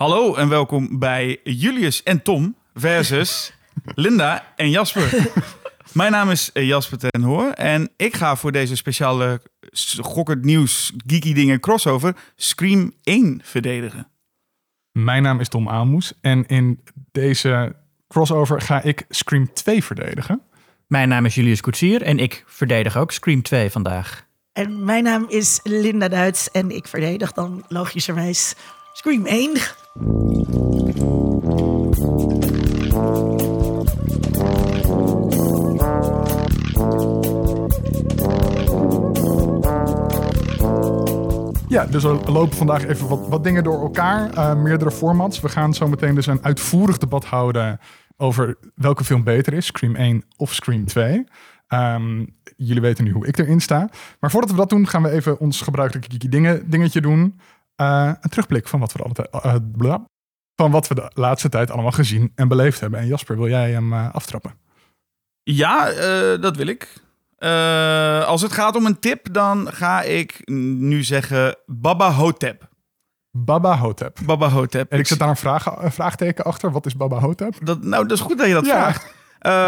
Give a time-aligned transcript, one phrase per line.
[0.00, 3.52] Hallo en welkom bij Julius en Tom versus
[3.94, 5.32] Linda en Jasper.
[5.92, 9.42] Mijn naam is Jasper ten Hoor en ik ga voor deze speciale
[10.00, 14.08] gokkend nieuws, geeky dingen crossover Scream 1 verdedigen.
[14.92, 16.80] Mijn naam is Tom Aalmoes en in
[17.12, 17.76] deze
[18.08, 20.42] crossover ga ik Scream 2 verdedigen.
[20.86, 24.26] Mijn naam is Julius Koetsier en ik verdedig ook Scream 2 vandaag.
[24.52, 28.54] En mijn naam is Linda Duits en ik verdedig dan logischerwijs
[28.92, 29.52] Scream 1.
[29.92, 29.98] Ja,
[41.86, 44.34] dus we lopen vandaag even wat, wat dingen door elkaar.
[44.34, 45.40] Uh, meerdere formats.
[45.40, 47.80] We gaan zo meteen dus een uitvoerig debat houden
[48.16, 49.66] over welke film beter is.
[49.66, 51.24] Scream 1 of Scream 2.
[51.68, 53.88] Um, jullie weten nu hoe ik erin sta.
[54.20, 57.40] Maar voordat we dat doen, gaan we even ons gebruikelijke dingen, dingetje doen.
[57.80, 59.94] Uh, een terugblik van wat, we alle uh,
[60.56, 63.00] van wat we de laatste tijd allemaal gezien en beleefd hebben.
[63.00, 64.54] En Jasper, wil jij hem aftrappen?
[65.42, 65.90] Ja,
[66.36, 67.02] dat wil ik.
[68.26, 72.68] als het gaat om een tip, dan ga ik nu zeggen Baba Hotep.
[73.30, 74.18] Baba Hotep.
[74.24, 74.92] Baba Hotep.
[74.92, 76.72] En ik zet daar een, vraag, een vraagteken achter.
[76.72, 77.54] Wat is Baba Hotep?
[77.62, 78.72] Dat, nou, dat is goed dat je dat ja.
[78.72, 79.14] vraagt.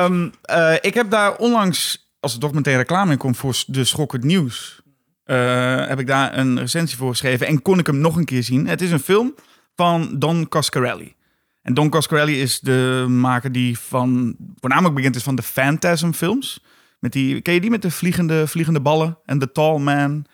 [0.05, 3.84] Um, uh, ik heb daar onlangs, als er toch meteen reclame in komt voor de
[3.84, 4.81] schokkend nieuws,
[5.26, 8.42] uh, heb ik daar een recensie voor geschreven en kon ik hem nog een keer
[8.42, 8.66] zien.
[8.66, 9.34] Het is een film
[9.74, 11.14] van Don Coscarelli.
[11.62, 16.64] En Don Coscarelli is de maker die van, voornamelijk bekend is van de Phantasm films.
[16.98, 20.26] Met die, ken je die met de vliegende, vliegende ballen en The Tall Man?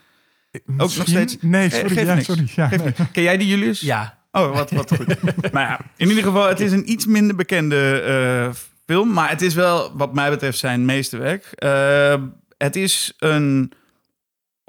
[0.66, 0.80] Misschien?
[0.80, 1.36] Ook nog steeds?
[1.40, 1.88] Nee, sorry.
[1.88, 2.92] Ge ja, sorry ja, nee.
[3.12, 3.80] Ken jij die, Julius?
[3.80, 4.18] Ja.
[4.32, 5.52] Oh, wat, wat goed.
[5.52, 8.04] maar ja, in ieder geval, het is een iets minder bekende
[8.48, 8.54] uh,
[8.86, 9.12] film.
[9.12, 11.52] Maar het is wel, wat mij betreft, zijn meesterwerk.
[11.64, 12.14] Uh,
[12.56, 13.72] het is een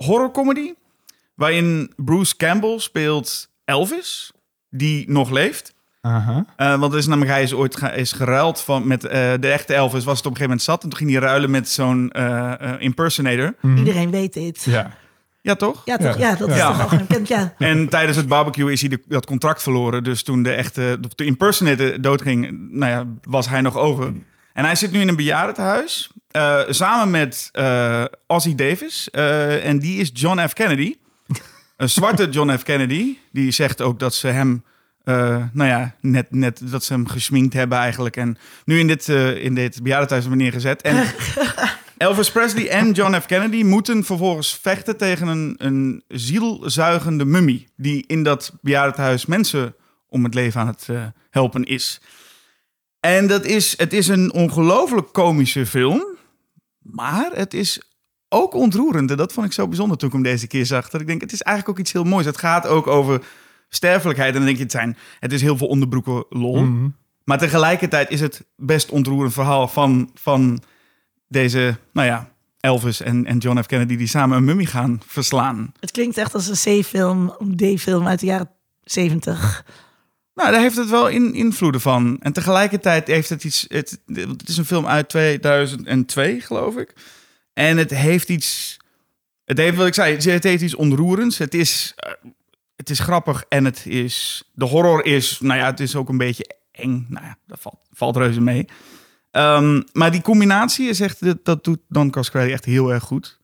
[0.05, 0.73] horrorcomedy
[1.35, 4.31] waarin Bruce Campbell speelt Elvis,
[4.69, 5.73] die nog leeft.
[6.01, 6.37] Uh -huh.
[6.57, 9.73] uh, want is namelijk, hij is ooit ge is geruild van, met uh, de echte
[9.73, 10.83] Elvis, was het op een gegeven moment zat.
[10.83, 13.55] En toen ging hij ruilen met zo'n uh, impersonator.
[13.61, 13.77] Mm.
[13.77, 14.63] Iedereen weet dit.
[14.63, 14.91] Ja.
[15.41, 15.81] Ja, toch?
[15.85, 16.17] Ja, toch?
[16.17, 16.67] Ja, ja dat is ja.
[16.67, 17.53] toch al gekend, ja.
[17.57, 20.03] En tijdens het barbecue is hij de, dat contract verloren.
[20.03, 24.13] Dus toen de echte de impersonator doodging, nou ja, was hij nog over.
[24.53, 26.11] En hij zit nu in een bejaardentehuis.
[26.35, 29.09] Uh, samen met uh, Ozzy Davis.
[29.11, 30.53] Uh, en die is John F.
[30.53, 30.95] Kennedy.
[31.77, 32.63] Een zwarte John F.
[32.63, 33.17] Kennedy.
[33.31, 34.63] Die zegt ook dat ze hem...
[35.51, 38.15] nou ja, net, net dat ze hem gesminkt hebben eigenlijk.
[38.15, 39.07] En nu in dit,
[39.37, 40.81] in dit bejaardentehuis hebben neergezet.
[40.81, 41.03] En
[41.97, 43.25] Elvis Presley en John F.
[43.25, 47.67] Kennedy moeten vervolgens vechten tegen een, een zielzuigende mummie.
[47.75, 49.75] Die in dat bejaardentehuis mensen
[50.09, 50.87] om het leven aan het
[51.29, 52.01] helpen is.
[52.99, 56.17] En dat is, het is een ongelooflijk komische film.
[56.91, 57.81] Maar het is
[58.29, 59.11] ook ontroerend.
[59.11, 60.89] En dat vond ik zo bijzonder toen ik hem deze keer zag.
[60.89, 62.25] Dat ik denk, het is eigenlijk ook iets heel moois.
[62.25, 63.21] Het gaat ook over
[63.69, 64.29] sterfelijkheid.
[64.29, 66.59] En dan denk je, het, zijn, het is heel veel onderbroeken lol.
[66.61, 66.95] Mm -hmm.
[67.23, 70.61] Maar tegelijkertijd is het best ontroerend verhaal van, van
[71.27, 73.65] deze, nou ja, Elvis en, en John F.
[73.65, 73.95] Kennedy...
[73.95, 75.71] die samen een mummie gaan verslaan.
[75.79, 78.49] Het klinkt echt als een C-film, een D-film uit de jaren
[78.83, 79.65] 70.
[80.39, 82.17] Nou, daar heeft het wel in, invloeden van.
[82.19, 83.65] En tegelijkertijd heeft het iets.
[83.67, 86.93] Het, het is een film uit 2002, geloof ik.
[87.53, 88.77] En het heeft iets.
[89.45, 90.15] Het heeft wat ik zei.
[90.15, 91.37] Het heeft iets onroerends.
[91.37, 91.93] Het is.
[92.05, 92.31] Uh,
[92.75, 94.43] het is grappig en het is.
[94.53, 95.39] De horror is.
[95.39, 97.05] Nou ja, het is ook een beetje eng.
[97.09, 98.67] Nou ja, dat valt, valt reuze mee.
[99.31, 101.45] Um, maar die combinatie is echt.
[101.45, 103.39] Dat, doet Don Coscarelli echt heel erg goed.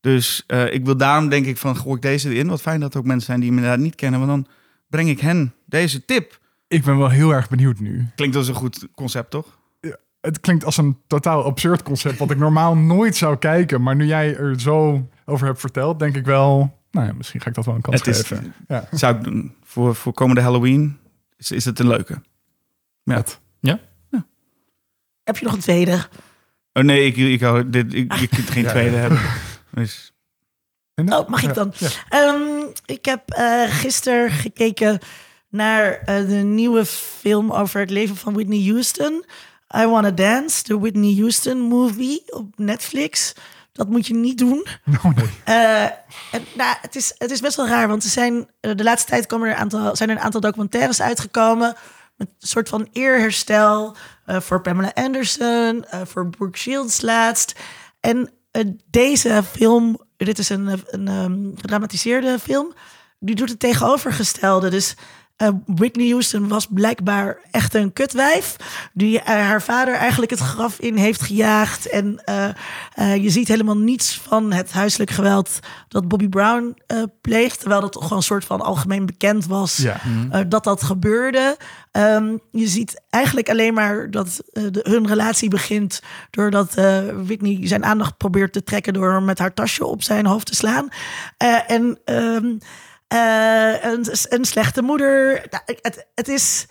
[0.00, 1.76] Dus uh, ik wil daarom denk ik van.
[1.76, 2.48] Gooi ik deze erin.
[2.48, 4.26] Wat fijn dat er ook mensen zijn die me inderdaad niet kennen.
[4.26, 4.52] Want dan
[4.92, 6.40] breng ik hen deze tip.
[6.68, 8.06] Ik ben wel heel erg benieuwd nu.
[8.14, 9.58] Klinkt als een goed concept, toch?
[9.80, 13.82] Ja, het klinkt als een totaal absurd concept, wat ik normaal nooit zou kijken.
[13.82, 16.80] Maar nu jij er zo over hebt verteld, denk ik wel...
[16.90, 18.44] Nou ja, misschien ga ik dat wel een kans het geven.
[18.44, 18.88] Is, ja.
[18.90, 19.54] Zou ik doen.
[19.62, 20.98] Voor, voor komende Halloween
[21.36, 22.22] is, is het een leuke.
[23.02, 23.14] Ja.
[23.14, 23.40] Het.
[23.60, 23.80] Ja?
[24.10, 24.26] ja?
[25.24, 26.06] Heb je nog een tweede?
[26.72, 27.94] Oh nee, ik, ik hou dit.
[27.94, 29.20] Ik, je kunt geen tweede hebben.
[29.70, 30.11] Dus...
[30.94, 31.72] Oh, mag ik dan?
[32.14, 34.98] Um, ik heb uh, gisteren gekeken
[35.48, 39.24] naar uh, de nieuwe film over het leven van Whitney Houston.
[39.76, 43.32] I Wanna Dance, de Whitney Houston movie op Netflix.
[43.72, 44.66] Dat moet je niet doen.
[44.84, 45.30] No, nee.
[45.48, 49.10] uh, en, nou, het, is, het is best wel raar, want er zijn, de laatste
[49.10, 51.74] tijd komen er een aantal, zijn er een aantal documentaires uitgekomen.
[52.16, 53.96] Met een soort van eerherstel
[54.26, 57.60] uh, voor Pamela Anderson, voor Brooke Shields laatst.
[58.00, 58.30] En
[58.90, 62.72] deze film, dit is een, een um, gedramatiseerde film,
[63.18, 64.70] die doet het tegenovergestelde.
[64.70, 64.94] Dus
[65.36, 68.56] eh, Whitney Houston was blijkbaar echt een kutwijf.
[68.92, 71.88] Die eh, haar vader eigenlijk het graf in heeft gejaagd.
[71.88, 75.58] En eh, je ziet helemaal niets van het huiselijk geweld
[75.88, 76.76] dat Bobby Brown
[77.20, 77.60] pleegt.
[77.60, 80.00] Terwijl dat toch wel een soort van algemeen bekend was Ja.
[80.30, 81.56] eh, dat dat gebeurde.
[81.90, 86.74] Ehm, je ziet eigenlijk alleen maar dat de, hun relatie begint doordat
[87.24, 90.88] Whitney zijn aandacht probeert te trekken door met haar tasje op zijn hoofd te slaan.
[91.66, 92.46] En ehm,
[93.12, 95.46] eh, een, een slechte moeder.
[95.50, 96.66] Nou, Het, het is.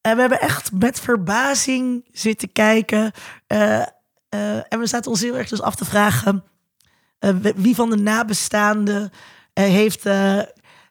[0.00, 3.12] eh, we hebben echt met verbazing zitten kijken.
[3.46, 3.82] Eh,
[4.68, 6.44] en we zaten ons heel erg dus af te vragen.
[7.56, 9.10] wie van de nabestaanden
[9.52, 10.04] heeft,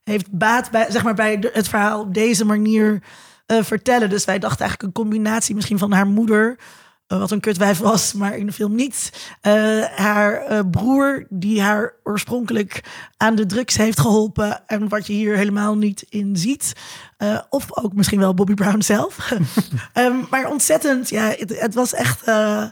[0.04, 3.04] heeft baat bij, zeg maar, bij het verhaal op deze manier
[3.48, 4.10] vertellen.
[4.10, 6.60] Dus wij dachten eigenlijk een combinatie misschien van haar moeder,
[7.08, 9.12] wat een kutwijf was, maar in de film niet.
[9.42, 9.54] Eh,
[9.96, 12.84] haar eh, broer, die haar oorspronkelijk
[13.18, 16.74] aan de drugs heeft geholpen en wat je hier helemaal niet in ziet.
[17.18, 19.32] Eh, of ook misschien wel Bobby Brown zelf.
[19.94, 22.24] Ehm, maar ontzettend, ja, het, het was echt...
[22.24, 22.64] eh,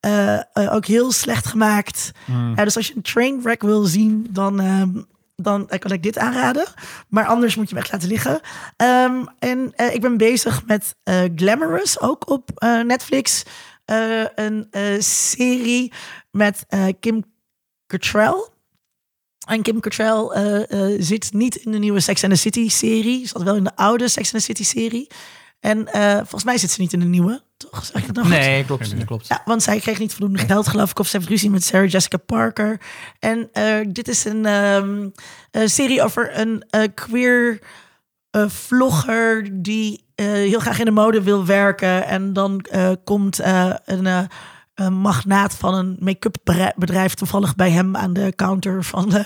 [0.00, 2.10] eh, eh, ook heel slecht gemaakt.
[2.56, 4.88] Ja, dus als je een trainwreck wil zien, dan, ehm,
[5.36, 6.66] dan eh, kan ik dit aanraden.
[7.08, 8.40] Maar anders moet je hem echt laten liggen.
[8.76, 13.42] Ehm, en eh, ik ben bezig met eh, Glamorous, ook op eh, Netflix.
[13.88, 15.92] Eh, een eh, serie
[16.30, 17.24] met eh, Kim
[17.86, 18.48] Cattrall.
[19.46, 20.66] En Kim Cattrall
[21.00, 23.20] zit niet in de nieuwe Sex and the City serie.
[23.20, 25.10] Ze zat wel in de oude Sex and the City serie.
[25.60, 27.84] En volgens mij zit ze niet in de nieuwe, toch?
[27.84, 28.28] Zeg ik goed?
[28.28, 29.04] Nee, klopt.
[29.04, 29.26] Klopt.
[29.26, 30.98] Ja, want zij kreeg niet voldoende geld, geloof ik.
[30.98, 32.80] Of ze heeft ruzie met Sarah Jessica Parker.
[33.18, 33.50] En
[33.92, 35.08] dit is een ehm,
[35.50, 36.64] een serie over een
[36.94, 37.60] queer
[38.48, 42.06] vlogger die heel graag in de mode wil werken.
[42.06, 44.20] En dan eh, komt eh, een, eh,
[44.74, 46.36] een magnaat van een make-up
[46.76, 49.24] bedrijf- toevallig bij hem aan de counter van, de,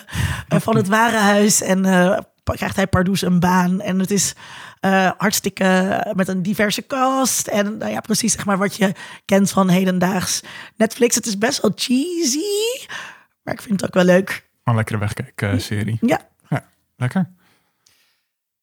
[0.48, 1.62] eh, van het warenhuis.
[1.62, 3.80] En eh, krijgt hij pardoes een baan.
[3.80, 4.34] En het is
[4.80, 7.46] eh, hartstikke met een diverse cast.
[7.46, 8.92] En nou ja, precies zeg maar wat je
[9.24, 10.42] kent van hedendaags
[10.76, 11.14] Netflix.
[11.14, 12.86] Het is best wel cheesy,
[13.42, 14.48] maar ik vind het ook wel leuk.
[14.64, 15.98] Een lekkere wegkijk-serie.
[16.00, 16.64] Ja, ja,
[16.96, 17.30] lekker.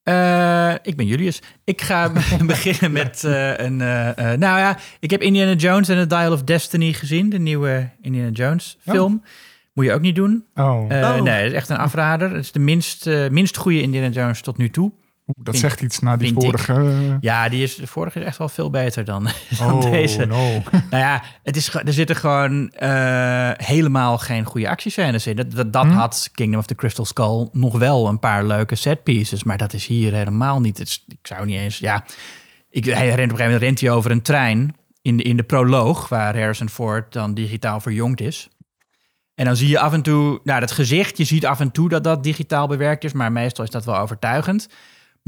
[0.09, 1.41] Eh, ik ben Julius.
[1.63, 2.11] Ik ga
[2.45, 3.81] beginnen met eh, een.
[3.81, 7.29] eh, nou ja, ik heb Indiana Jones en The Dial of Destiny gezien.
[7.29, 9.23] De nieuwe Indiana Jones film.
[9.73, 10.45] Moet je ook niet doen.
[10.55, 11.21] Oh, Oh.
[11.21, 12.29] Nee, het is echt een afrader.
[12.29, 14.91] Het is de minst, minst goede Indiana Jones tot nu toe.
[15.37, 17.17] Dat zegt iets na die vorige.
[17.21, 19.23] Ja, die is, de vorige is echt wel veel beter dan,
[19.59, 20.25] dan Oh, deze.
[20.25, 20.61] no.
[20.91, 25.35] Nou ja, het is, er zitten gewoon eh, helemaal geen goede actiescènes in.
[25.35, 25.91] Dat, dat, dat Hm?
[25.91, 29.73] had Kingdom of the Crystal Skull nog wel een paar leuke set pieces, maar dat
[29.73, 30.79] is hier helemaal niet.
[30.79, 32.03] Is, ik zou niet eens, ja.
[32.69, 35.37] Ik, hij rent op een gegeven moment rent hij over een trein in de, in
[35.37, 38.49] de proloog, waar Harrison Ford dan digitaal verjongd is.
[39.35, 41.89] En dan zie je af en toe, nou, dat gezicht, je ziet af en toe
[41.89, 44.67] dat dat digitaal bewerkt is, maar meestal is dat wel overtuigend.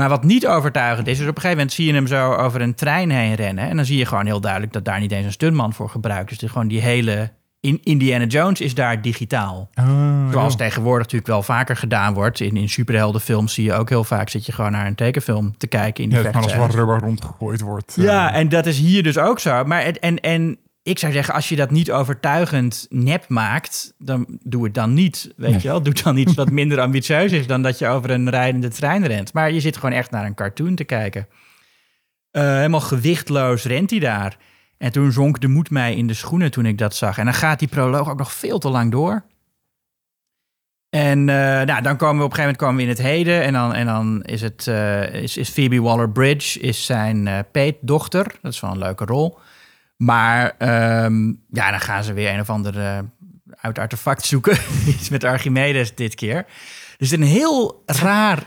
[0.01, 2.61] Maar wat niet overtuigend is, is op een gegeven moment zie je hem zo over
[2.61, 3.69] een trein heen rennen.
[3.69, 6.31] En dan zie je gewoon heel duidelijk dat daar niet eens een stuntman voor gebruikt
[6.31, 6.37] is.
[6.37, 9.69] Dus gewoon die hele in Indiana Jones is daar digitaal.
[9.79, 12.39] Oh, Zoals tegenwoordig natuurlijk wel vaker gedaan wordt.
[12.39, 14.29] In, in superheldenfilms zie je ook heel vaak...
[14.29, 16.75] zit je gewoon naar een tekenfilm te kijken in die Ja, dat als vechtscènes.
[16.75, 17.97] wat rubber rondgegooid wordt.
[17.97, 19.63] eh, Ja, en dat is hier dus ook zo.
[19.63, 23.93] Maar het, en, en ik zou zeggen, als je dat niet overtuigend nep maakt...
[23.97, 25.81] dan doe het dan niet, weet je wel.
[25.81, 27.47] Doe dan iets wat minder ambitieus is...
[27.47, 29.33] dan dat je over een rijdende trein rent.
[29.33, 31.27] Maar je zit gewoon echt naar een cartoon te kijken.
[32.31, 34.37] Eh, helemaal gewichtloos rent hij daar.
[34.77, 37.17] En toen zonk de moed mij in de schoenen toen ik dat zag.
[37.17, 39.23] En dan gaat die proloog ook nog veel te lang door.
[40.89, 41.35] En eh,
[41.65, 43.43] nou, dan komen we op een gegeven moment komen we in het heden.
[43.43, 48.35] En dan, en dan is, het, eh, is, is Phoebe Waller-Bridge is zijn peetdochter.
[48.41, 49.39] Dat is wel een leuke rol.
[50.01, 52.99] Maar ehm, ja, dan gaan ze weer een of ander eh,
[53.55, 54.57] uit artefact zoeken.
[54.87, 56.45] Iets met Archimedes dit keer.
[56.97, 58.43] Dus een heel raar...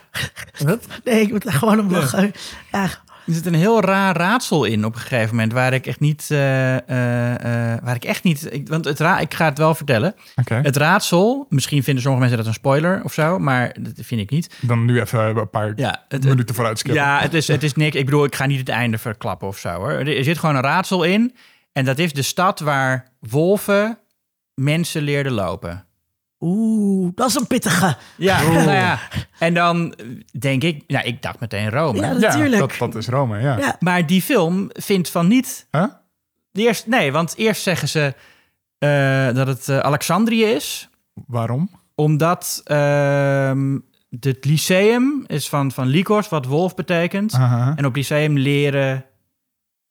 [0.58, 0.86] Wat?
[1.04, 2.32] nee, ik moet gewoon om lachen.
[2.72, 2.88] Ja,
[3.26, 6.26] Er zit een heel raar raadsel in op een gegeven moment, waar ik echt niet,
[6.30, 9.74] eh, eh, eh, waar ik echt niet, ik, want het ra ik ga het wel
[9.74, 10.14] vertellen.
[10.44, 14.30] Het raadsel, misschien vinden sommige mensen dat een spoiler of zo, maar dat vind ik
[14.30, 14.54] niet.
[14.60, 17.02] dan nu even een paar Ja, het, minuten vooruit skippen.
[17.02, 17.96] ja, het is, het is niks.
[17.96, 19.90] Ik bedoel, ik ga niet het einde verklappen of zo hoor.
[19.90, 21.34] Er zit gewoon een raadsel in,
[21.72, 23.98] en dat is de stad waar wolven
[24.54, 25.84] mensen leerden lopen.
[26.40, 27.96] Oeh, dat is een pittige.
[28.16, 28.98] Ja, nou ja.
[29.38, 29.94] En dan
[30.38, 31.98] denk ik, nou, ik dacht meteen Rome.
[31.98, 32.58] Ja, Ja, natuurlijk.
[32.58, 33.58] dat, dat is Rome, ja.
[33.58, 33.76] Ja.
[33.80, 35.84] Maar die film vindt van niet Huh?
[36.52, 38.14] Eerst, nee, want eerst zeggen ze
[38.78, 40.88] eh, dat het eh, Alexandrië is.
[41.26, 41.70] Waarom?
[41.94, 43.78] Omdat ehm,
[44.20, 47.32] het lyceum is van, van Lycos, wat wolf betekent.
[47.76, 49.04] En op lyceum leren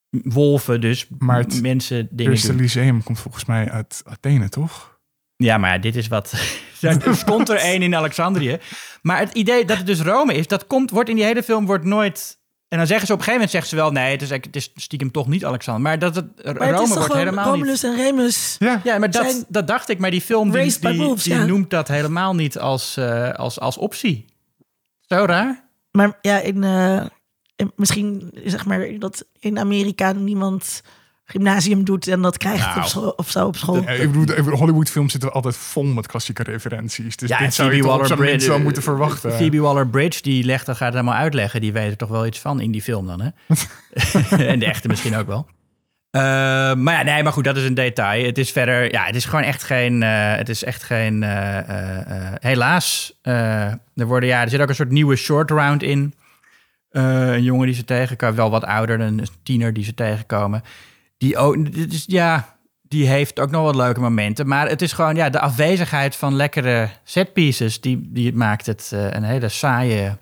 [0.09, 2.61] wolven dus Maar het mensen dingen Eerste doen.
[2.61, 4.92] lyceum komt volgens mij uit Athene, toch?
[5.35, 6.33] Ja, maar dit is wat...
[6.81, 8.57] er stond er één in Alexandrië.
[9.01, 11.65] Maar het idee dat het dus Rome is, dat komt, wordt in die hele film
[11.65, 12.41] wordt nooit...
[12.67, 14.03] En dan zeggen ze op een gegeven moment zeggen ze wel...
[14.03, 15.81] nee, het is, eigenlijk- het is stiekem toch niet Alexander.
[15.83, 17.53] Maar dat het Maar Rome het is toch wordt gewoon helemaal niet...
[17.53, 18.55] Romulus en Remus.
[18.59, 19.99] Ja, Ja, maar dat, dat dacht ik.
[19.99, 21.45] Maar die film die, die, wolves, die ja.
[21.45, 24.25] noemt dat helemaal niet als, eh, als, als optie.
[24.99, 25.69] Zo raar.
[25.91, 27.05] Maar ja, in, eh,
[27.55, 30.81] in- misschien zeg maar dat in Amerika niemand
[31.25, 32.79] gymnasium doet en dat krijgt Nou.
[32.79, 33.81] op school, of zo op school.
[33.81, 37.17] Ja, ik bedoel, de Hollywood-films zitten altijd vol met klassieke referenties.
[37.17, 37.83] Dus Ja, en dit zou je
[38.47, 39.33] wel moeten verwachten.
[39.33, 41.61] Phoebe Waller-Bridge, die legt, dat gaat het helemaal uitleggen.
[41.61, 43.29] Die weet er toch wel iets van in die film dan, hè?
[44.51, 45.47] en de echte misschien ook wel.
[46.11, 46.21] Eh,
[46.73, 48.25] maar ja, nee, maar goed, dat is een detail.
[48.25, 51.57] Het is verder, ja, het is gewoon echt geen, eh, het is echt geen, eh,
[51.57, 53.13] eh, eh, helaas.
[53.21, 53.61] eh,
[53.95, 56.13] er worden, ja, er zit ook een soort nieuwe short round in.
[56.89, 60.61] Eh, een jongen die ze tegenkomen, wel wat ouder, een tiener die ze tegenkomen.
[61.23, 64.47] Die ook, dit is, ja, die heeft ook nog wat leuke momenten.
[64.47, 69.11] Maar het is gewoon, ja, de afwezigheid van lekkere setpieces, die, die maakt het eh,
[69.11, 70.17] een hele saaie...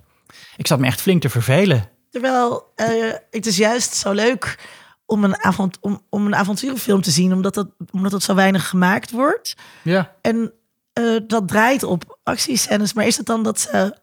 [0.55, 1.89] Ik zat me echt flink te vervelen.
[2.09, 4.67] Terwijl eh, het is juist zo leuk
[5.05, 8.69] om een, avond, om, om een avonturenfilm te zien, omdat, dat, omdat het zo weinig
[8.69, 9.55] gemaakt wordt.
[9.81, 10.15] Ja.
[10.21, 10.53] En
[10.93, 12.93] eh, dat draait op actiescènes.
[12.93, 13.97] Maar is het dan dat ze,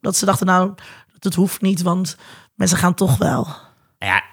[0.00, 0.74] dat ze dachten, nou,
[1.18, 2.16] dat hoeft niet, want
[2.54, 3.46] mensen gaan toch wel.
[3.98, 4.29] Ja, hij- ik-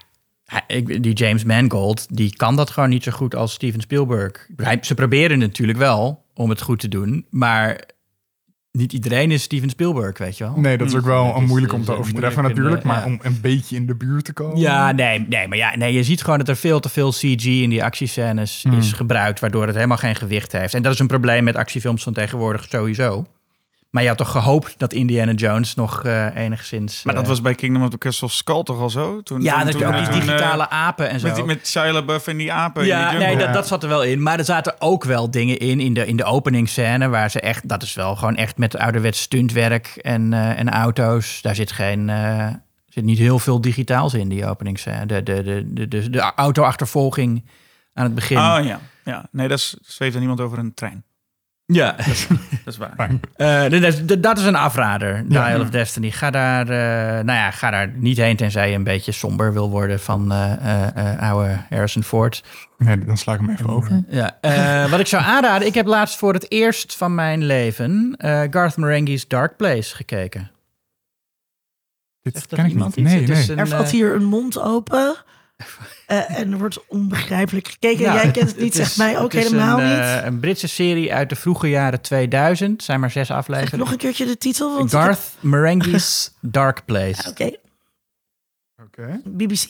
[1.02, 4.48] die James Mangold, die kan dat gewoon niet zo goed als Steven Spielberg.
[4.56, 7.82] Hij- Ze proberen natuurlijk wel om het goed te doen, maar
[8.72, 10.54] niet iedereen is Steven Spielberg, weet je wel.
[10.60, 12.84] Nee, dat is ook wel Het een is- moeilijk om te overtreffen natuurlijk.
[12.84, 13.06] Maar ja.
[13.06, 14.58] om een beetje in de buurt te komen.
[14.60, 17.46] Ja, nee, nee, maar ja, nee, je ziet gewoon dat er veel te veel CG
[17.46, 20.74] in die actiescènes is gebruikt, waardoor het helemaal geen gewicht heeft.
[20.74, 23.26] En dat is een probleem met actiefilms van tegenwoordig sowieso.
[23.90, 27.04] Maar je had toch gehoopt dat Indiana Jones nog eh, enigszins...
[27.04, 29.22] Maar dat eh, was bij Kingdom of the Crystal Skull toch al zo?
[29.22, 31.28] Toen, Ja, toen, dat je ook toen, die eh, digitale apen en zo.
[31.28, 33.84] Met, die- met Shia LaBeouf en die apen in Ja, die nee, dat, dat zat
[33.84, 34.22] er wel in.
[34.24, 37.08] Maar er zaten ook wel dingen in, in de, in de openingsscène...
[37.08, 41.42] waar ze echt, dat is wel gewoon echt met ouderwets stuntwerk en, eh, en auto's.
[41.42, 42.10] Daar zit geen...
[42.10, 42.48] eh,
[42.88, 45.06] zit niet heel veel digitaals in, die openingsscène.
[45.06, 47.46] De, de, de, de, de, de auto-achtervolging
[47.94, 48.38] aan het begin.
[48.38, 48.80] Oh ja.
[49.04, 49.26] ja.
[49.32, 51.04] Nee, dat zweeft er niemand over een trein.
[51.74, 52.08] Ja, Dat
[52.74, 52.94] is waar.
[53.08, 53.20] Fijn.
[53.36, 55.48] Eh, dat, is, dat- dat is een afrader, Ja.
[55.48, 56.12] Dial of Destiny.
[56.12, 59.70] Ga daar, eh, nou ja, ga daar niet heen tenzij je een beetje somber wil
[59.70, 62.44] worden van eh, eh, eh, oude Harrison Ford.
[62.78, 64.04] Nee, dan sla ik hem even over.
[64.08, 68.16] Ja, eh, wat ik zou aanraden, ik heb laatst voor het eerst van mijn leven
[68.18, 70.52] eh, Garth Marenghi's Dark Place gekeken.
[72.22, 72.96] Dit ken ik niet.
[72.96, 75.16] Nee, een, Er valt hier een mond open.
[76.08, 78.00] Eh, en er wordt onbegrijpelijk gekeken.
[78.04, 79.98] ja, Jij kent het niet, zegt mij ook helemaal een, niet.
[80.00, 82.84] eh, een Britse serie uit de vroege jaren 2000.
[82.84, 83.80] zijn maar zes afleveringen.
[83.80, 84.78] nog een keertje de titel.
[84.78, 87.30] Want heb- Garth Marenghi's Dark Place.
[87.30, 87.50] Oké,
[88.84, 89.22] Oké.
[89.26, 89.70] BBC.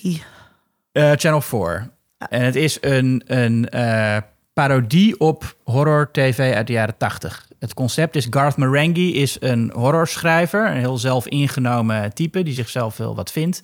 [0.91, 1.89] Eh, Channel 4.
[2.29, 4.17] En het is een, een eh,
[4.53, 7.47] parodie op horror tv uit de jaren 80.
[7.59, 12.97] Het concept is Garth Marenghi is een horrorschrijver, een heel zelf ingenomen type die zichzelf
[12.97, 13.61] heel wat vindt.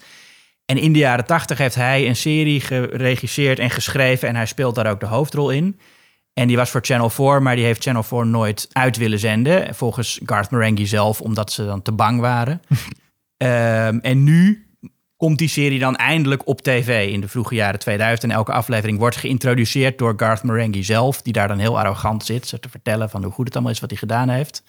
[0.65, 4.75] En in de jaren 80 heeft hij een serie geregisseerd en geschreven en hij speelt
[4.75, 5.79] daar ook de hoofdrol in.
[6.33, 9.75] En die was voor Channel 4, maar die heeft Channel 4 nooit uit willen zenden.
[9.75, 12.61] Volgens Garth Marenghi zelf, omdat ze dan te bang waren.
[13.37, 14.67] Ehm, en nu
[15.17, 18.31] komt die serie dan eindelijk op tv in de vroege jaren 2000.
[18.31, 22.47] En elke aflevering wordt geïntroduceerd door Garth Marenghi zelf, die daar dan heel arrogant zit,
[22.47, 24.63] zo te vertellen van hoe goed het allemaal is wat hij gedaan heeft.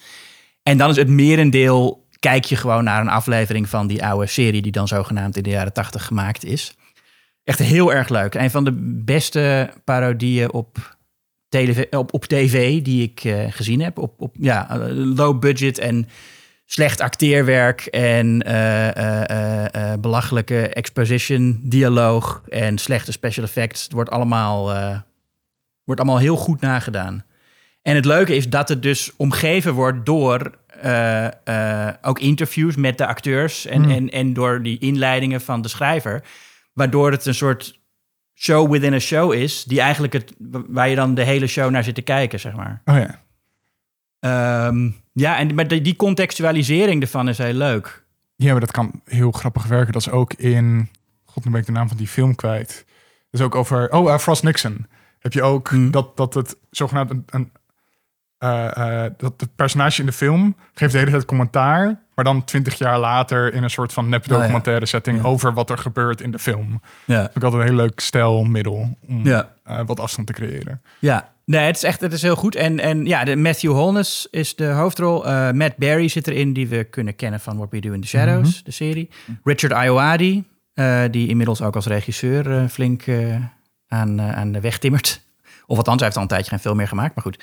[0.63, 4.63] En dan is het merendeel, kijk je gewoon naar een aflevering van die oude serie
[4.63, 6.77] die dan zogenaamd in de jaren 80 gemaakt is.
[7.45, 8.35] Echt heel erg leuk.
[8.35, 8.73] Een van de
[9.05, 10.97] beste parodieën op,
[11.49, 13.99] tele- op, op tv die ik eh, gezien heb.
[13.99, 16.09] Op, op ja, eh, low budget en
[16.65, 23.83] slecht acteerwerk en eh, belachelijke exposition, dialoog en slechte special effects.
[23.83, 24.65] Het wordt allemaal,
[25.85, 27.25] wordt allemaal heel goed nagedaan.
[27.83, 33.07] En het leuke is dat het dus omgeven wordt door eh, ook interviews met de
[33.07, 36.25] acteurs en, en, en door die inleidingen van de schrijver.
[36.73, 37.81] Waardoor het een soort
[38.35, 40.33] show within a show is, die eigenlijk het,
[40.69, 42.83] waar je dan de hele show naar zit te kijken, zeg maar.
[42.85, 43.23] Oh ja.
[44.21, 48.05] Ehm, ja, en maar die, die contextualisering ervan is heel leuk.
[48.37, 49.93] Ja, maar dat kan heel grappig werken.
[49.93, 50.89] Dat is ook in...
[51.25, 52.85] God, nu ben ik de naam van die film kwijt.
[53.31, 53.93] Dat is ook over...
[53.93, 54.87] Oh, uh, Frost Nixon.
[55.19, 55.91] Heb je ook Hmm.
[55.91, 57.25] dat, dat het zogenaamd een...
[57.27, 57.53] een
[58.39, 62.79] eh, dat het personage in de film geeft de hele tijd commentaar, maar dan twintig
[62.79, 65.23] jaar later in een soort van nep documentaire setting Ja.
[65.25, 66.81] over wat er gebeurt in de film.
[67.05, 67.21] Ja.
[67.23, 69.49] Vind ik altijd een heel leuk stijlmiddel om Ja.
[69.65, 70.83] eh, wat afstand te creëren.
[70.99, 72.55] Ja, nee, het is echt het is heel goed.
[72.55, 75.23] En, en ja, de Matthew Holness is de hoofdrol.
[75.53, 78.63] Matt Berry zit erin, die we kunnen kennen van What We Do in the Shadows,
[78.65, 79.11] de serie.
[79.45, 80.45] Richard Ayoade,
[81.11, 83.05] die inmiddels ook als regisseur flink
[83.89, 85.21] aan, aan de weg timmert.
[85.67, 87.43] Of althans, hij heeft al een tijdje geen film meer gemaakt, maar goed.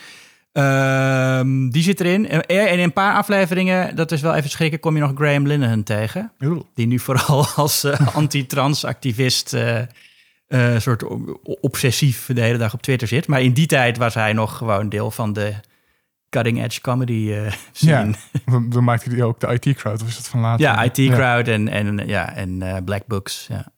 [0.52, 2.30] Ehm, die zit erin.
[2.30, 5.48] En en in een paar afleveringen, dat is wel even schrikken, kom je nog Graham
[5.48, 6.32] Linehan tegen.
[6.44, 6.62] Oeh.
[6.74, 9.80] Die nu vooral als eh, anti-trans-activist eh,
[10.48, 11.04] eh, soort
[11.62, 13.28] obsessief de hele dag op Twitter zit.
[13.28, 15.54] Maar in die tijd was hij nog gewoon deel van de
[16.32, 18.14] cutting-edge comedy eh scene.
[18.46, 20.66] Dan, dan maakte hij ook de IT-crowd, of is dat van later?
[20.66, 23.48] Ja, IT Crowd en, en, ja, en eh, Black Books.
[23.50, 23.72] Ja.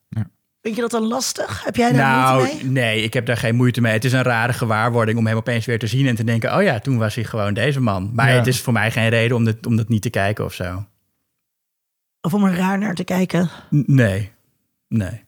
[0.64, 1.64] Vind je dat dan lastig?
[1.64, 2.72] Heb jij daar Nou, moeite mee?
[2.72, 3.92] nee, ik heb daar geen moeite mee.
[3.92, 6.62] Het is een rare gewaarwording om hem opeens weer te zien en te denken: oh
[6.62, 8.10] ja, toen was hij gewoon deze man.
[8.14, 8.34] Maar Ja.
[8.36, 10.84] het is voor mij geen reden om, dit, om dat niet te kijken of zo.
[12.20, 13.50] Of om er raar naar te kijken?
[13.74, 14.32] N- Nee,
[14.88, 15.22] nee.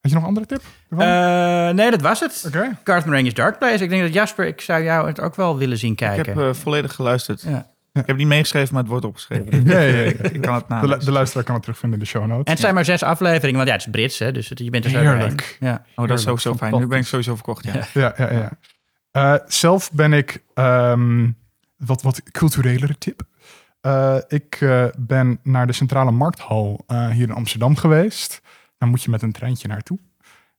[0.00, 0.62] Had je nog een andere tip?
[0.90, 2.44] Eh, nee, dat was het.
[2.46, 2.78] Oké.
[2.84, 3.82] Card Ranger's Dark Place.
[3.84, 6.38] Ik denk dat Jasper, ik zou jou het ook wel willen zien Ik kijken.
[6.38, 7.42] heb eh, volledig geluisterd.
[7.42, 7.70] Ja.
[7.92, 9.64] Ik heb niet meegeschreven, maar het wordt opgeschreven.
[9.64, 10.04] Ja, ja, ja.
[10.10, 12.44] Ik kan het De, de luisteraar kan het terugvinden in de show notes.
[12.44, 14.70] En het zijn maar zes afleveringen, want ja, het is Brits, hè, dus het- je
[14.70, 14.98] bent er zo.
[14.98, 15.56] Heerlijk.
[15.60, 15.84] Ja.
[15.96, 16.78] Oh, dat is sowieso fijn.
[16.78, 17.72] Nu ben ik sowieso verkocht, ja.
[17.94, 18.50] Ja, ja, ja.
[19.10, 21.28] Eh, zelf ben ik ehm,
[21.76, 23.22] wat, wat culturelere tip.
[23.80, 28.40] Eh, ik eh, ben naar de Centrale Markthal eh, hier in Amsterdam geweest.
[28.78, 29.98] Dan moet je met een treintje naartoe.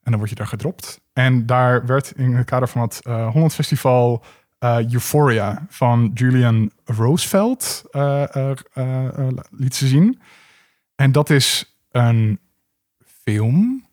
[0.04, 1.02] En dan word je daar gedropt.
[1.14, 4.24] En daar werd in het kader van het eh, Holland Festival
[4.62, 8.36] eh, Euphoria van Julian Roosevelt eh,
[8.74, 10.20] eh, liet ze zien.
[10.96, 12.40] En dat is een
[13.24, 13.86] film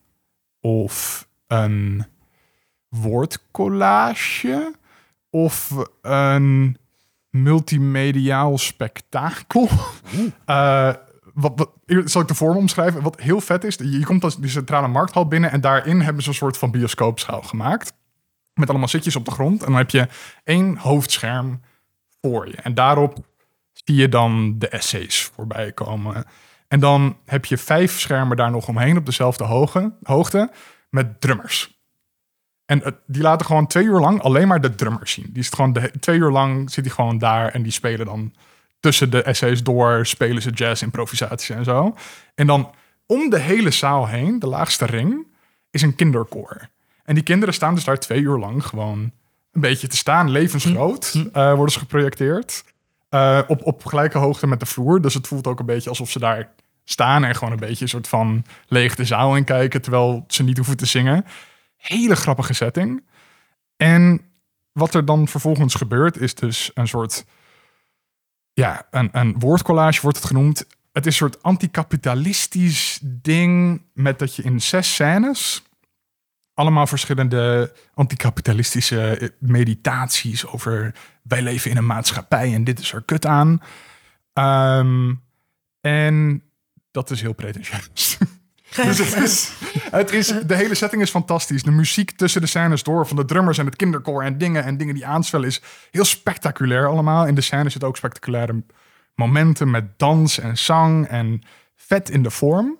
[0.60, 2.04] of een
[2.88, 4.74] woordcollage
[5.30, 6.76] of een
[7.30, 9.68] multimediaal spektakel.
[11.34, 11.70] Wat,
[12.04, 13.02] zal ik de vorm omschrijven?
[13.02, 16.28] Wat heel vet is, je komt als die centrale markthal binnen en daarin hebben ze
[16.28, 17.92] een soort van bioscoopschaal gemaakt.
[18.58, 19.60] Met allemaal zitjes op de grond.
[19.60, 20.08] En dan heb je
[20.44, 21.60] één hoofdscherm
[22.20, 22.56] voor je.
[22.56, 23.18] En daarop
[23.72, 26.24] zie je dan de essays voorbij komen.
[26.68, 29.44] En dan heb je vijf schermen daar nog omheen op dezelfde
[30.02, 30.50] hoogte
[30.90, 31.76] met drummers.
[32.66, 35.26] En die laten gewoon twee uur lang alleen maar de drummers zien.
[35.28, 38.34] Die is gewoon de, twee uur lang zit hij gewoon daar en die spelen dan
[38.80, 41.96] tussen de essays door, spelen ze jazz, improvisaties en zo.
[42.34, 42.74] En dan
[43.06, 45.26] om de hele zaal heen, de laagste ring,
[45.70, 46.68] is een kinderkoor.
[47.08, 49.12] En die kinderen staan dus daar twee uur lang gewoon
[49.52, 52.64] een beetje te staan, levensgroot, eh, worden ze geprojecteerd.
[53.08, 55.00] Eh, op, op gelijke hoogte met de vloer.
[55.00, 56.50] Dus het voelt ook een beetje alsof ze daar
[56.84, 60.42] staan en gewoon een beetje een soort van leeg de zaal in kijken, terwijl ze
[60.42, 61.24] niet hoeven te zingen.
[61.76, 63.04] Hele grappige setting.
[63.76, 64.20] En
[64.72, 67.24] wat er dan vervolgens gebeurt, is dus een soort.
[68.52, 70.66] Ja, een, een woordcollage wordt het genoemd.
[70.92, 75.62] Het is een soort anticapitalistisch ding met dat je in zes scènes
[76.58, 83.02] allemaal verschillende anticapitalistische eh, meditaties over wij leven in een maatschappij en dit is er
[83.02, 83.62] kut aan.
[84.32, 85.14] Ehm,
[85.80, 86.42] en
[86.90, 88.18] dat is heel pretentieus.
[88.76, 89.52] Dus het is,
[90.00, 91.62] het is, de hele setting is fantastisch.
[91.62, 94.76] De muziek tussen de scènes door van de drummers en het kinderkoor en dingen en
[94.76, 97.26] dingen die aansvellen is heel spectaculair allemaal.
[97.26, 98.64] In de scènes zitten ook spectaculaire
[99.14, 101.42] momenten met dans en zang en
[101.76, 102.78] vet in de vorm.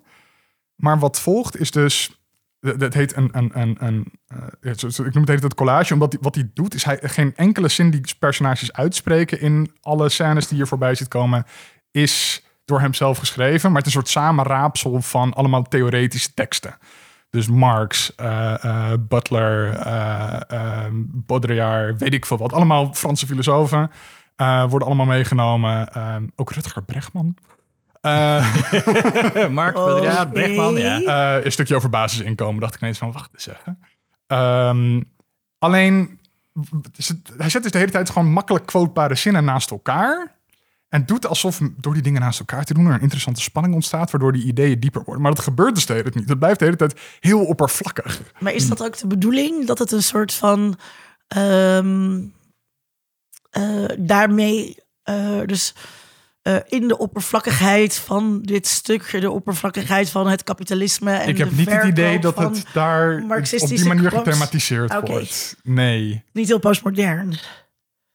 [0.74, 2.17] Maar wat volgt is dus,
[2.61, 4.12] dat heet een, een, een, een
[4.61, 4.73] eh,
[5.07, 7.90] ik noem het heet het collage, omdat wat hij doet is hij geen enkele zin
[7.90, 11.44] die personages uitspreken in alle scènes die hier voorbij ziet komen,
[11.90, 16.79] is door hemzelf geschreven, maar het is een soort samenraapsel van allemaal theoretische teksten.
[17.31, 22.53] Dus Marx, eh, eh, Butler, eh, eh, Baudrillard, weet ik veel wat.
[22.53, 23.90] Allemaal Franse filosofen
[24.68, 25.88] worden allemaal meegenomen.
[25.92, 27.37] Eh, ook Rutger Bregman.
[28.00, 30.02] Eh, Mark, Oké.
[30.02, 31.00] ja, Brechtman, ja.
[31.37, 32.61] eh, een stukje over basisinkomen.
[32.61, 33.78] Dacht ik ineens van, wacht eens even.
[34.26, 35.00] Ehm,
[35.58, 36.20] alleen,
[37.37, 40.37] hij zet dus de hele tijd gewoon makkelijk quotebare zinnen naast elkaar.
[40.88, 44.11] En doet alsof door die dingen naast elkaar te doen er een interessante spanning ontstaat,
[44.11, 45.22] waardoor die ideeën dieper worden.
[45.22, 46.28] Maar dat gebeurt dus de hele tijd niet.
[46.28, 48.20] Het blijft de hele tijd heel oppervlakkig.
[48.38, 49.66] Maar is dat ook de bedoeling?
[49.66, 50.78] Dat het een soort van...
[51.28, 52.20] ehm,
[53.50, 55.74] eh, daarmee eh, dus
[56.48, 59.20] eh, in de oppervlakkigheid van dit stukje...
[59.20, 63.68] de oppervlakkigheid van het kapitalisme en ik heb niet het idee dat het daar op
[63.68, 64.18] die manier quotes.
[64.32, 65.56] gethematiseerd wordt.
[65.62, 66.24] Nee.
[66.32, 67.38] Niet heel postmodern.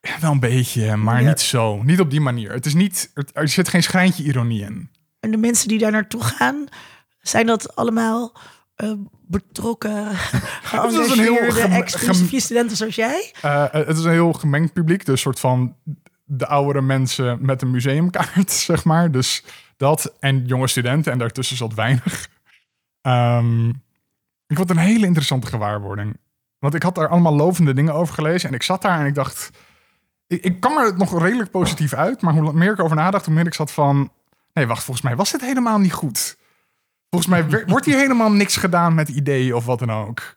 [0.00, 1.28] Ja, wel een beetje, maar Ja.
[1.28, 1.82] niet zo.
[1.82, 2.52] Niet op die manier.
[2.52, 4.90] Het is niet, er zit geen schijntje ironie in.
[5.20, 6.64] En de mensen die daar naartoe gaan...
[7.20, 8.32] zijn dat allemaal...
[8.74, 8.92] eh,
[9.26, 13.32] betrokken, heel geëngageerde, gem- ex-filosofie studenten zoals jij.
[13.42, 15.00] Eh, het is een heel gemengd publiek.
[15.04, 15.76] Dus een soort van
[16.24, 19.10] de oudere mensen met een museumkaart, zeg maar.
[19.10, 19.44] Dus
[19.76, 21.12] dat en jonge studenten.
[21.12, 22.28] En daartussen zat weinig.
[23.00, 23.68] Ehm,
[24.46, 26.16] ik vond het een hele interessante gewaarwording.
[26.58, 28.48] Want ik had daar allemaal lovende dingen over gelezen.
[28.48, 29.50] En ik zat daar en ik dacht...
[30.26, 32.20] Ik, ik kwam er nog redelijk positief uit.
[32.20, 34.12] Maar hoe meer ik over nadacht, hoe meer ik zat van...
[34.52, 36.36] Nee, wacht, volgens mij was dit helemaal niet goed.
[37.10, 40.34] Volgens mij wordt hier helemaal niks gedaan met ideeën of wat dan ook.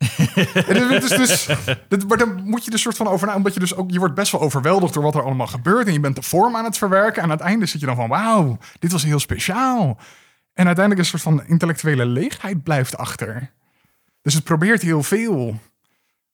[0.68, 1.48] En dit is dus,
[1.88, 3.98] dit, maar dan moet je dus soort van over na, omdat je dus ook, je
[3.98, 5.86] wordt best wel overweldigd door wat er allemaal gebeurt.
[5.86, 7.22] En je bent de vorm aan het verwerken.
[7.22, 9.98] En aan het einde zit je dan van, wauw, dit was heel speciaal.
[10.52, 13.50] En uiteindelijk een soort van intellectuele leegheid blijft achter.
[14.22, 15.60] Dus het probeert heel veel.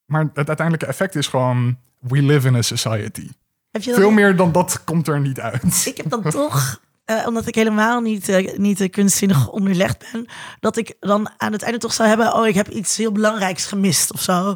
[0.05, 3.29] Maar het uiteindelijke effect is gewoon, we live in a society.
[3.72, 5.87] Veel meer dan dat komt er niet uit.
[5.87, 10.26] Ik heb dan toch, eh, omdat ik helemaal niet, eh, niet eh, kunstzinnig onderlegd ben,
[10.60, 13.66] dat ik dan aan het einde toch zou hebben, oh, ik heb iets heel belangrijks
[13.66, 14.54] gemist of zo.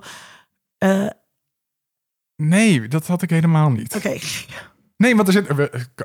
[2.37, 3.95] Nee, dat had ik helemaal niet.
[3.95, 4.19] Oké,
[4.97, 5.47] Nee, want er zit,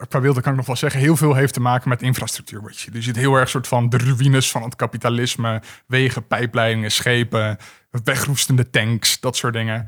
[0.08, 2.62] qua beelden kan ik nog wel zeggen, heel veel heeft te maken met infrastructuur.
[2.62, 2.92] Wat je.
[2.92, 7.58] Er zit heel erg soort van de ruïnes van het kapitalisme, wegen, pijpleidingen, schepen,
[8.04, 9.88] wegroestende tanks, dat soort dingen.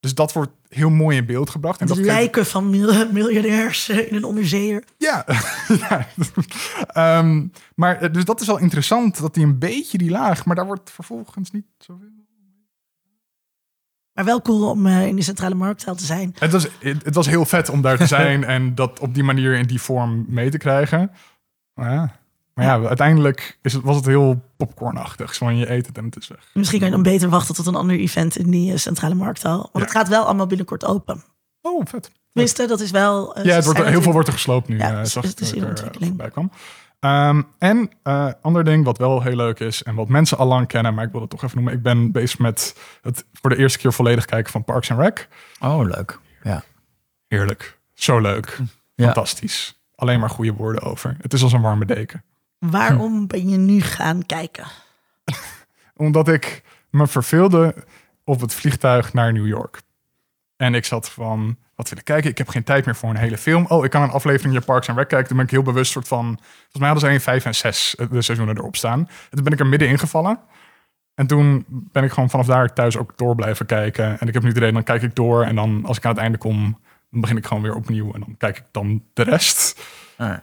[0.00, 1.80] Dus dat wordt heel mooi in beeld gebracht.
[1.80, 4.84] En de dat geeft- lijken van mil- miljonairs eh, in een onderzeeër.
[4.98, 5.24] Ja,
[5.88, 6.06] ja.
[6.86, 10.56] Ehm, maar eh, dus dat is wel interessant dat die een beetje die laag, maar
[10.56, 12.08] daar wordt vervolgens niet zoveel.
[14.12, 16.34] Maar wel cool om eh, in die centrale markttaal te zijn.
[16.38, 19.22] Het was, het, het was heel vet om daar te zijn en dat op die
[19.22, 21.10] manier in die vorm mee te krijgen.
[21.74, 22.19] Ja,
[22.54, 25.34] maar ja uiteindelijk is het, was het heel popcornachtig.
[25.34, 26.50] Zo van je eet het en het is weg.
[26.54, 29.56] Misschien kan je dan beter wachten tot een ander event in die eh, centrale markttaal.
[29.58, 29.80] Want Ja.
[29.80, 31.22] het gaat wel allemaal binnenkort open.
[31.62, 32.10] Oh, vet.
[32.32, 33.34] Tenminste, dat is wel...
[33.36, 34.78] eh, Ja, het wordt, heel veel wordt er gesloopt nu.
[34.78, 36.08] Ja, eh, het- zag het er, ontwikkeling.
[36.10, 36.50] voorbij kwam.
[37.00, 40.66] Ehm, en eh ander ding wat wel heel leuk is en wat mensen al lang
[40.66, 41.74] kennen, maar ik wil het toch even noemen.
[41.74, 45.28] Ik ben bezig met het voor de eerste keer volledig kijken van Parks and Rec.
[45.60, 46.18] Oh, leuk.
[46.42, 46.62] Ja.
[47.28, 47.78] Heerlijk.
[47.94, 48.58] Zo leuk.
[48.94, 49.04] Ja.
[49.04, 49.80] Fantastisch.
[49.94, 51.16] Alleen maar goede woorden over.
[51.20, 52.22] Het is als een warme deken.
[52.60, 54.64] Waarom ben je nu gaan kijken?
[55.96, 57.74] Omdat ik me verveelde
[58.24, 59.82] op het vliegtuig naar New York.
[60.56, 62.30] En ik zat van, wat wil ik kijken?
[62.30, 63.66] Ik heb geen tijd meer voor een hele film.
[63.66, 65.28] Oh, ik kan een aflevering je Parks and Rec kijken.
[65.28, 66.24] Toen ben ik heel bewust soort van...
[66.26, 68.98] Volgens mij hadden ze in vijf en zes eh, de seizoenen erop staan.
[68.98, 70.38] En toen ben ik er midden ingevallen.
[71.14, 74.20] En toen ben ik gewoon vanaf daar thuis ook door blijven kijken.
[74.20, 75.42] En ik heb nu de reden, dan kijk ik door.
[75.44, 76.78] En dan als ik aan het einde kom,
[77.10, 78.12] dan begin ik gewoon weer opnieuw.
[78.12, 79.80] En dan kijk ik dan de rest.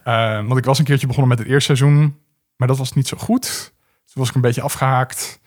[0.03, 2.17] Eh, want ik was een keertje begonnen met het eerste seizoen.
[2.55, 3.73] Maar dat was niet zo goed.
[4.05, 5.39] Toen was ik een beetje afgehaakt.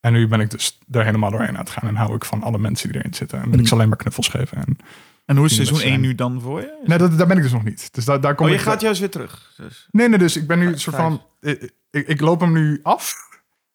[0.00, 1.88] En nu ben ik dus er helemaal doorheen aan het gaan.
[1.88, 3.42] En hou ik van alle mensen die erin zitten.
[3.42, 4.56] En wil ik ze alleen maar knuffels geven.
[4.58, 4.76] En,
[5.26, 6.06] En hoe is seizoen dat 1 zijn.
[6.06, 6.82] nu dan voor je?
[6.84, 7.94] nee, dat, daar ben ik dus nog niet.
[7.94, 8.64] Dus daar, daar kom Oh, je ik...
[8.64, 9.52] gaat juist weer terug.
[9.56, 9.88] Dus.
[9.90, 11.08] Nee, nee, dus ik ben nu een soort vijf.
[11.08, 11.22] van...
[11.40, 13.14] Ik, ik, ik loop hem nu af.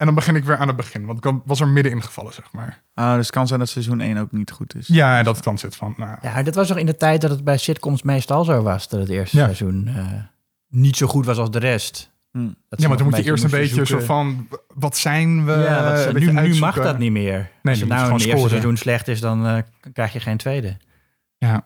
[0.04, 1.06] En dan begin ik weer aan het begin.
[1.06, 2.84] Want ik was er midden in gevallen, zeg maar.
[2.94, 4.88] Ah, dus het kan zijn dat seizoen 1 ook niet goed is.
[4.88, 5.94] Ja, dat het dan zit van...
[5.98, 8.88] Nou, Ja, dat was nog in de tijd dat het bij sitcoms meestal zo was.
[8.90, 9.44] Dat het eerste Ja.
[9.44, 10.06] seizoen eh,
[10.68, 12.12] niet zo goed was als de rest.
[12.32, 12.48] Hm.
[12.70, 14.00] Dat ja, maar dan moet je eerst een beetje zoeken.
[14.00, 14.48] zo van...
[14.74, 15.52] Wat zijn we?
[15.52, 17.50] Ja, wat nu, nu mag dat niet meer.
[17.62, 18.50] Nee, Als het nou je een gewoon eerste scoren.
[18.50, 19.58] seizoen slecht is, dan eh,
[19.94, 20.78] krijg je geen tweede.
[21.38, 21.66] Ja,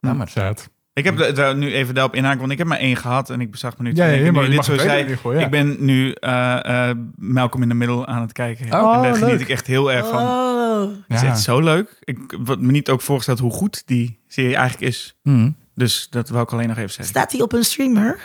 [0.00, 0.28] Jammer.
[0.28, 0.70] sad.
[0.94, 3.40] Ik heb er- daar nu even daarop inhaken, want ik heb maar één gehad en
[3.40, 5.16] ik bezag me nu te Ja, ja, maar dit zo zei.
[5.24, 5.30] ja.
[5.30, 8.64] Ik ben nu eh eh Malcolm in the Middle aan het kijken.
[8.82, 9.40] Oh, en daar geniet leuk.
[9.40, 10.22] ik echt heel erg van.
[10.22, 11.96] Oh, Het is echt zo leuk.
[12.00, 15.16] Ik wat me niet ook voorgesteld hoe goed die serie eigenlijk is.
[15.22, 15.50] Hm.
[15.74, 17.06] Dus dat wou ik alleen nog even zeggen.
[17.14, 18.20] staat hij op een streamer?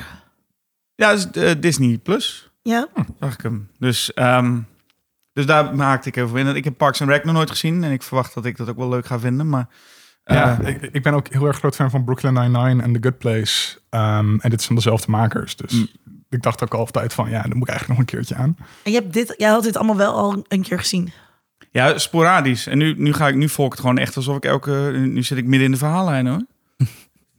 [0.96, 2.88] Ja, is, eh, Disney Plus, Ja.
[3.20, 3.68] zag ik hem.
[3.80, 4.58] Dus, ehm,
[5.34, 6.56] dus daar maakte ik even in.
[6.56, 8.78] Ik heb Parks and Rec nog nooit gezien en ik verwacht dat ik dat ook
[8.78, 9.50] wel leuk ga vinden.
[9.50, 9.68] Maar
[10.36, 13.00] Ja, eh, ik, ik ben ook heel erg groot fan van Brooklyn Nine-Nine en The
[13.02, 13.78] Good Place.
[13.90, 15.56] Ehm, en dit zijn dezelfde makers.
[15.56, 15.88] Dus Mm.
[16.30, 17.30] ik dacht ook altijd van...
[17.30, 18.58] Ja, dan moet ik eigenlijk nog een keertje aan.
[18.84, 21.12] En je hebt dit, jij had dit allemaal wel al een keer gezien.
[21.72, 22.68] Ja, sporadisch.
[22.68, 24.92] En nu, nu ga ik, nu volg ik het gewoon echt alsof ik elke.
[24.96, 26.46] Nu zit ik midden in de verhaallijn hoor.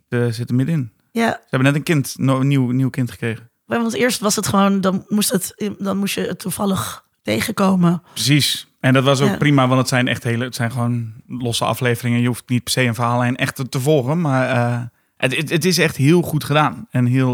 [0.08, 0.92] Er zit er middenin.
[1.12, 3.50] Ja, Ze hebben net een kind, no- een nieuw, nieuw kind gekregen.
[3.66, 8.02] want eerst was het gewoon, dan moest, het, dan moest je het toevallig tegenkomen.
[8.12, 8.69] Precies.
[8.80, 9.36] En dat was ook Ja.
[9.36, 12.20] prima, want het zijn echt hele, het zijn gewoon losse afleveringen.
[12.20, 14.80] Je hoeft niet per se een verhaallijn echt te, te volgen, maar eh,
[15.16, 17.30] het, het, het is echt heel goed gedaan en heel.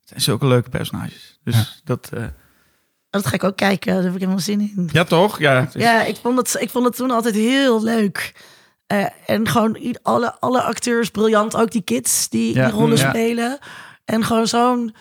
[0.00, 1.38] Het zijn zulke leuke personages.
[1.44, 1.64] Dus Ja.
[1.84, 2.10] dat.
[2.14, 2.24] eh,
[3.10, 4.88] Dat ga ik ook kijken, daar heb ik helemaal zin in.
[4.92, 5.38] ja, toch?
[5.38, 5.68] Ja.
[5.72, 8.34] Ja, ik vond het, ik vond het toen altijd heel leuk.
[8.86, 13.08] Eh, en gewoon alle, alle acteurs briljant, ook die kids die Ja, die rollen ja.
[13.08, 13.58] spelen.
[14.04, 14.94] En gewoon zo'n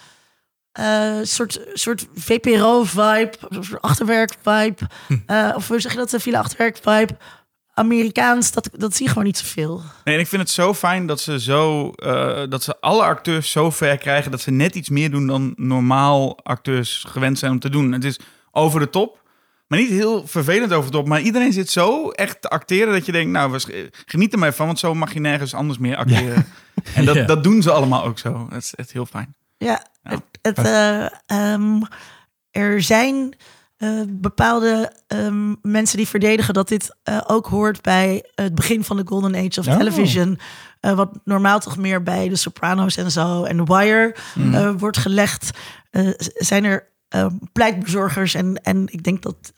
[0.71, 3.31] eh, soort, soort VPRO-vibe,
[3.81, 4.77] achterwerk-vibe.
[5.07, 5.17] Hm.
[5.25, 7.17] Eh, of hoe zeg je dat, de file achterwerk-vibe.
[7.73, 9.81] Amerikaans, dat, dat zie je gewoon niet zoveel.
[10.03, 13.51] Nee, en ik vind het zo fijn dat ze zo eh, dat ze alle acteurs
[13.51, 17.59] zo ver krijgen dat ze net iets meer doen dan normaal acteurs gewend zijn om
[17.59, 17.91] te doen.
[17.91, 18.19] Het is
[18.51, 19.19] over de top,
[19.67, 21.07] maar niet heel vervelend over de top.
[21.07, 23.59] Maar iedereen zit zo echt te acteren dat je denkt, nou,
[24.05, 26.45] geniet er maar van, want zo mag je nergens anders meer acteren.
[26.95, 27.25] En dat, Ja.
[27.25, 28.47] dat doen ze allemaal ook zo.
[28.49, 29.35] Dat is echt heel fijn.
[29.65, 30.11] Ja, Ja.
[30.11, 31.81] het, het, eh, ehm,
[32.51, 33.33] er zijn
[33.77, 38.97] eh, bepaalde ehm, mensen die verdedigen dat dit eh, ook hoort bij het begin van
[38.97, 39.77] de Golden Age of Oh.
[39.77, 40.39] Television.
[40.79, 44.15] Wat normaal toch meer bij de Sopranos en zo en The Wire
[44.53, 45.49] eh, wordt gelegd.
[46.35, 49.53] Zijn er eh, pleitbezorgers en, en ik denk dat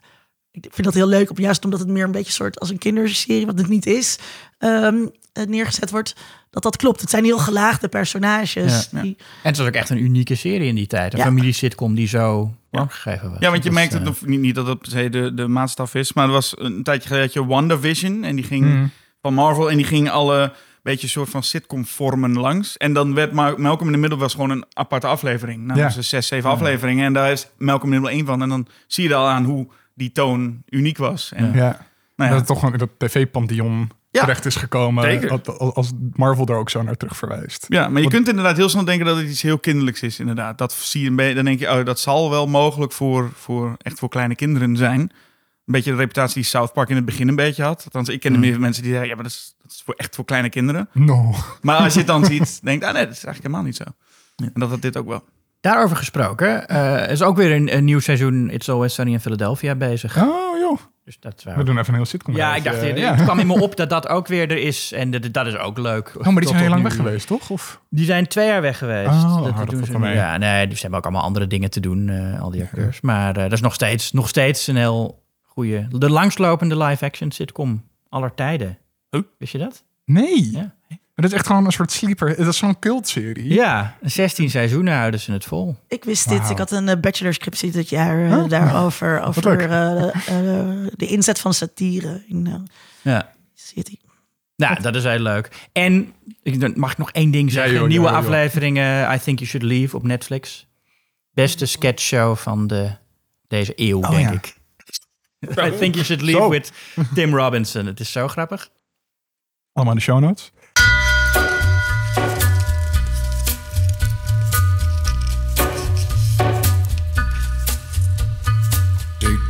[0.61, 2.77] ik vind dat heel leuk, op, juist omdat het meer een beetje soort als een
[2.77, 4.19] kinderserie, wat het niet is,
[4.57, 4.95] ehm,
[5.33, 6.15] eh, neergezet wordt.
[6.49, 7.01] Dat dat klopt.
[7.01, 8.87] Het zijn heel gelaagde personages.
[8.91, 9.01] Ja.
[9.01, 11.13] Die, En het was ook echt een unieke serie in die tijd.
[11.13, 11.25] Een Ja.
[11.25, 13.39] familie-sitcom die zo vormgegeven was.
[13.39, 15.33] Ja, want je Dat, merkt eh, het nog niet, niet dat het per se de,
[15.33, 16.13] de maatstaf is.
[16.13, 18.23] Maar er was een tijdje geleden je WandaVision.
[18.23, 18.85] En die ging Mhm.
[19.21, 19.69] van Marvel.
[19.71, 22.77] En die ging alle beetje soort van sitcom vormen langs.
[22.77, 25.63] En dan werd Ma- Malcolm in the Middle was gewoon een aparte aflevering.
[25.65, 25.89] Nou, Ja.
[25.89, 27.05] dat zes, zeven afleveringen.
[27.05, 28.41] En daar is Malcolm in the Middle één van.
[28.41, 31.31] En dan zie je er al aan hoe die toon uniek was.
[31.35, 31.55] En, Ja.
[31.55, 35.03] Ja, nou ja, dat het toch gewoon in dat tv-pantheon Ja, terecht is gekomen.
[35.03, 35.41] zeker.
[35.57, 37.65] Als, Marvel daar ook zo naar terug verwijst.
[37.69, 40.19] Ja, maar je Want- kunt inderdaad heel snel denken dat het iets heel kinderlijks is,
[40.19, 40.57] inderdaad.
[40.57, 43.75] Dat zie je een beetje, dan denk je, oh, dat zal wel mogelijk voor, voor
[43.77, 44.99] echt voor kleine kinderen zijn.
[44.99, 47.81] Een beetje de reputatie die South Park in het begin een beetje had.
[47.83, 48.43] Althans, ik kende Mm.
[48.43, 50.89] meer mensen die zeiden, ja, maar dat is, dat is voor, echt voor kleine kinderen.
[50.93, 51.33] No.
[51.61, 53.75] Maar als je het dan ziet, denk je, ah nee, dat is eigenlijk helemaal niet
[53.75, 53.83] zo.
[54.53, 55.23] En dat had dit ook wel.
[55.63, 59.75] Daarover gesproken, eh, is ook weer een, een nieuw seizoen It's Always Sunny in Philadelphia
[59.75, 60.17] bezig.
[60.23, 62.35] Oh joh, Dus dat we doen even een heel sitcom.
[62.35, 63.13] Ja, ik dacht, Eh, het ja.
[63.13, 64.91] het kwam in me op dat dat ook weer er is.
[64.91, 66.13] En dat, dat is ook leuk.
[66.17, 66.87] Oh, maar die zijn heel lang nu.
[66.87, 67.49] weg geweest, toch?
[67.49, 67.81] Of?
[67.89, 69.09] Die zijn twee jaar weg geweest.
[69.09, 70.13] Oh, dat dat doen ze mee.
[70.15, 73.01] Ja, nee, die hebben ook allemaal andere dingen te doen, eh, al die acteurs.
[73.01, 75.87] Maar eh, dat is nog steeds, nog steeds een heel goede...
[75.89, 78.77] De langslopende live-action sitcom aller tijden.
[79.09, 79.21] Huh?
[79.37, 79.83] Wist je dat?
[80.05, 80.49] Nee.
[80.51, 80.75] Ja.
[81.15, 82.35] Maar dat is echt gewoon een soort sleeper.
[82.37, 83.53] Dat is zo'n cultserie.
[83.53, 85.75] Ja, 16 seizoenen houden ze het vol.
[85.87, 86.49] ik wist dit.
[86.49, 88.49] Ik had een uh, bachelorscriptie dit jaar eh, Oh.
[88.49, 89.21] daarover.
[89.21, 89.59] Over leuk.
[89.69, 92.55] eh, eh, de inzet van satire in eh,
[93.01, 93.31] Ja.
[93.53, 93.95] City.
[94.55, 95.69] Nou, dat is heel leuk.
[95.71, 96.13] En
[96.75, 97.73] mag ik nog één ding zeggen.
[97.73, 98.23] joh, Nieuwe joh, joh.
[98.25, 100.67] afleveringen I Think You Should Leave op Netflix.
[101.31, 102.91] Beste sketchshow van de,
[103.47, 104.31] deze eeuw, denk ja.
[104.31, 104.55] ik.
[105.73, 106.49] I Think You Should Leave Zo.
[106.49, 106.71] with
[107.13, 107.85] Tim Robinson.
[107.85, 108.69] Het is zo grappig.
[109.73, 110.51] Allemaal in de show notes.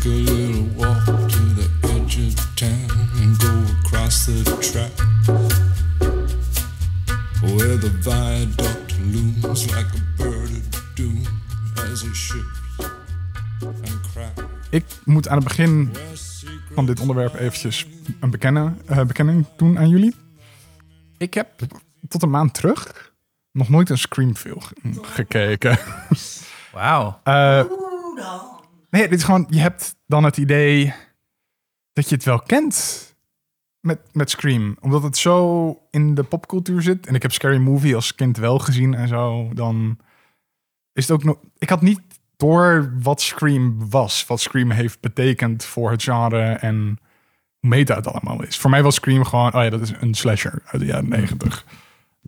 [0.03, 2.89] Take a little walk to the edge of town
[3.21, 4.91] and go across the track
[7.41, 11.23] where the viaduct looms like a bird of doom
[11.91, 12.85] as it shifts
[13.59, 14.41] and cracks.
[14.69, 15.91] Ik moet aan het begin
[16.73, 17.87] van dit onderwerp eventjes
[18.19, 20.15] een bekennen, eh, bekenning doen aan jullie.
[21.17, 21.49] Ik heb
[22.07, 23.11] tot een maand terug
[23.51, 24.61] nog nooit een Scream film
[25.01, 25.77] gekeken.
[26.73, 27.19] Wauw.
[27.23, 27.63] Eh,
[28.93, 30.93] nee, dit is gewoon, je hebt dan het idee
[31.93, 33.07] dat je het wel kent
[33.79, 34.77] met, met Scream.
[34.81, 37.07] Omdat het zo in de popcultuur zit.
[37.07, 39.49] En ik heb Scary Movie als kind wel gezien en zo.
[39.53, 39.97] Dan
[40.93, 41.37] is het ook nog...
[41.57, 42.01] Ik had niet
[42.37, 44.25] door wat Scream was.
[44.25, 46.99] Wat Scream heeft betekend voor het genre en
[47.59, 48.57] hoe meta het allemaal is.
[48.57, 49.53] Voor mij was Scream gewoon...
[49.53, 51.65] Oh ja, dat is een slasher uit de jaren negentig.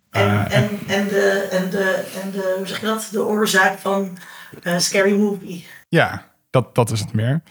[0.09, 3.07] En, en, en, de, en, de, en de, hoe zeg je dat?
[3.11, 4.17] De oorzaak van
[4.63, 5.65] eh, Scary Movie.
[5.89, 7.41] Ja, dat, dat is het meer.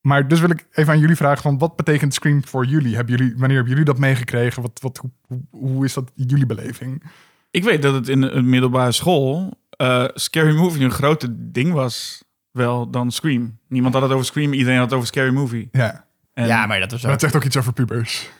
[0.00, 2.94] Maar dus wil ik even aan jullie vragen: van wat betekent Scream voor jullie?
[2.96, 4.62] Hebben jullie wanneer hebben jullie dat meegekregen?
[4.62, 7.02] Wat, wat, hoe, hoe, is dat jullie beleving?
[7.50, 12.24] Ik weet dat het in een middelbare school eh, Scary Movie een groter ding was
[12.50, 13.58] wel dan Scream.
[13.68, 15.68] Niemand had het over Scream, iedereen had het over Scary Movie.
[15.72, 17.20] Ja, En, Ja, maar dat was maar ook...
[17.20, 18.30] dat zegt ook iets over pubers.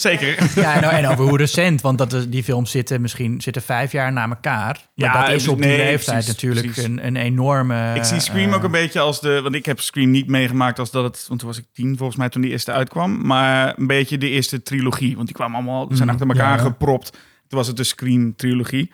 [0.00, 0.50] Zeker.
[0.54, 1.80] Ja, en, en over hoe recent.
[1.80, 4.88] Want dat, die films zitten misschien zitten vijf jaar na elkaar.
[4.94, 6.84] Maar Ja, dat is op die nee, leeftijd precies, natuurlijk precies.
[6.84, 7.92] Een, een enorme...
[7.94, 9.40] Ik zie Scream eh, ook een beetje als de...
[9.42, 11.24] Want ik heb Scream niet meegemaakt als dat het...
[11.28, 13.26] Want toen was ik tien volgens mij toen die eerste uitkwam.
[13.26, 15.14] Maar een beetje de eerste trilogie.
[15.14, 15.86] Want die kwamen allemaal...
[15.90, 16.62] Zijn Mm, achter elkaar ja.
[16.62, 17.10] gepropt.
[17.48, 18.90] Toen was het de Scream-trilogie.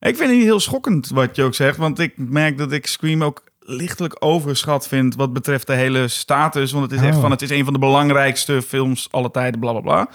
[0.00, 1.76] Ik vind het niet heel schokkend wat je ook zegt.
[1.76, 5.14] Want ik merk dat ik Scream ook lichtelijk overschat vind...
[5.14, 6.72] wat betreft de hele status.
[6.72, 7.20] Want het is echt Oh.
[7.20, 7.30] van...
[7.30, 10.08] Het is een van de belangrijkste films alle tijden, bla bla bla.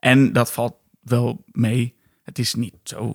[0.00, 1.96] En dat valt wel mee.
[2.24, 3.14] Het is niet zo...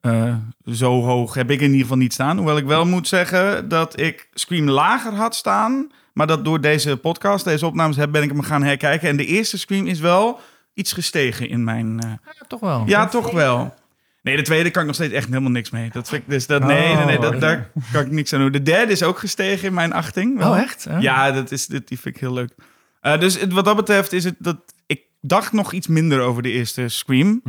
[0.00, 0.34] eh,
[0.66, 2.36] zo hoog heb ik in ieder geval niet staan.
[2.36, 5.90] Hoewel ik wel moet zeggen dat ik Scream lager had staan.
[6.12, 9.08] Maar dat door deze podcast, deze opnames heb, ben ik hem gaan herkijken.
[9.08, 10.40] En de eerste Scream is wel
[10.74, 12.00] iets gestegen in mijn...
[12.00, 12.12] eh,
[12.48, 12.82] Toch wel.
[12.86, 13.74] ja, toch wel.
[14.22, 15.90] Nee, de tweede kan ik nog steeds echt helemaal niks mee.
[15.92, 18.52] Dat vind ik, dus dat, nee, nee, nee, dat, daar kan ik niks aan doen.
[18.52, 20.38] De derde is ook gestegen in mijn achting.
[20.38, 20.50] wel.
[20.52, 20.86] Oh, echt?
[20.90, 21.00] Oh.
[21.00, 22.54] Ja, dat is, dit, die vind ik heel leuk.
[23.00, 24.74] Eh, dus het- wat dat betreft is het dat...
[24.86, 27.40] Ik dacht nog iets minder over de eerste Scream.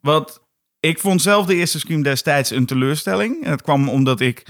[0.00, 0.42] Wat
[0.80, 3.44] ik vond zelf de eerste Scream destijds een teleurstelling.
[3.44, 4.46] En dat kwam omdat ik,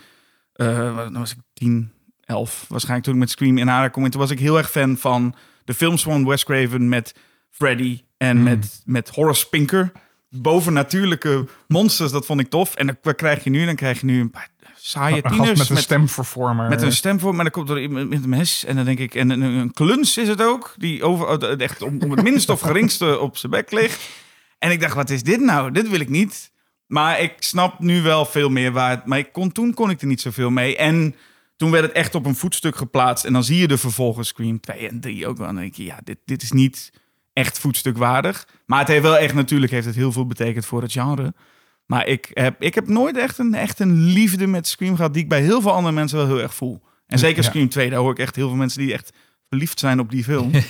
[0.53, 1.93] eh dan was ik 10,
[2.25, 4.05] 11 waarschijnlijk toen ik met Scream in aanraking kwam.
[4.05, 7.15] En toen was ik heel erg fan van de films van Wes Craven met
[7.51, 9.93] Freddy en met, met Horace Pinker.
[10.31, 12.75] Bovennatuurlijke monsters, dat vond ik tof.
[12.75, 13.65] En dan, wat krijg je nu?
[13.65, 14.49] Dan krijg je nu een paar
[14.89, 16.69] saaie Een gast tieners met een met, stemvervormer.
[16.69, 18.65] met een stem voor, maar dan komt er iemand met een mes.
[18.65, 21.83] En dan denk ik, en een, een kluns is het ook, die over, oh, echt
[21.83, 24.09] om, om het minste of geringste op zijn bek ligt.
[24.59, 25.71] En ik dacht, wat is dit nou?
[25.71, 26.53] Dit wil ik niet.
[26.87, 29.07] Maar ik snap nu wel veel meer waar het...
[29.07, 30.77] Maar ik kon, toen kon ik er niet zoveel mee.
[30.77, 31.15] En
[31.57, 33.25] toen werd het echt op een voetstuk geplaatst.
[33.25, 35.47] En dan zie je de vervolgen Scream 2 en 3 ook wel.
[35.47, 36.93] En dan denk je, ja, dit, dit is niet
[37.33, 38.49] echt voetstukwaardig.
[38.67, 41.35] Maar het heeft wel echt, natuurlijk heeft het heel veel betekend voor het genre.
[41.89, 45.13] Maar ik heb, ik heb nooit echt een, echt een liefde met Scream gehad...
[45.13, 46.83] die ik bij heel veel andere mensen wel heel erg voel.
[47.07, 47.49] En zeker Ja.
[47.49, 48.81] Scream 2, daar hoor ik echt heel veel mensen...
[48.81, 49.13] die echt
[49.49, 50.51] verliefd zijn op die film.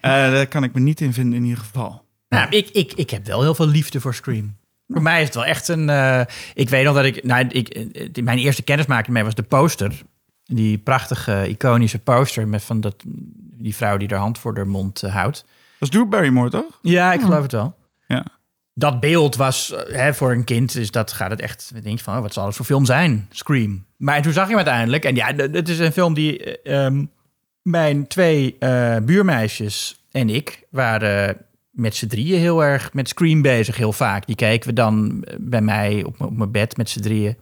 [0.00, 2.04] Eh, daar kan ik me niet in vinden in ieder geval.
[2.28, 4.56] Nou, ik, ik, ik heb wel heel veel liefde voor Scream.
[4.88, 5.88] Voor mij is het wel echt een...
[5.88, 6.20] eh,
[6.54, 7.24] ik weet nog dat ik...
[7.24, 10.02] Nou, ik eh, mijn eerste kennismaking mee was de poster.
[10.44, 12.94] Die prachtige, iconische poster met van dat,
[13.58, 15.38] die vrouw die haar hand voor haar mond houdt.
[15.78, 16.78] Dat is Drew Barrymore, toch?
[16.82, 17.74] Ja, ik geloof het wel.
[18.06, 18.24] Ja.
[18.74, 21.72] Dat beeld was eh, hè, voor een kind, dus dat gaat het echt.
[21.82, 23.28] Denk je van, oh, wat zal het voor film zijn?
[23.30, 23.84] Scream.
[23.96, 25.04] Maar toen zag je hem uiteindelijk.
[25.04, 27.04] En ja, het is een film die eh, ehm,
[27.62, 31.36] mijn twee eh, buurmeisjes en ik waren
[31.70, 34.26] met z'n drieën heel erg met Scream bezig, heel vaak.
[34.26, 37.36] Die keken we dan bij mij op, op mijn bed met z'n drieën.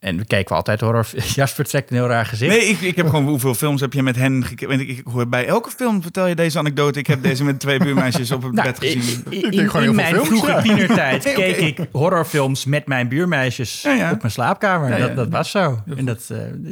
[0.00, 1.06] En we keken altijd horror.
[1.34, 2.50] Jasper trekt een heel raar gezicht.
[2.56, 4.80] Nee, ik, ik heb gewoon hoeveel films heb je met hen gekeken?
[4.80, 6.98] Ik, ik hoor bij elke film vertel je deze anekdote.
[6.98, 9.24] Ik heb deze met twee buurmeisjes op het Nou, bed gezien.
[9.30, 10.62] in- in, Ik in heel veel mijn films, vroege ja.
[10.62, 14.10] tienertijd keek ik horrorfilms met mijn buurmeisjes Ja, ja.
[14.12, 14.88] op mijn slaapkamer.
[14.90, 15.06] Ja, ja.
[15.06, 15.82] Dat, dat was zo.
[15.96, 16.30] En dat,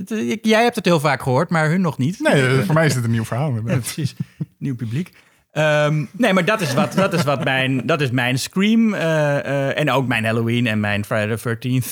[0.09, 2.19] eh, eh, jij hebt het heel vaak gehoord, maar hun nog niet.
[2.21, 3.55] Nee, voor mij is dit een nieuw verhaal.
[3.55, 4.15] Ja, precies.
[4.59, 5.11] Nieuw publiek.
[5.59, 8.95] Ehm, nee, maar dat is wat, dat is wat mijn, dat is mijn Scream.
[8.95, 11.87] eh, eh, en ook mijn Halloween en mijn Friday the 13th.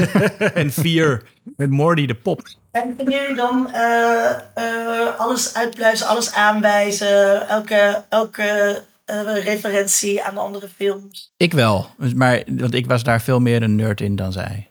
[0.54, 1.22] en Fear
[1.56, 2.40] met Morty de pop.
[2.70, 10.38] En kun jullie dan eh, eh, alles uitpluizen, alles aanwijzen, elke, elke eh, referentie aan
[10.38, 11.32] andere films?
[11.36, 11.90] Ik wel.
[11.98, 14.70] Dus- Maar, want ik was daar veel meer een nerd in dan zij.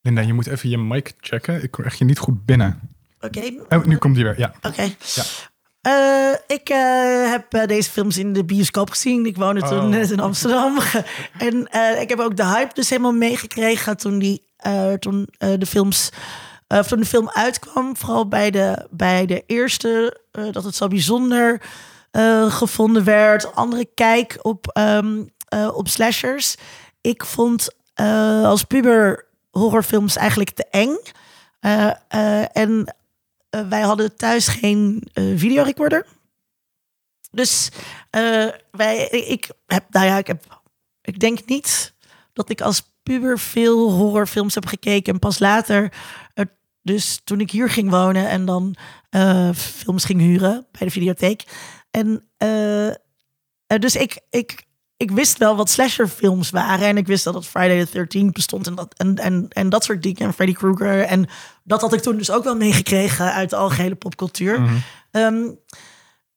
[0.00, 1.62] Linda, je moet even je mic checken.
[1.62, 2.80] Ik hoor echt je niet goed binnen.
[3.20, 4.38] Oké, Oh, nu komt die weer.
[4.38, 4.54] Ja.
[4.62, 4.82] Oké.
[5.84, 9.26] Eh, ik eh, heb eh, deze films in de bioscoop gezien.
[9.26, 9.84] Ik woonde toen Oh.
[9.88, 10.78] net in Amsterdam.
[11.38, 11.68] en
[12.00, 14.46] ik heb ook de hype dus helemaal meegekregen toen, die,
[14.98, 16.10] toen, de films,
[16.88, 17.96] toen de film uitkwam.
[17.96, 20.20] Vooral bij de, bij de eerste,
[20.50, 21.62] dat het zo bijzonder
[22.48, 23.54] gevonden werd.
[23.54, 26.56] Andere kijk op, ehm, eh, op slashers.
[27.00, 27.68] Ik vond
[28.44, 30.96] als puber horrorfilms eigenlijk te eng.
[32.52, 32.94] En
[33.54, 36.06] eh, wij hadden thuis geen eh, videorecorder.
[37.30, 37.68] Dus
[38.10, 40.62] eh, wij, ik heb, nou ja, ik heb,
[41.02, 41.94] ik denk niet
[42.32, 45.12] dat ik als puber veel horrorfilms heb gekeken.
[45.12, 45.92] En pas later,
[46.82, 48.76] dus toen ik hier ging wonen en dan
[49.54, 51.44] films ging huren bij de videotheek.
[51.90, 52.28] En
[53.66, 54.64] dus ik, ik,
[55.04, 56.86] ik wist wel wat slasherfilms waren.
[56.88, 59.84] En ik wist dat het Friday the 13th bestond en dat, en, en, en dat
[59.84, 60.20] soort dingen.
[60.20, 61.00] En Freddy Krueger.
[61.00, 61.26] En
[61.62, 64.62] dat had ik toen dus ook wel meegekregen uit de algehele popcultuur.
[65.10, 65.50] Ehm,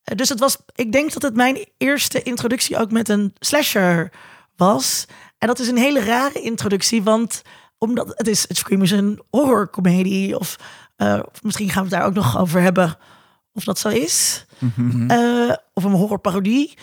[0.03, 4.11] dus het was, ik denk dat het mijn eerste introductie ook met een slasher
[4.55, 5.05] was.
[5.37, 7.41] En dat is een hele rare introductie, want
[7.77, 10.39] omdat het is, het Scream is een horrorcomedie.
[10.39, 10.55] Of,
[10.95, 12.97] eh, of misschien gaan we het daar ook nog over hebben
[13.57, 14.45] of dat zo is.
[15.07, 16.77] Eh, of een horrorparodie.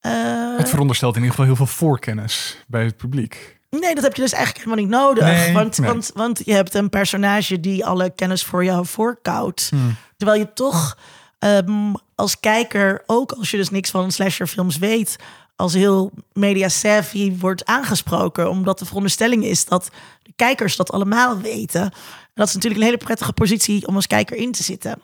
[0.00, 3.56] Eh, Het veronderstelt in ieder geval heel veel voorkennis bij het publiek.
[3.70, 5.24] Nee, dat heb je dus eigenlijk helemaal niet nodig.
[5.24, 5.90] Nee, want, nee.
[5.90, 9.70] want, want je hebt een personage die alle kennis voor jou voorkoudt.
[10.16, 10.98] Terwijl je toch
[11.38, 15.16] ehm, als kijker, ook als je dus niks van slasherfilms weet,
[15.56, 18.50] als heel media savvy wordt aangesproken.
[18.50, 19.90] Omdat de veronderstelling is dat
[20.22, 21.82] de kijkers dat allemaal weten.
[21.82, 21.90] En
[22.34, 25.02] dat is natuurlijk een hele prettige positie om als kijker in te zitten.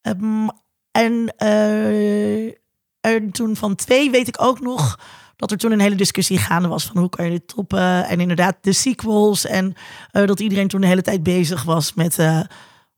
[0.00, 0.48] Ehm,
[0.90, 2.52] en, eh,
[3.02, 4.98] en toen van twee weet ik ook nog
[5.36, 8.04] dat er toen een hele discussie gaande was van hoe kan je dit toppen.
[8.04, 9.46] En inderdaad de sequels.
[9.46, 9.74] En
[10.10, 12.40] eh, dat iedereen toen de hele tijd bezig was met eh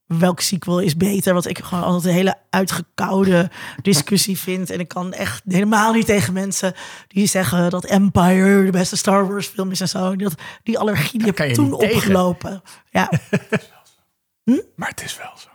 [0.06, 1.34] welke sequel is beter.
[1.34, 3.50] Wat ik gewoon altijd een hele uitgekoude
[3.82, 4.70] discussie vind.
[4.70, 6.74] En ik kan echt helemaal niet tegen mensen
[7.08, 10.16] die zeggen dat Empire de beste Star Wars film is en zo.
[10.16, 12.62] Dat, die allergie die heb ik toen opgelopen.
[12.90, 13.10] Ja,
[14.76, 15.48] Maar het is wel zo.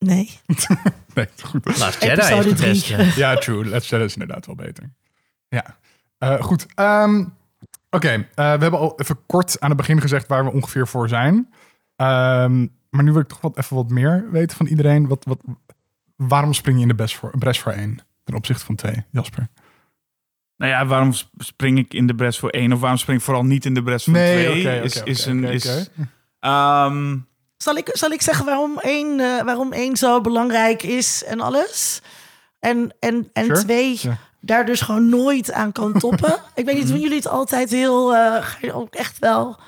[0.00, 0.30] Nee.
[1.14, 1.78] Nee, goed.
[1.78, 2.96] Last Jedi Episode is de drie.
[2.96, 3.20] beste.
[3.20, 3.64] Ja, true.
[3.64, 4.90] Let's Jedi is inderdaad wel beter.
[5.48, 5.76] Ja.
[6.18, 6.66] Eh, goed.
[6.74, 7.24] Ehm,
[7.90, 11.08] Oké, eh, we hebben al even kort aan het begin gezegd waar we ongeveer voor
[11.08, 11.52] zijn.
[11.96, 15.08] Ehm, maar nu wil ik toch wat, even wat meer weten van iedereen.
[15.08, 15.40] Wat, wat,
[16.16, 19.48] waarom spring je in de best voor, bres voor één ten opzichte van twee, Jasper?
[20.56, 22.72] Nou ja, waarom sp- spring ik in de bres voor één?
[22.72, 24.58] Of waarom spring ik vooral niet in de bres voor twee?
[24.58, 26.06] oké, is, is een, is, oké.
[27.62, 32.00] Zal ik, zal ik zeggen waarom één, eh, waarom één zo belangrijk is en alles?
[32.58, 33.58] En, en, en Sure.
[33.60, 34.16] twee, Ja.
[34.40, 36.34] daar dus gewoon nooit aan kan toppen.
[36.54, 38.16] ik weet niet, doen jullie het altijd heel,
[38.72, 39.58] ook echt wel...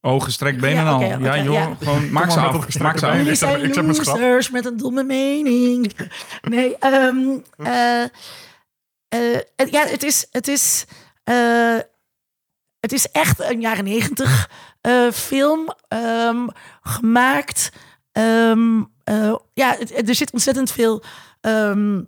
[0.00, 1.00] oh, gestrekt benen Ja, al.
[1.00, 1.54] ja, joh.
[1.54, 1.76] ja.
[1.82, 2.78] Gewoon, maak ze af.
[2.78, 3.16] Maak ze af.
[3.16, 5.92] Jullie zijn ik losers met een domme mening.
[6.42, 7.16] Nee, ehm,
[7.56, 8.04] eh,
[9.56, 10.26] het- ja, het is...
[10.30, 10.84] Het is
[12.80, 14.50] het is echt een jaren negentig
[14.84, 16.46] eh, film ehm,
[16.82, 17.72] gemaakt.
[18.12, 21.02] Ehm, eh, ja, er zit ontzettend veel.
[21.40, 22.00] ehm,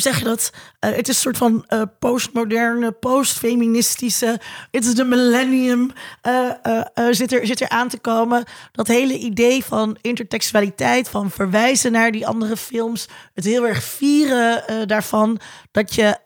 [0.00, 0.50] zeg je dat?
[0.78, 4.40] Eh, het is een soort van eh, postmoderne, postfeministische.
[4.70, 5.90] Het is de millennium.
[6.22, 6.80] eh,
[7.10, 8.44] zit, er, zit er aan te komen.
[8.72, 13.08] Dat hele idee van intertextualiteit, van verwijzen naar die andere films.
[13.34, 15.40] Het heel erg vieren daarvan.
[15.70, 16.18] Dat je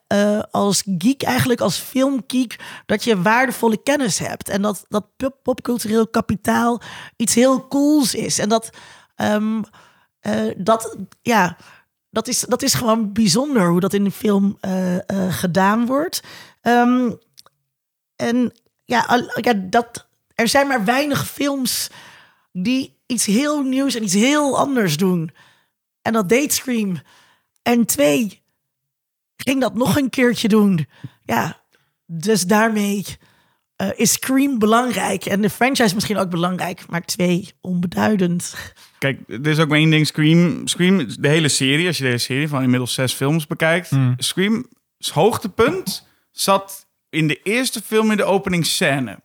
[0.51, 2.57] als geek, eigenlijk als filmgeek,
[2.87, 4.49] dat je waardevolle kennis hebt.
[4.49, 6.81] En dat, dat pop- popcultureel kapitaal
[7.17, 8.39] iets heel cools is.
[8.39, 8.71] En dat.
[9.17, 9.63] ehm,
[10.21, 11.57] eh, dat, ja,
[12.11, 16.23] dat is, dat is gewoon bijzonder hoe dat in de film eh, eh, gedaan wordt.
[16.61, 17.13] Ehm,
[18.17, 18.53] en
[18.85, 21.91] ja, ja dat, er zijn maar weinig films
[22.53, 25.31] die iets heel nieuws en iets heel anders doen.
[26.03, 27.01] En dat deed Scream.
[27.63, 28.43] En twee,
[29.37, 30.89] ging dat nog een keertje doen.
[31.25, 31.61] Ja,
[32.07, 33.07] dus daarmee
[33.79, 35.25] eh, is Scream belangrijk.
[35.25, 38.55] En de franchise misschien ook belangrijk, maar twee, onbeduidend.
[38.99, 40.07] Kijk, er is ook maar één ding.
[40.07, 43.91] Scream, Scream, de hele serie, als je de hele serie van inmiddels zes films bekijkt.
[44.17, 49.19] Scream's hoogtepunt zat in de eerste film in de openingsscène.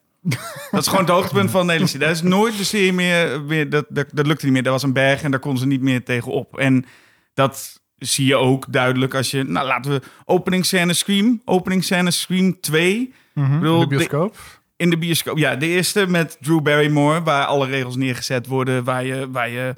[0.72, 2.02] dat is gewoon het hoogtepunt van de hele serie.
[2.02, 4.64] Daar is nooit de serie meer, meer dat, dat, dat lukte niet meer.
[4.64, 6.58] Dat was een berg en daar kon ze niet meer tegenop.
[6.58, 6.86] En
[7.34, 13.14] dat zie je ook duidelijk als je, nou laten we openingsscène Scream, openingsscène Scream 2.
[13.36, 14.36] Ik bedoel, de de- bioscoop.
[14.76, 15.38] in de bioscoop.
[15.38, 19.76] Ja, de eerste met Drew Barrymore, waar alle regels neergezet worden, waar je, waar je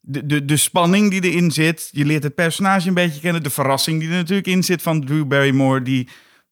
[0.00, 3.50] de, de, de spanning die erin zit, je leert het personage een beetje kennen, de
[3.50, 6.08] verrassing die er natuurlijk in zit van Drew Barrymore, die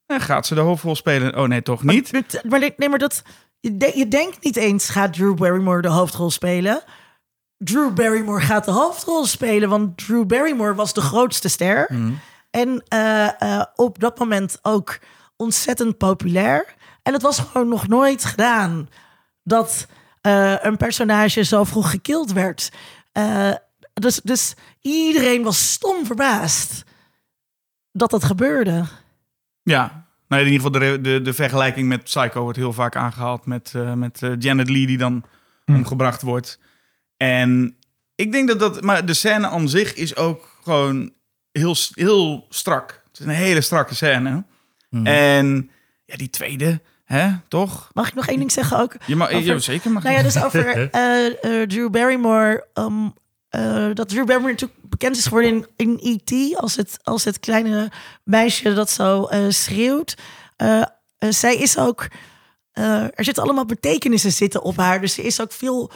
[0.07, 1.36] eh, gaat ze de hoofdrol spelen?
[1.36, 2.12] Oh nee, toch niet?
[2.12, 3.22] Maar, maar, nee, maar dat,
[3.61, 6.82] je, de- je denkt niet eens gaat Drew Barrymore de hoofdrol spelen.
[7.59, 11.90] Drew Barrymore gaat de hoofdrol spelen, want Drew Barrymore was de grootste ster.
[12.50, 14.98] En eh, eh, op dat moment ook
[15.37, 16.74] ontzettend populair.
[17.03, 18.89] En het was gewoon nog nooit gedaan
[19.43, 19.87] dat
[20.20, 22.72] eh, een personage zo vroeg gekild werd.
[23.12, 23.53] Eh,
[23.95, 26.85] dus, dus iedereen was stom verbaasd
[27.93, 28.85] dat dat gebeurde.
[29.62, 30.03] Ja.
[30.28, 33.72] Nou, in ieder geval de, de, de vergelijking met Psycho wordt heel vaak aangehaald met,
[33.74, 35.24] eh, met Janet Lee die dan
[35.66, 36.59] omgebracht wordt.
[37.16, 37.76] En
[38.14, 38.82] ik denk dat dat...
[38.82, 41.12] Maar de scène aan zich is ook gewoon
[41.53, 43.03] heel, heel strak.
[43.07, 44.45] Het is een hele strakke scène.
[45.05, 45.70] En
[46.05, 47.90] ja, die tweede, hè, toch?
[47.92, 48.97] Mag ik nog één ding zeggen ook?
[49.07, 51.26] Je mag, Over- ja, zeker mag Nou ja, je- dus over eh,
[51.62, 52.66] eh, Drew Barrymore.
[52.72, 53.09] ehm,
[53.49, 56.57] eh, dat Drew Barrymore natuurlijk bekend is geworden in, in E.T.
[56.57, 57.90] Als het, als het kleine
[58.24, 60.14] meisje dat zo eh, schreeuwt.
[61.28, 62.07] Zij is ook...
[62.72, 65.01] eh, er zitten allemaal betekenissen zitten op haar.
[65.01, 65.90] Dus ze is ook veel...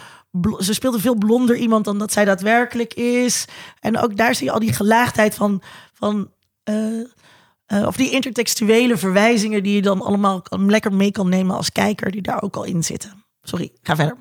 [0.58, 3.44] Ze speelt een veel blonder iemand dan dat zij daadwerkelijk is.
[3.80, 5.62] En ook daar zie je al die gelaagdheid van...
[5.92, 6.30] van
[6.64, 6.74] eh,
[7.68, 11.72] eh, of die intertextuele verwijzingen die je dan allemaal kan- lekker mee kan nemen als
[11.72, 13.24] kijker, die daar ook al in zitten.
[13.42, 14.16] Sorry, ga verder.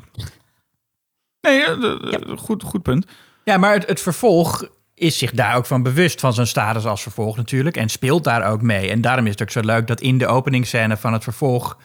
[1.42, 3.06] Nee, ja, de- de- goed, goed punt.
[3.44, 7.02] Ja, maar het, het vervolg is zich daar ook van bewust van zijn status als
[7.02, 7.78] vervolg natuurlijk.
[7.78, 8.90] En speelt daar ook mee.
[8.90, 11.78] En daarom is het ook zo leuk dat in de openingsscène van het vervolg...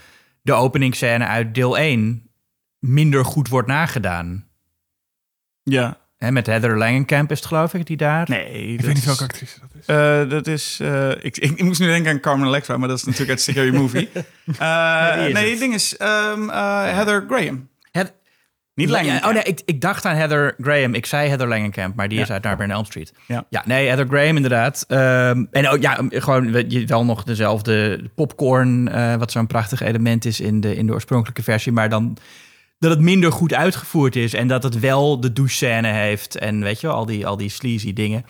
[0.42, 2.30] de openingsscène uit deel 1
[2.78, 4.48] minder goed wordt nagedaan.
[5.62, 6.00] Ja.
[6.22, 8.26] Hè, met Heather Langenkamp is het geloof ik, die daar...
[8.28, 9.86] Nee, Ik weet niet welke actrice dat is.
[9.86, 10.78] Eh, dat is.
[10.82, 13.40] eh, ik, ik, ik moest nu denken aan Carmen Electra, maar dat is natuurlijk uit
[13.40, 14.08] Scary Movie.
[14.58, 15.58] Eh, nee, het.
[15.58, 17.68] ding is ehm, eh, Heather Graham.
[17.90, 18.12] Het-
[18.74, 19.24] Niet Langenkamp.
[19.24, 20.94] oh nee, ik, ik dacht aan Heather Graham.
[20.94, 23.12] Ik zei Heather Langenkamp, maar die is uit Nightmare on Elm Street.
[23.26, 23.44] Ja.
[23.48, 24.84] ja nee, Heather Graham inderdaad.
[24.88, 30.40] Ehm, en ook, ja, gewoon wel nog dezelfde popcorn, eh, wat zo'n prachtig element is
[30.40, 32.16] in de, in de oorspronkelijke versie, maar dan
[32.82, 36.80] dat het minder goed uitgevoerd is en dat het wel de douche-scène heeft en weet
[36.80, 38.24] je al die, al die sleazy dingen.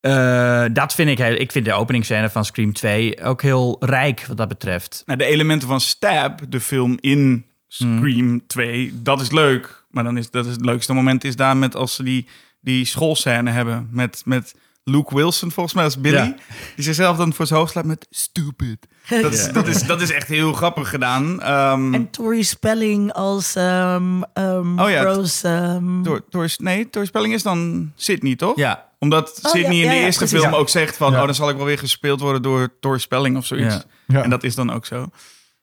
[0.00, 4.24] Eh, dat vind ik, heel, ik vind de openingsscène van Scream 2 ook heel rijk
[4.26, 5.02] wat dat betreft.
[5.06, 9.84] Nou, de elementen van Stab, de film in Scream 2, dat is leuk.
[9.90, 12.26] Maar dan is dat is het leukste moment is daar met als ze die,
[12.60, 16.16] die schoolscène hebben met, met Luke Wilson, volgens mij als Billy.
[16.16, 16.34] Ja.
[16.74, 18.86] Die zichzelf dan voor zijn hoofd slaat met stupid.
[19.08, 21.42] Dat is, dat is, dat is echt heel grappig gedaan.
[21.42, 25.80] Ehm, En Tori Spelling als ehm ehm Oh ja, Rose.
[26.02, 28.56] Tor, Tor, nee, Tor Spelling is dan Sydney, toch?
[28.56, 30.40] Ja, Omdat Oh, Sydney ja, in de eerste precies.
[30.40, 31.12] film ook zegt van...
[31.12, 31.18] Ja.
[31.20, 33.74] oh, dan zal ik wel weer gespeeld worden door Tor Spelling of zoiets.
[33.74, 33.84] Ja.
[34.06, 34.22] Ja.
[34.22, 35.06] En dat is dan ook zo.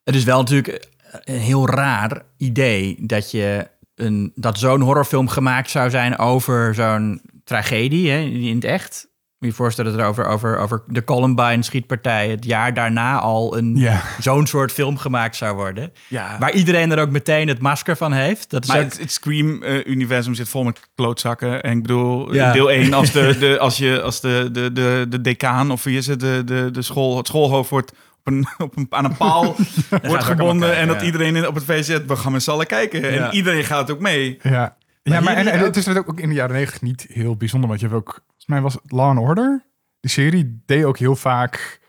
[0.03, 0.87] Het is wel natuurlijk
[1.23, 7.21] een heel raar idee dat je een, dat zo'n horrorfilm gemaakt zou zijn over zo'n
[7.43, 9.09] tragedie hè, in het echt.
[9.41, 13.19] Moet je je voorstellen dat er over, over, over de Columbine schietpartij het jaar daarna
[13.19, 14.01] al een Ja.
[14.19, 15.91] zo'n soort film gemaakt zou worden.
[16.07, 16.37] Ja.
[16.39, 18.49] Waar iedereen er ook meteen het masker van heeft.
[18.49, 21.63] Dat is Maar ook- het, het Scream-universum zit vol met klootzakken.
[21.63, 22.51] En ik bedoel, Ja.
[22.51, 25.97] deel 1, als, de, de, als, je, als de, de, de, de decaan of wie
[25.97, 27.91] is het, de, de, de school, het schoolhoofd wordt
[28.23, 29.55] een, op een, aan een paal
[30.03, 30.59] wordt gebonden.
[30.69, 31.05] kijken, en dat ja.
[31.05, 33.01] iedereen in- op het feest zegt, we gaan met z'n allen kijken.
[33.01, 33.07] Ja.
[33.29, 34.39] En iedereen gaat ook mee.
[34.41, 37.69] Ja, ja maar en, het is ook in de jaren negentig niet heel bijzonder.
[37.69, 39.63] Want je hebt ook, volgens mij was het Law and Order.
[39.99, 41.79] Die serie deed ook heel vaak,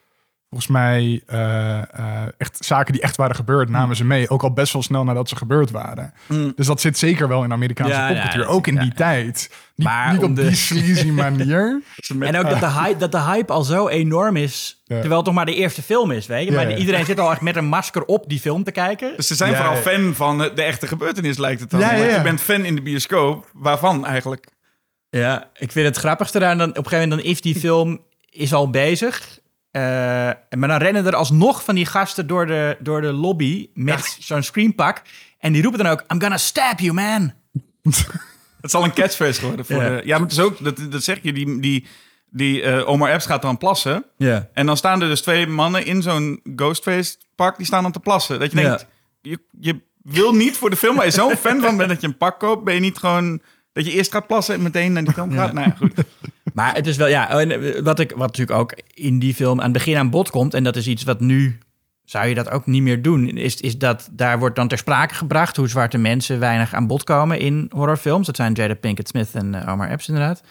[0.48, 3.76] volgens mij, eh, eh, echt zaken die echt waren gebeurd, Hmm.
[3.76, 4.28] namen ze mee.
[4.30, 6.12] Ook al best wel snel nadat ze gebeurd waren.
[6.28, 6.53] Mm.
[6.57, 8.40] Dus dat zit zeker wel in Amerikaanse Ja, popcultuur.
[8.42, 8.80] ja, ook in ja.
[8.80, 9.50] die tijd.
[9.76, 11.82] Niet, Maar niet op de- die sleazy manier.
[12.20, 15.34] En ook dat de, hype, dat de hype al zo enorm is, terwijl het toch
[15.34, 16.53] maar de eerste film is, weet je.
[16.55, 19.12] Maar iedereen zit al echt met een masker op die film te kijken.
[19.16, 21.80] Dus ze zijn vooral fan van de echte gebeurtenis, lijkt het dan.
[21.80, 23.50] Je bent fan in de bioscoop.
[23.53, 24.46] Waarvan eigenlijk?
[25.20, 28.00] Ja, ik vind het grappigste eraan, dan, op een gegeven moment dan is die film
[28.30, 29.38] is al bezig.
[29.70, 29.82] eh,
[30.50, 34.42] maar dan rennen er alsnog van die gasten door de, door de lobby met zo'n
[34.42, 35.02] screenpak.
[35.38, 37.32] En die roepen dan ook, I'm gonna stab you, man.
[38.60, 39.64] Het zal een catchphrase worden.
[39.66, 39.88] Voor Ja.
[39.88, 41.86] de, ja, maar het is ook, dat, dat zeg je, die, die,
[42.30, 44.04] die eh, Omar Epps gaat dan plassen.
[44.16, 44.48] Ja.
[44.52, 48.00] En dan staan er dus twee mannen in zo'n Ghostface pak, die staan dan te
[48.00, 48.40] plassen.
[48.40, 48.68] Dat je Ja.
[48.68, 48.86] denkt,
[49.20, 52.06] je, je wil niet voor de film, waar je zo'n fan van bent dat je
[52.06, 53.42] een pak koopt, ben je niet gewoon
[53.72, 55.52] dat je eerst gaat plassen en meteen naar die film gaat.
[55.52, 55.92] Nou ja, goed.
[56.54, 59.58] Maar het is wel, ja, en eh, wat, ik, wat natuurlijk ook in die film
[59.58, 61.58] aan het begin aan bod komt, en dat is iets wat nu,
[62.04, 65.14] zou je dat ook niet meer doen, is, is dat daar wordt dan ter sprake
[65.14, 68.26] gebracht hoe zwarte mensen weinig aan bod komen in horrorfilms.
[68.26, 70.42] Dat zijn Jada Pinkett Smith en eh, Omar Epps inderdaad.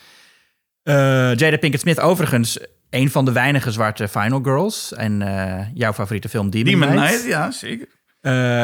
[0.83, 0.95] Eh,
[1.35, 2.59] Jada Pinkett Smith overigens
[2.89, 4.93] een van de weinige zwarte Final Girls.
[4.93, 5.17] En
[5.73, 6.89] jouw favoriete film Demon.
[6.89, 7.87] Knight, ja, zeker.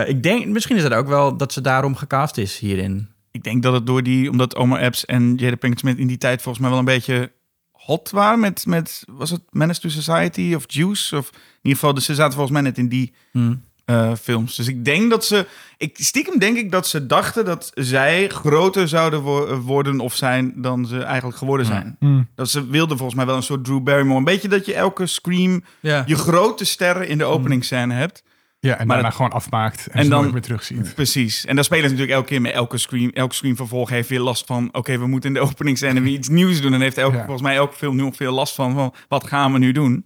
[0.08, 3.10] Ik denk, misschien is het ook wel dat ze daarom gecast is hierin.
[3.38, 6.18] Ik denk dat het door die, omdat Omar Epps en Jada Pinkett Smith in die
[6.18, 7.32] tijd volgens mij wel een beetje
[7.72, 11.18] hot waren met, met was het Menace to Society of Juice?
[11.18, 13.62] Of in ieder geval, dus ze zaten volgens mij net in die Hmm.
[13.86, 14.56] eh, films.
[14.56, 15.46] Dus ik denk dat ze,
[15.78, 20.54] ik, stiekem denk ik dat ze dachten dat zij groter zouden wo- worden of zijn
[20.62, 21.96] dan ze eigenlijk geworden zijn.
[22.00, 22.28] Mm.
[22.36, 24.18] Dat ze wilden volgens mij wel een soort Drew Barrymore.
[24.18, 26.04] Een beetje dat je elke Scream, Ja.
[26.06, 28.24] je grote sterren in de openingsscène hebt.
[28.60, 30.93] Ja, en Maar daarna het- gewoon afmaakt en, en ze dan- nooit meer terugziet.
[30.95, 31.45] Precies.
[31.45, 32.51] En daar spelen ze natuurlijk elke keer mee.
[32.51, 34.70] Elke Scream, elke Scream vervolg heeft weer last van...
[34.72, 36.74] oké, we moeten in de openingsscène weer iets nieuws doen.
[36.74, 37.22] En heeft elke, Ja.
[37.22, 38.93] volgens mij elke film nu nog veel last van, van...
[39.08, 40.05] wat gaan we nu doen?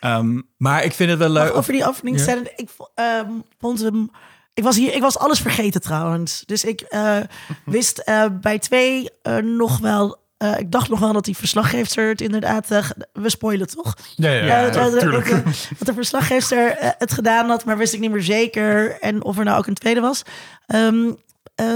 [0.00, 1.54] Ehm, Maar ik vind het wel leuk.
[1.54, 2.52] Over die openingsscène.
[2.56, 4.10] Ik vo- ehm, vond hem...
[4.54, 6.42] Ik was hier, ik was alles vergeten trouwens.
[6.46, 7.16] Dus ik eh,
[7.64, 10.26] wist eh, bij twee eh, nog wel.
[10.38, 12.70] Eh, ik dacht nog wel dat die verslaggever het inderdaad.
[12.70, 13.94] eh, we spoilen toch?
[14.16, 15.00] Ja, ja, Eh, ja, dat-
[15.78, 19.00] de verslaggever eh, het gedaan had, maar wist ik niet meer zeker.
[19.00, 20.22] En of er nou ook een tweede was.
[20.66, 21.12] Ehm,
[21.54, 21.66] eh,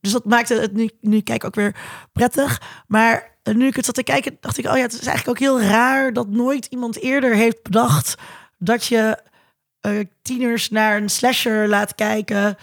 [0.00, 1.76] dus dat maakte het nu, nu kijk ook weer
[2.12, 2.60] prettig.
[2.86, 5.38] Maar nu ik het zat te kijken, dacht ik, oh ja, het is eigenlijk ook
[5.48, 8.14] heel raar dat nooit iemand eerder heeft bedacht
[8.58, 9.18] dat je
[10.22, 12.56] tieners naar een slasher laat kijken,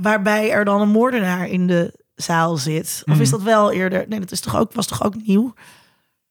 [0.00, 3.02] waarbij er dan een moordenaar in de zaal zit.
[3.10, 4.04] Of is dat wel eerder?
[4.08, 5.54] Nee, dat is toch ook, was toch ook nieuw?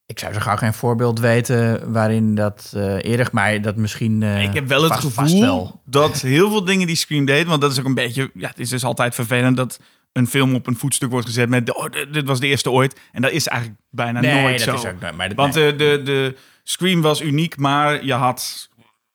[0.06, 4.24] Ik zou zo gauw geen voorbeeld weten waarin dat eh eerder, maar dat misschien.
[4.24, 5.82] eh, ik heb wel het vast- gevoel vast wel.
[5.86, 7.46] dat heel veel dingen die Scream deed...
[7.48, 8.32] want dat is ook een beetje...
[8.34, 9.80] Ja, het is dus altijd vervelend dat
[10.12, 11.76] een film op een voetstuk wordt gezet met...
[11.76, 13.00] Oh, dit dit was de eerste ooit.
[13.12, 14.88] En dat is eigenlijk bijna Nee, nooit dat zo.
[14.88, 15.16] is ook.
[15.16, 15.76] Maar dat, Want nee.
[15.76, 18.70] de, de, de Scream was uniek, maar je had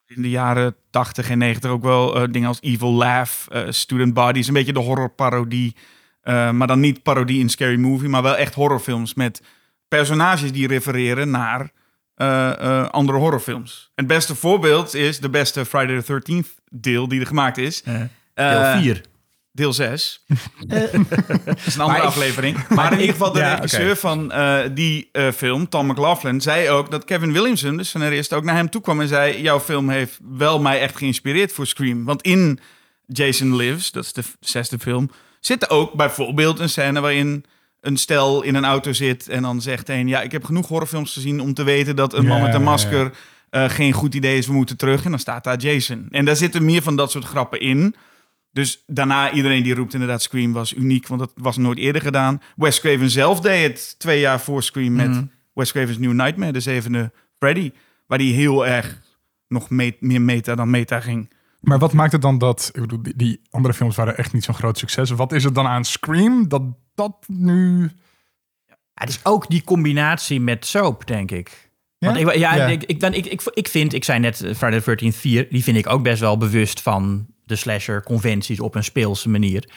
[0.06, 4.14] in de jaren 80 en 90 ook wel eh, dingen als Evil Laugh, eh, Student
[4.14, 5.76] Bodies, een beetje de horrorparodie.
[6.26, 9.42] Eh, maar dan niet parodie in Scary Movie, maar wel echt horrorfilms met
[9.88, 11.70] personages die refereren naar
[12.14, 13.90] eh, eh, andere horrorfilms.
[13.94, 17.82] Het beste voorbeeld is de beste Friday the 13th deel die er gemaakt is.
[18.34, 19.00] Deel 4.
[19.52, 20.24] Deel 6.
[20.68, 20.80] Eh,
[21.44, 22.68] Dat is een andere Maar ik- aflevering.
[22.76, 26.68] Maar in ieder geval de Ja, regisseur van eh, die eh, film, Tom McLaughlin, zei
[26.70, 29.88] ook dat Kevin Williamson, de scenarist, ook naar hem toe kwam en zei: Jouw film
[29.88, 32.04] heeft wel mij echt geïnspireerd voor Scream.
[32.04, 32.58] Want in
[33.06, 35.10] Jason Lives, dat is de zesde film,
[35.46, 37.44] zit er ook bijvoorbeeld een scène waarin
[37.80, 41.12] een stel in een auto zit en dan zegt een: Ja, ik heb genoeg horrorfilms
[41.12, 43.10] gezien om te weten dat een man met een masker.
[43.50, 45.04] eh, geen goed idee is, we moeten terug.
[45.04, 46.06] En dan staat daar Jason.
[46.10, 47.94] En daar zitten meer van dat soort grappen in.
[48.52, 52.42] Dus daarna, iedereen die roept inderdaad Scream was uniek, want dat was nooit eerder gedaan.
[52.56, 55.24] Wes Craven zelf deed het twee jaar voor Scream met Mhm.
[55.54, 57.70] Wes Craven's New Nightmare, de zevende Freddy.
[58.06, 59.00] Waar die heel erg
[59.48, 61.30] nog me- meer meta dan meta ging.
[61.66, 62.70] Maar wat maakt het dan dat...
[62.72, 65.10] Ik bedoel, die, andere films waren echt niet zo'n groot succes.
[65.10, 66.62] Wat is het dan aan Scream dat
[66.94, 67.90] dat nu...
[68.66, 71.70] Ja, het is ook die combinatie met soap, denk ik.
[71.98, 72.12] Ja?
[72.12, 72.66] Want ik, ja, Ja.
[72.66, 75.46] Ik, ik, dan, ik, ik, ik vind, ik zei net, eh, Friday the 13th 4,
[75.50, 79.68] die vind ik ook best wel bewust van de slasher-conventies op een speelse manier.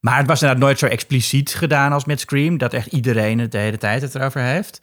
[0.00, 3.52] Maar het was inderdaad nooit zo expliciet gedaan als met Scream, dat echt iedereen het
[3.52, 4.80] de hele tijd het erover heeft.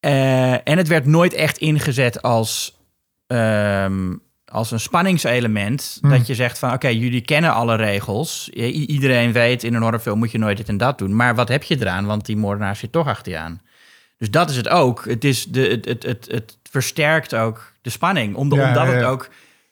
[0.00, 2.78] Eh, en het werd nooit echt ingezet als,
[3.26, 4.14] ehm,
[4.48, 5.98] als een spanningselement.
[6.00, 6.10] Hmm.
[6.10, 8.50] Dat je zegt van, oké, jullie kennen alle regels.
[8.56, 11.16] I- iedereen weet, in een horrorfilm moet je nooit dit en dat doen.
[11.16, 12.06] Maar wat heb je eraan?
[12.06, 13.60] Want die moordenaar zit toch achter je aan.
[14.18, 15.04] Dus dat is het ook.
[15.04, 18.34] Het, is de, het, het, het, het versterkt ook de spanning.
[18.34, 19.28] Om de- Ja, omdat ja, het ook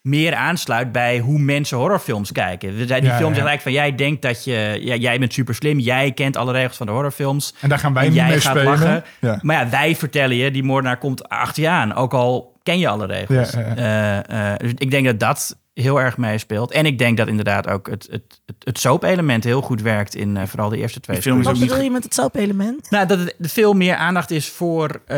[0.07, 2.77] meer aansluit bij hoe mensen horrorfilms kijken.
[2.77, 5.79] Die Ja, film zegt eigenlijk van jij denkt dat je, ja, jij bent super slim,
[5.79, 7.55] jij kent alle regels van de horrorfilms.
[7.61, 8.65] En daar gaan wij en jij mee gaat spelen.
[8.65, 9.05] lachen.
[9.21, 9.39] Ja.
[9.43, 11.95] Maar ja, wij vertellen je, die moordenaar komt achter je aan.
[11.95, 13.55] Ook al ken je alle regels.
[13.55, 16.73] Eh, eh, dus ik denk dat dat heel erg meespeelt.
[16.73, 20.37] En ik denk dat inderdaad ook het, het, het, het soap-element heel goed werkt in
[20.37, 22.91] eh, vooral de eerste twee Die film is Wat bedoel je met het soap-element?
[22.91, 25.17] nou, dat het veel meer aandacht is voor eh,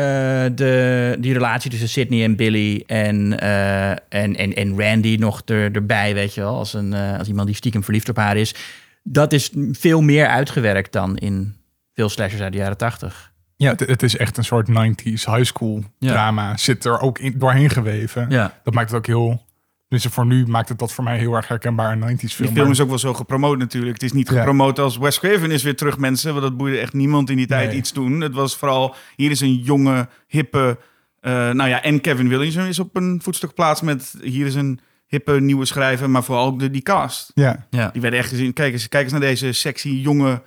[0.55, 5.71] de, die relatie tussen Sydney en Billy en, eh, en, en, en Randy nog er,
[5.75, 6.55] erbij, weet je wel.
[6.55, 8.55] Als, een, als iemand die stiekem verliefd op haar is.
[9.03, 11.55] Dat is veel meer uitgewerkt dan in
[11.93, 13.31] veel slashers uit de jaren tachtig.
[13.55, 16.11] Ja, het, het is echt een soort 90s high school Ja.
[16.11, 16.57] drama.
[16.57, 18.25] Zit er ook in, doorheen geweven.
[18.29, 18.59] Ja.
[18.63, 19.47] Dat maakt het ook heel...
[19.89, 22.47] Dus voor nu maakt het dat voor mij heel erg herkenbaar een 90s Die film.
[22.49, 23.93] film Maar- is ook wel zo gepromoot natuurlijk.
[23.93, 24.35] Het is niet Ja.
[24.37, 26.31] gepromoot als Wes Craven is weer terug mensen.
[26.31, 27.77] Want dat boeide echt niemand in die tijd Nee.
[27.77, 28.21] iets doen.
[28.21, 30.77] Het was vooral, hier is een jonge, hippe...
[31.19, 34.15] eh, nou ja, en Kevin Williamson is op een voetstuk geplaatst met...
[34.21, 37.31] Hier is een hippe nieuwe schrijver, maar vooral ook de, die cast.
[37.35, 37.67] Ja.
[37.69, 37.89] Ja.
[37.91, 38.53] Die werden echt gezien.
[38.53, 40.41] Kijk eens, kijk eens naar deze sexy, jonge,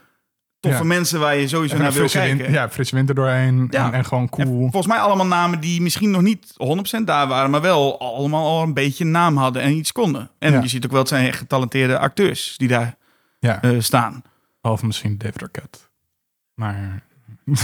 [0.62, 0.84] toffe Ja.
[0.84, 2.52] mensen waar je sowieso naar wil kijken.
[2.52, 3.66] ja, frisse winter doorheen.
[3.70, 3.86] Ja.
[3.86, 4.60] En, en gewoon En cool.
[4.60, 6.54] volgens mij allemaal namen die misschien nog niet
[7.00, 10.30] 100% daar waren, maar wel allemaal al een beetje naam hadden en iets konden.
[10.38, 10.60] En Ja.
[10.60, 12.96] je ziet ook wel, het zijn getalenteerde acteurs die daar
[13.38, 14.22] Ja, eh, staan.
[14.60, 15.78] behalve misschien David Arquette.
[16.54, 17.02] Maar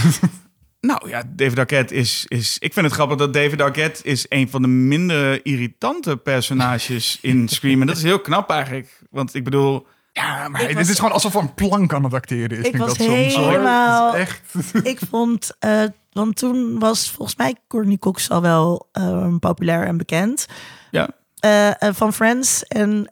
[0.81, 2.57] Nou ja, David Arquette is, is...
[2.59, 7.47] Ik vind het grappig dat David Arquette is een van de minder irritante personages in
[7.55, 7.81] Scream.
[7.81, 8.99] En dat is heel knap eigenlijk.
[9.09, 9.87] Want ik bedoel...
[10.13, 12.57] ja, maar het was- is gewoon alsof een plank aan het acteren is.
[12.57, 14.41] Ik vind was dat soms, helemaal- is echt...
[14.83, 19.97] ik vond, eh, want toen was volgens mij Courtney Cox al wel eh, populair en
[19.97, 20.45] bekend.
[20.91, 21.09] Ja.
[21.39, 22.63] Eh, eh, van Friends.
[22.63, 23.07] En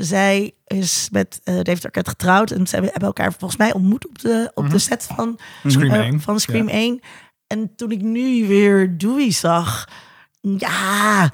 [0.00, 2.50] zij is met eh, David Arquette getrouwd.
[2.50, 6.00] En ze hebben, elkaar volgens mij ontmoet op de, op de set van Scream eh,
[6.00, 6.20] 1.
[6.20, 6.74] van Scream Ja.
[6.74, 7.00] 1.
[7.46, 9.88] En toen ik nu weer Dewey zag,
[10.40, 11.30] ja,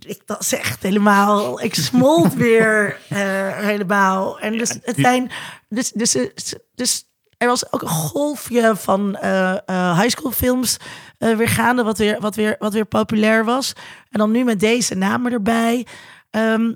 [0.00, 4.40] ik was echt helemaal, ik smolt weer eh, helemaal.
[4.40, 5.30] En dus het zijn,
[5.68, 7.04] dus, dus, dus, dus
[7.38, 10.76] er was ook een golfje van eh high school films
[11.18, 13.72] weer gaande, wat weer, wat, weer, wat weer populair was.
[14.10, 15.86] En dan nu met deze namen erbij.
[16.30, 16.72] Ehm,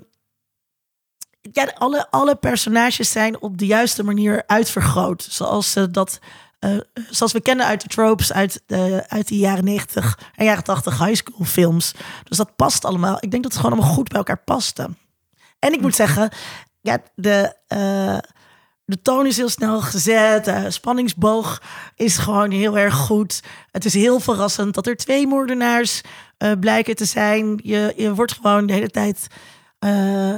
[1.51, 5.27] ja, alle, alle personages zijn op de juiste manier uitvergroot.
[5.29, 6.19] Zoals ze dat.
[6.59, 6.77] Eh,
[7.09, 10.97] zoals we kennen uit de tropes uit de, uit de jaren 90 en jaren 80
[11.05, 11.93] high school films.
[12.23, 13.17] Dus dat past allemaal.
[13.19, 14.89] Ik denk dat het gewoon allemaal goed bij elkaar paste.
[15.59, 16.29] En ik moet zeggen,
[16.81, 18.17] ja, de, eh,
[18.85, 20.45] de toon is heel snel gezet.
[20.45, 21.61] De spanningsboog
[21.95, 23.43] is gewoon heel erg goed.
[23.71, 26.01] Het is heel verrassend dat er twee moordenaars
[26.37, 27.59] eh, blijken te zijn.
[27.63, 29.27] Je, je wordt gewoon de hele tijd
[29.79, 30.33] eh,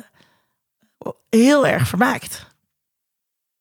[1.30, 2.48] heel erg vermaakt.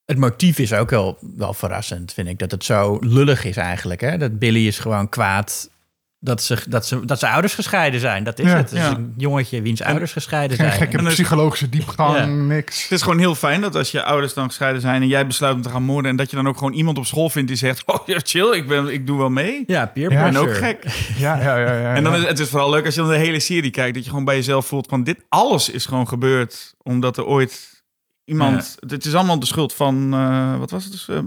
[0.08, 2.38] Het motief is ook wel, wel verrassend, vind ik.
[2.38, 4.00] Dat het zo lullig is eigenlijk.
[4.00, 4.16] Hè?
[4.18, 5.70] Dat Billy is gewoon kwaad
[6.20, 8.24] dat ze, dat ze, dat ze ouders gescheiden zijn.
[8.24, 8.70] Dat is Ja, het.
[8.70, 8.90] Het is ja.
[8.96, 10.78] een jongetje wiens ouders gescheiden Geen zijn.
[10.78, 12.24] gekke En psychologische diepgang, Ja.
[12.26, 12.82] niks.
[12.82, 15.54] Het is gewoon heel fijn dat als je ouders dan gescheiden zijn en jij besluit
[15.54, 17.56] om te gaan moorden en dat je dan ook gewoon iemand op school vindt die
[17.56, 19.64] zegt, oh ja, chill, ik, ben, ik doe wel mee.
[19.66, 20.70] Ja, peer Ja, Ik ben pressure.
[20.72, 20.84] ook gek.
[21.24, 21.78] Ja, ja, ja.
[21.80, 22.18] ja En dan ja.
[22.18, 24.24] is het is vooral leuk als je dan de hele serie kijkt, dat je gewoon
[24.24, 27.77] bij jezelf voelt van dit alles is gewoon gebeurd omdat er ooit
[28.28, 31.18] iemand, het is allemaal de schuld van, eh, wat was het dus, Eh,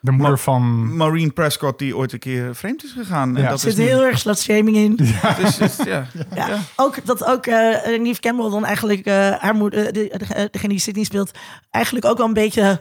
[0.00, 0.96] de moeder van...
[0.96, 3.36] Maureen Prescott die ooit een keer vreemd is gegaan.
[3.36, 4.96] En dat Er is zit nu- heel erg slutshaming in.
[4.96, 5.76] dus, is-
[6.34, 6.58] ja.
[6.76, 10.78] Ook dat ook eh Neve Campbell dan eigenlijk eh, haar moeder, de, de- degene die
[10.78, 11.30] Sydney speelt,
[11.70, 12.80] eigenlijk ook wel een beetje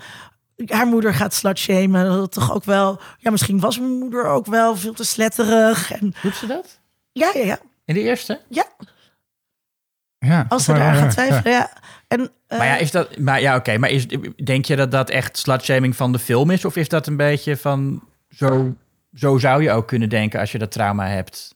[0.66, 2.06] haar moeder gaat slutshamen.
[2.06, 5.92] Dat toch ook wel, ja, misschien was mijn moeder ook wel veel te sletterig.
[5.92, 6.80] En Doet ze dat?
[7.12, 7.58] ja, ja, ja.
[7.86, 8.40] In de eerste?
[8.50, 8.66] ja
[10.20, 11.24] Ja, als ze daar gaat ja.
[11.24, 11.70] twijfelen, ja.
[12.08, 13.78] En, eh, Maar ja, is dat, maar ja, oké.
[13.78, 14.08] maar is,
[14.44, 16.66] denk je dat dat echt slutshaming van de film is?
[16.66, 18.76] Of is dat een beetje van, zo,
[19.14, 21.56] zo zou je ook kunnen denken als je dat trauma hebt?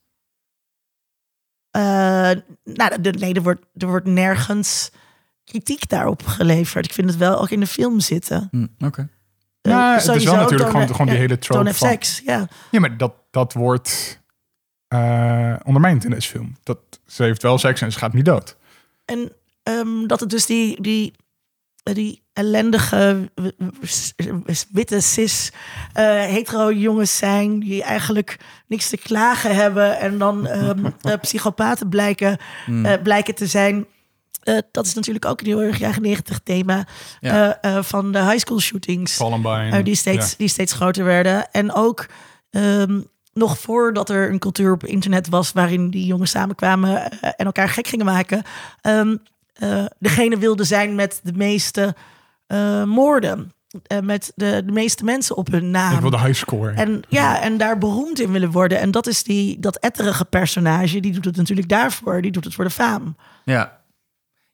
[1.71, 1.81] eh,
[2.63, 4.91] nou, de, nee, er wordt, er wordt nergens
[5.43, 6.85] kritiek daarop geleverd.
[6.85, 8.47] Ik vind het wel ook in de film zitten.
[8.51, 9.09] Hm, oké.
[9.61, 11.87] Eh, Ja, het is wel natuurlijk gewoon, die ja, hele Don't trope have van...
[11.89, 12.47] sex, ja.
[12.71, 14.21] Ja, maar dat, dat wordt
[14.87, 16.55] eh ondermijnd in deze film.
[16.63, 18.57] Dat, ze heeft wel seks en ze gaat niet dood.
[19.05, 19.31] En
[19.77, 21.13] ehm, dat het dus die, die,
[21.83, 23.29] die ellendige
[24.71, 25.51] witte cis
[25.93, 30.69] eh, hetero jongens zijn die eigenlijk niks te klagen hebben en dan eh,
[31.21, 32.37] psychopaten blijken,
[32.83, 33.85] eh, blijken te zijn.
[34.43, 36.87] Eh, dat is natuurlijk ook een heel erg jaren negentig thema
[37.19, 37.57] Ja.
[37.61, 39.17] eh, eh, van de high school shootings.
[39.17, 39.69] Columbine.
[39.77, 40.35] Eh, die, steeds, ja.
[40.37, 41.51] die steeds groter werden.
[41.51, 42.05] En ook
[42.49, 43.01] ehm,
[43.33, 47.69] nog voordat er een cultuur op internet was waarin die jongens samenkwamen eh, en elkaar
[47.69, 48.43] gek gingen maken.
[49.59, 51.95] Eh, degene wilde zijn met de meeste
[52.47, 53.53] eh, moorden.
[53.87, 55.93] eh, met de, de meeste mensen op hun naam.
[55.93, 56.71] Ik wil de high score.
[56.71, 58.79] En ja, en daar beroemd in willen worden.
[58.79, 60.99] En dat is die, dat etterige personage.
[60.99, 62.21] Die doet het natuurlijk daarvoor.
[62.21, 63.15] Die doet het voor de faam.
[63.45, 63.77] Ja.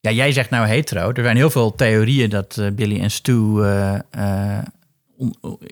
[0.06, 1.12] Ja, jij zegt nou hetero.
[1.12, 4.64] Er zijn heel veel theorieën dat eh, Billy en Stu eh, eh,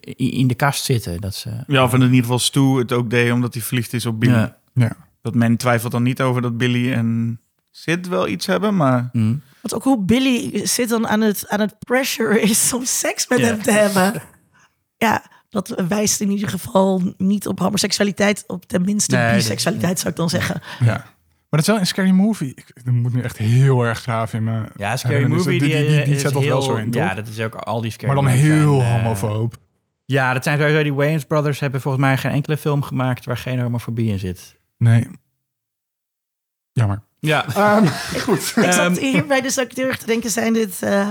[0.02, 1.22] in in de kast zitten.
[1.22, 4.06] Dat ze, Ja, of in ieder geval Stu het ook deed omdat hij verliefd is
[4.06, 4.34] op Billy.
[4.34, 4.58] Ja.
[4.74, 4.96] ja.
[5.22, 7.40] Dat men twijfelt dan niet over dat Billy en
[7.76, 9.10] Sid wel iets hebben, maar...
[9.12, 9.42] Mm.
[9.62, 13.40] Want ook hoe Billy zit dan aan het, aan het pressure is om seks met
[13.40, 14.14] hem te hebben.
[14.98, 18.44] Ja, dat wijst in ieder geval niet op homoseksualiteit.
[18.48, 20.62] Op tenminste Nee, biseksualiteit zou ik dan zeggen.
[20.80, 20.94] ja.
[20.96, 21.06] Maar
[21.50, 22.50] dat is wel een Scary Movie.
[22.56, 25.46] Ik, ik moet nu echt heel erg graag in mijn Ja, Scary herinnering.
[25.46, 27.02] Movie, Dus die, die, die, die is zet dat heel, wel zo in, toch?
[27.02, 29.56] Ja, dat is ook al die Scary maar dan heel zijn, eh, homofoob.
[30.06, 33.38] Ja, dat zijn sowieso die Wayans Brothers hebben volgens mij geen enkele film gemaakt waar
[33.38, 34.56] geen homofobie in zit.
[34.78, 35.08] Nee.
[36.72, 37.04] Jammer.
[37.26, 37.46] Ja.
[37.56, 37.88] Ehm,
[38.26, 38.54] goed.
[38.56, 41.10] Ik zat Ehm, hierbij dus ook heel erg te denken, zijn dit eh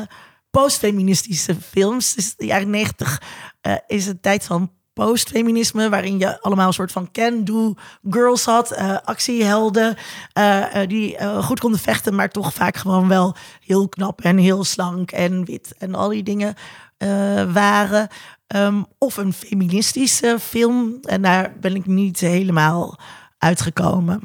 [0.50, 2.14] postfeministische films?
[2.14, 3.22] Dus de jaren negentig
[3.60, 7.74] eh, is een tijd van postfeminisme, waarin je allemaal een soort van can-do
[8.10, 9.96] girls had, eh, actiehelden,
[10.32, 14.64] eh, eh, die goed konden vechten, maar toch vaak gewoon wel heel knap en heel
[14.64, 16.54] slank en wit en al die dingen
[16.96, 18.08] eh, waren.
[18.46, 22.98] Ehm, of een feministische film, en daar ben ik niet helemaal
[23.38, 24.20] uitgekomen.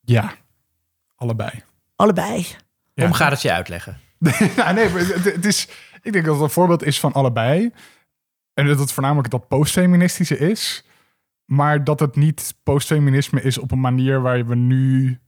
[0.00, 0.32] Ja.
[1.20, 1.62] Allebei.
[1.96, 2.46] Allebei.
[2.94, 3.04] Ja.
[3.04, 3.98] Om gaat het je uitleggen.
[4.18, 5.68] nou, nee, maar het, het is,
[6.02, 7.72] ik denk dat het een voorbeeld is van allebei.
[8.54, 10.84] En dat het voornamelijk dat postfeministische is.
[11.44, 15.18] Maar dat het niet postfeminisme is op een manier waar we nu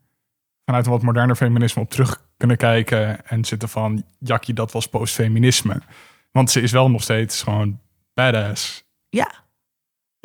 [0.64, 3.26] vanuit een wat moderner feminisme op terug kunnen kijken.
[3.26, 5.82] En zitten van, jakkie, dat was postfeminisme.
[6.30, 7.80] Want ze is wel nog steeds gewoon
[8.14, 8.84] badass.
[9.08, 9.41] Ja.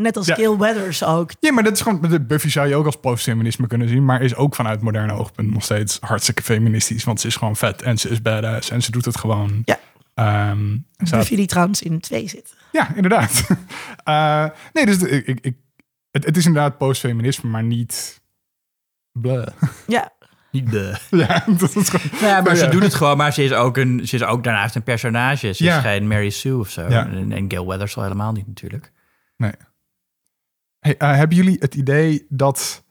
[0.01, 0.35] Net als Ja.
[0.35, 1.31] Gail Weathers ook.
[1.39, 4.05] Ja, maar dat is gewoon, de Buffy zou je ook als postfeminisme kunnen zien.
[4.05, 7.03] Maar is ook vanuit moderne oogpunt nog steeds hartstikke feministisch.
[7.03, 9.61] Want ze is gewoon vet en ze is badass en ze doet het gewoon.
[9.65, 9.79] Ja.
[10.13, 10.79] Ehm, ze
[11.09, 12.55] had- Buffy die trouwens in twee zit.
[12.71, 13.47] Ja, inderdaad.
[14.03, 15.55] Eh, nee, dus de- ik, ik,
[16.11, 18.21] het, het is inderdaad postfeminisme, maar niet.
[19.11, 19.47] Bleh.
[19.87, 20.11] Ja.
[20.51, 20.97] Niet de.
[21.09, 22.09] ja, dat is gewoon.
[22.21, 24.43] Nou ja, maar ze doet het gewoon, maar ze is ook, een, ze is ook
[24.43, 25.53] daarnaast een personage.
[25.53, 25.75] Ze Ja.
[25.77, 26.81] is geen Mary Sue of zo.
[26.89, 27.05] Ja.
[27.07, 28.91] En, en Gail Weathers al helemaal niet natuurlijk.
[29.37, 29.51] Nee.
[30.87, 32.83] Hey, eh, hebben jullie het idee dat.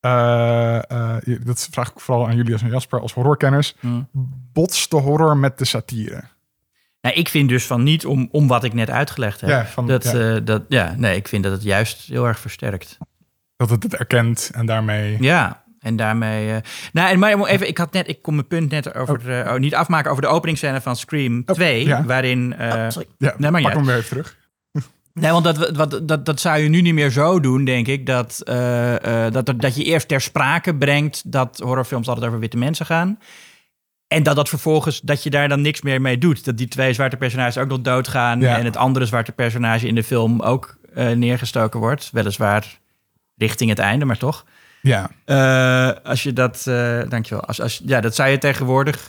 [0.00, 3.74] eh, eh, dat vraag ik vooral aan jullie als en Jasper, als horrorkenners.
[3.80, 4.08] Hmm.
[4.52, 6.22] Botst de horror met de satire?
[7.00, 9.50] Nou, ik vind dus van niet om, om wat ik net uitgelegd heb.
[9.50, 10.34] Ja, van- dat, ja.
[10.34, 12.98] eh, dat, ja, nee, ik vind dat het juist heel erg versterkt.
[13.56, 15.16] Dat het het erkent en daarmee.
[15.20, 16.52] Ja, en daarmee...
[16.52, 16.60] eh
[16.92, 19.58] nou, en maar even, ik had net, ik kon mijn punt net over, eh, oh,
[19.58, 22.04] niet afmaken over de openingsscène van Scream 2, ja.
[22.04, 22.54] waarin...
[22.56, 23.08] eh, Oh, sorry.
[23.18, 23.76] Ja, Nee, maar pak ja.
[23.76, 24.36] hem weer even terug.
[25.14, 28.06] Nee, want dat, wat, dat, dat zou je nu niet meer zo doen, denk ik.
[28.06, 32.56] Dat, eh, eh, dat, dat je eerst ter sprake brengt dat horrorfilms altijd over witte
[32.56, 33.18] mensen gaan.
[34.08, 36.44] En dat dat vervolgens, dat je daar dan niks meer mee doet.
[36.44, 38.40] Dat die twee zwarte personages ook nog doodgaan.
[38.40, 38.58] Ja.
[38.58, 42.10] En het andere zwarte personage in de film ook eh, neergestoken wordt.
[42.12, 42.78] Weliswaar
[43.36, 44.44] richting het einde, maar toch.
[44.82, 45.10] Ja,
[46.02, 46.62] als je dat,
[47.08, 47.44] dankjewel.
[47.44, 49.08] Als, als, ja, dat zou je tegenwoordig.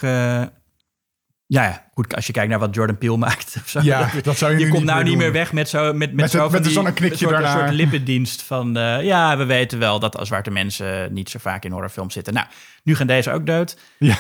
[1.48, 2.16] Ja, ja, goed.
[2.16, 3.56] Als je kijkt naar wat Jordan Peele maakt.
[3.64, 5.32] Of zo, ja dat zou je, je nu komt niet nou meer niet doen.
[5.32, 8.78] meer weg met zo met, met, zo zo'n knikje een soort, een soort lippendienst van
[8.78, 12.34] eh, ja, we weten wel dat als zwarte mensen niet zo vaak in horrorfilms zitten.
[12.34, 12.48] Nou,
[12.84, 13.78] nu gaan deze ook dood.
[14.00, 14.16] Ja.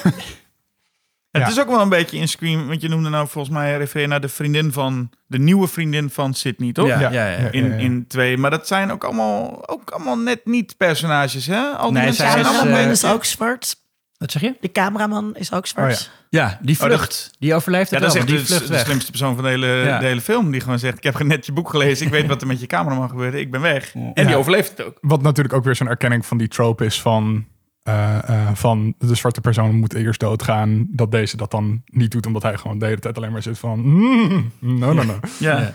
[1.31, 1.47] Het Ja.
[1.47, 4.21] is ook wel een beetje in Scream, want je noemde nou volgens mij, refereer naar
[4.21, 6.87] de vriendin van, de nieuwe vriendin van Sydney, toch?
[6.87, 7.39] Ja, Ja, ja, ja.
[7.39, 7.51] ja.
[7.51, 11.61] In, in twee, maar dat zijn ook allemaal, ook allemaal net niet personages, hè?
[11.61, 13.75] Al die Nee, mensen zij zijn is, allemaal eh, is ook zwart.
[14.17, 14.55] Wat zeg je?
[14.59, 16.09] De cameraman is ook zwart.
[16.11, 16.47] Oh ja.
[16.49, 17.31] Ja, die dat- vlucht.
[17.39, 19.99] die overleeft Ja, het dat is echt de, slimste persoon van de hele, Ja.
[19.99, 20.51] de hele film.
[20.51, 22.05] Die gewoon zegt, ik heb net je boek gelezen.
[22.05, 23.39] Ik weet wat er met je cameraman gebeurde.
[23.39, 23.93] Ik ben weg.
[23.93, 24.23] En Ja.
[24.23, 24.97] die overleeft het ook.
[25.01, 27.45] Wat natuurlijk ook weer zo'n erkenning van die trope is van...
[27.83, 30.87] eh, eh, van de zwarte persoon moet eerst doodgaan.
[30.89, 33.59] Dat deze dat dan niet doet, omdat hij gewoon de hele tijd alleen maar zit
[33.59, 33.79] van...
[33.79, 35.19] mm, no, no, no.
[35.39, 35.57] Ja.
[35.59, 35.73] Ja.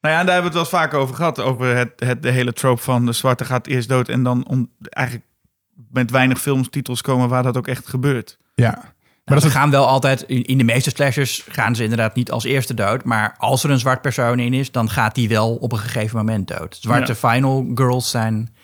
[0.00, 1.40] Nou ja, en daar hebben we het wel eens vaker over gehad.
[1.40, 4.08] Over het, het, de hele trope van de zwarte gaat eerst dood.
[4.08, 5.26] En dan om, eigenlijk
[5.90, 8.38] met weinig filmtitels komen waar dat ook echt gebeurt.
[8.54, 8.92] Ja.
[9.30, 12.74] Maar ze gaan wel altijd, in, de meeste slashers gaan ze inderdaad niet als eerste
[12.74, 13.04] dood.
[13.04, 16.16] Maar als er een zwart persoon in is, dan gaat die wel op een gegeven
[16.16, 16.76] moment dood.
[16.80, 18.54] Zwarte final girls zijn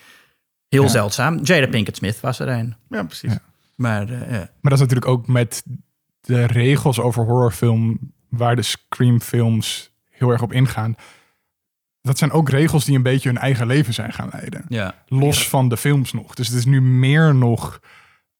[0.67, 0.89] heel Ja.
[0.89, 1.39] zeldzaam.
[1.43, 2.75] Jada Pinkett Smith was er een.
[2.89, 3.31] Ja, precies.
[3.31, 3.39] Ja.
[3.75, 4.29] Maar eh.
[4.31, 5.63] Maar dat is natuurlijk ook met
[6.21, 7.99] de regels over horrorfilm,
[8.29, 10.95] waar de Scream-films heel erg op ingaan.
[12.01, 14.65] Dat zijn ook regels die een beetje hun eigen leven zijn gaan leiden.
[14.69, 14.95] ja.
[15.07, 16.35] Los van de films nog.
[16.35, 17.79] Dus het is nu meer nog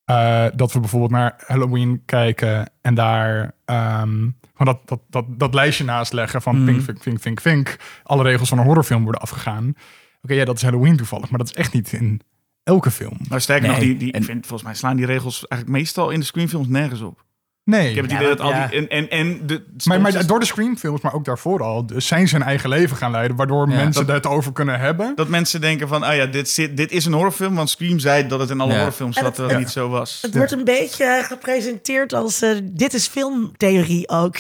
[0.08, 4.10] eh, dat we bijvoorbeeld naar Halloween kijken en daar ehm,
[4.56, 7.76] gewoon dat, dat, dat, dat lijstje naast leggen van vink, vink, vink, vink, vink.
[8.04, 9.74] Alle regels van een horrorfilm worden afgegaan.
[10.22, 12.22] Oké, ja, dat is Halloween toevallig, maar dat is echt niet in
[12.64, 13.18] elke film.
[13.30, 15.80] Nou, sterker nog, Nee, die, die, en- ik vind, volgens mij slaan die regels eigenlijk
[15.82, 17.26] meestal in de screenfilms nergens op.
[17.68, 17.90] Nee.
[17.90, 18.68] Ik heb het idee dat dat- al ja.
[18.68, 18.80] die...
[18.80, 22.28] En, en, en de Maar, maar door de Scream-films, maar ook daarvoor al, dus zijn
[22.28, 25.12] zijn eigen leven gaan leiden, waardoor mensen dat- het over kunnen hebben.
[25.16, 27.56] Dat mensen denken van, ah ja, dit, zit, dit is een horrorfilm.
[27.56, 28.78] Want Scream zei dat het in alle Ja.
[28.78, 29.58] horrorfilms dat het- dat ja.
[29.58, 30.20] niet zo was.
[30.22, 34.36] Het wordt een beetje gepresenteerd als eh, dit is filmtheorie ook.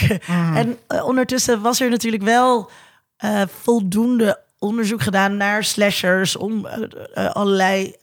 [0.55, 2.69] En eh, ondertussen was er natuurlijk wel
[3.17, 6.67] eh, voldoende onderzoek gedaan naar slashers om
[7.13, 7.95] allerlei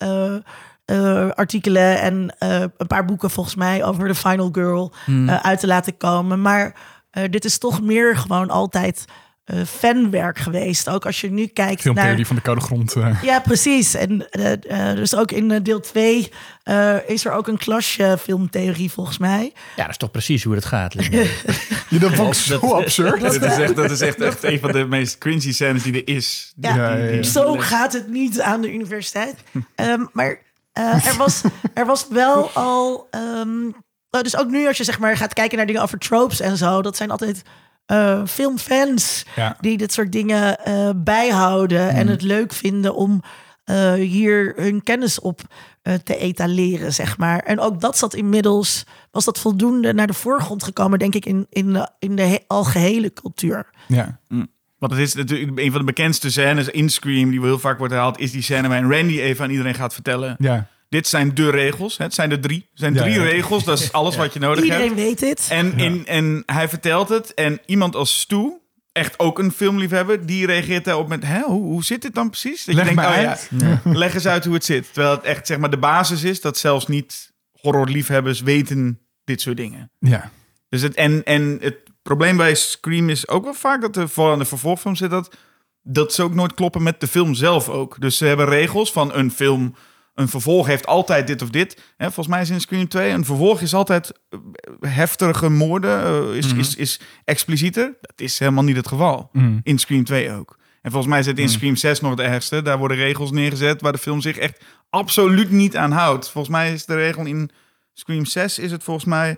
[0.85, 5.61] eh, artikelen en eh, een paar boeken volgens mij over de Final Girl eh, uit
[5.61, 6.41] te laten komen.
[6.43, 6.75] Maar
[7.11, 9.05] eh, dit is toch meer gewoon altijd
[9.45, 10.89] eh, fanwerk geweest.
[10.89, 11.95] Ook als je nu kijkt naar...
[11.95, 12.95] Filmtheorie van de koude grond.
[13.23, 13.95] Ja, precies.
[13.95, 14.27] En
[14.95, 16.31] dus ook in deel 2
[17.07, 19.53] is er ook een klasje filmtheorie volgens mij.
[19.77, 20.93] Ja, dat is toch precies hoe het gaat.
[21.89, 23.21] Ja, dat vond zo absurd.
[23.21, 26.15] Dat is echt, dat is echt, echt een van de meest cringy scènes die er
[26.15, 26.53] is.
[26.57, 27.23] Die- Ja, Ja, ja, ja.
[27.23, 29.35] Zo gaat het niet aan de universiteit.
[29.75, 30.39] Ehm, maar
[30.75, 31.43] eh, er, was,
[31.75, 33.07] er was wel al.
[33.11, 33.67] ehm,
[34.11, 36.57] eh, dus ook nu, als je zeg maar gaat kijken naar dingen over tropes en
[36.57, 37.43] zo, dat zijn altijd
[37.87, 39.57] eh, filmfans Ja.
[39.61, 43.23] die dit soort dingen eh, bijhouden en het leuk vinden om
[43.65, 45.41] eh, hier hun kennis op
[45.83, 47.39] eh, te etaleren, zeg maar.
[47.39, 51.47] En ook dat zat inmiddels, was dat voldoende naar de voorgrond gekomen, denk ik, in,
[51.51, 53.67] in, de, in de he- algehele cultuur.
[53.89, 54.19] Ja.
[54.79, 57.79] Want het is natuurlijk een van de bekendste scènes in Scream, die wel heel vaak
[57.79, 60.37] wordt herhaald, is die scène waarin Randy even aan iedereen gaat vertellen.
[60.39, 60.67] Ja.
[60.89, 61.97] Dit zijn de regels.
[61.99, 62.05] hè.
[62.05, 62.67] Het zijn er drie.
[62.71, 63.23] Het zijn Ja, drie ja.
[63.23, 63.65] regels.
[63.65, 65.01] Dat is alles wat je nodig Iedereen hebt.
[65.01, 65.47] weet dit.
[65.51, 67.35] En, in, en hij vertelt het.
[67.35, 68.53] En iemand als Stu,
[68.93, 72.65] echt ook een filmliefhebber, die reageert daarop met: Hè, hoe, hoe zit dit dan precies?
[72.65, 73.51] Dat Leg je denkt, oh uit.
[73.59, 74.93] ja, leg eens uit hoe het zit.
[74.93, 79.57] Terwijl het echt zeg maar de basis is dat zelfs niet horrorliefhebbers weten dit soort
[79.57, 79.91] dingen.
[79.99, 80.31] Ja.
[80.69, 84.33] Dus het, en, en het probleem bij Scream is ook wel vaak dat er vooral
[84.33, 85.37] aan de vervolgfilm zit dat,
[85.83, 88.01] dat ze ook nooit kloppen met de film zelf ook.
[88.01, 89.75] Dus ze hebben regels van een film,
[90.15, 91.81] een vervolg heeft altijd dit of dit.
[91.97, 94.39] Hè, volgens mij is in Scream 2 een vervolg is altijd eh,
[94.81, 97.97] heftige moorden, eh, is, is, is explicieter.
[98.01, 99.29] Dat is helemaal niet het geval.
[99.33, 99.61] Mm.
[99.63, 100.59] In Scream 2 ook.
[100.83, 102.63] En volgens mij het in Scream 6 nog het ergste.
[102.63, 106.31] Daar worden regels neergezet waar de film zich echt absoluut niet aan houdt.
[106.31, 107.51] Volgens mij is de regel in
[107.93, 109.37] Scream 6 is het volgens mij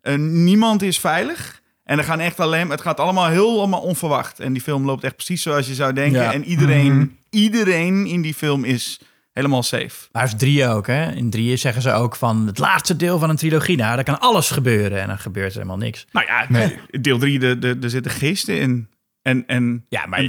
[0.00, 1.60] eh, niemand is veilig.
[1.88, 4.40] En er gaan echt alleen, het gaat allemaal heel allemaal onverwacht.
[4.40, 6.22] En die film loopt echt precies zoals je zou denken.
[6.22, 6.32] Ja.
[6.32, 9.00] En iedereen, iedereen in die film is
[9.32, 9.90] helemaal safe.
[10.12, 11.10] Maar is drie ook, hè?
[11.12, 13.76] In drieën zeggen ze ook van het laatste deel van een trilogie.
[13.76, 15.00] Nou, daar kan alles gebeuren.
[15.00, 16.06] En dan gebeurt er helemaal niks.
[16.12, 16.76] Nou ja, Nee.
[17.00, 18.88] deel 3, de, de, er zitten geesten in.
[19.22, 20.26] En, en Ja, maar in-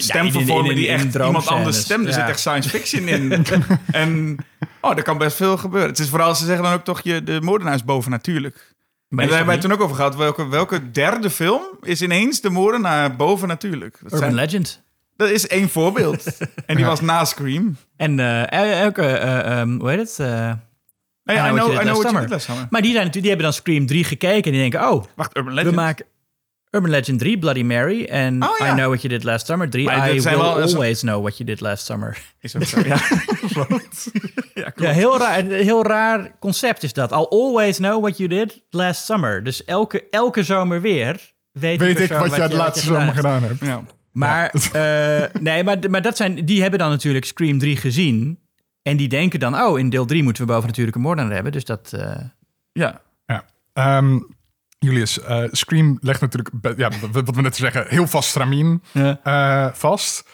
[0.75, 2.01] die echt iemand anders stemt.
[2.05, 2.19] Er Ja.
[2.19, 3.45] zit echt science fiction in.
[3.91, 4.37] en
[4.81, 5.89] oh, er kan best veel gebeuren.
[5.89, 8.68] Het is vooral, ze zeggen dan ook toch, je, de moordenaar is boven natuurlijk.
[9.09, 10.15] En daar hebben wij het toen ook over gehad.
[10.15, 13.93] Welke, welke derde film is ineens de moordenaar boven natuurlijk?
[14.01, 14.83] Dat, Urban zijn- Legend.
[15.15, 16.37] dat is één voorbeeld.
[16.65, 17.77] en die was na Scream.
[17.97, 20.19] En eh, ook, eh, eh, um, hoe heet het?
[20.19, 20.51] Eh,
[21.23, 22.21] Hey, I I Know What know, You Did I know Last what you Summer.
[22.21, 22.67] did last summer.
[22.69, 24.43] maar die, zijn die hebben dan Scream 3 gekeken.
[24.43, 25.75] En die denken, oh, Wacht, Urban we Legend.
[25.75, 26.05] maken
[26.71, 28.03] Urban Legend 3, Bloody Mary.
[28.05, 28.65] En Oh, ja.
[28.71, 29.85] I Know What You Did Last Summer 3.
[29.85, 32.17] Maar dit I Will wel- Always Know What You Did Last Summer.
[32.39, 32.97] Is ook zo, ja.
[34.53, 34.79] ja, klopt.
[34.79, 37.11] Ja, heel raar, een heel raar concept is dat.
[37.11, 39.43] I'll always know what you did last summer.
[39.43, 43.41] Dus elke, elke zomer weer weet, ik wat jij de je- laatste je zomer gedaan
[43.41, 43.65] gedaan hebt.
[43.65, 43.83] Ja.
[44.11, 44.53] Maar,
[45.33, 48.39] eh, nee, maar, maar dat zijn, die hebben dan natuurlijk Scream 3 gezien.
[48.81, 51.51] En die denken dan, oh, in deel 3 moeten we boven natuurlijke moordenaar hebben.
[51.51, 51.93] Dus dat...
[51.93, 52.15] eh,
[52.71, 53.01] ja.
[53.25, 53.43] Ja.
[53.73, 54.19] Ehm,
[54.79, 58.83] Julius, eh, Scream legt natuurlijk, ja, wat we net zeggen, heel vast stramien
[59.23, 60.29] eh, vast.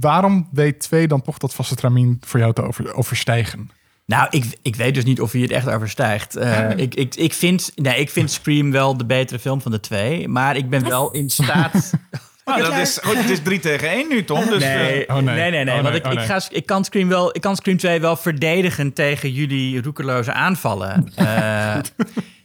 [0.00, 3.70] Waarom weet 2 dan toch dat vaste stramien voor jou te over, overstijgen?
[4.06, 6.36] Nou, ik, ik weet dus niet of hij het echt overstijgt.
[6.36, 9.80] Eh, ik, ik, ik, vind, nee, ik vind Scream wel de betere film van de
[9.80, 10.28] twee.
[10.28, 11.90] Maar ik ben wel in staat...
[12.44, 14.46] Ah, dat is, goed, het is 3 tegen 1 nu, Tom.
[14.46, 15.34] Dus, Nee, eh, Oh, nee.
[15.34, 15.76] nee, nee, nee.
[15.76, 18.16] Oh, want ik, Oh, ik, ga, ik, kan Scream wel, ik kan Scream 2 wel
[18.16, 21.08] verdedigen tegen jullie roekeloze aanvallen.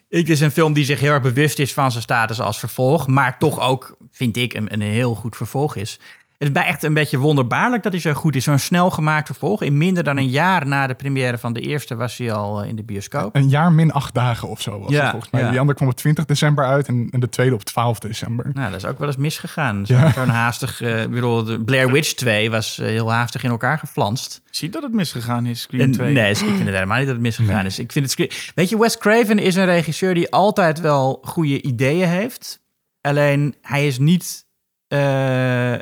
[0.09, 2.59] Eh, het is een film die zich heel erg bewust is van zijn status als
[2.59, 3.07] vervolg.
[3.07, 5.99] Maar toch ook, vind ik, een, een heel goed vervolg is.
[6.37, 8.43] Het is bij echt een beetje wonderbaarlijk dat hij zo goed is.
[8.43, 9.61] Zo'n snel gemaakt vervolg.
[9.61, 12.69] In minder dan een jaar na de première van de eerste was hij al eh,
[12.69, 13.35] in de bioscoop.
[13.35, 15.41] Een jaar min acht dagen of zo was Ja, het volgens mij.
[15.41, 15.49] ja.
[15.49, 18.49] Die andere kwam op 20 december uit en, en de tweede op 12 december.
[18.53, 19.81] Nou, dat is ook wel eens misgegaan.
[19.85, 20.11] Ja.
[20.11, 20.81] Zo'n haastig...
[20.81, 24.41] eh, ik bedoel, de Blair Witch 2 was eh, heel haastig in elkaar geflanst.
[24.51, 26.13] zie dat het misgegaan is, Scream En- 2.
[26.13, 27.79] Nee, ik vind het helemaal niet dat het misgegaan is.
[27.79, 32.07] Ik vind het, weet je, Wes Craven is een regisseur die altijd wel goede ideeën
[32.07, 32.59] heeft.
[33.01, 34.45] Alleen hij is niet.
[34.87, 35.73] eh,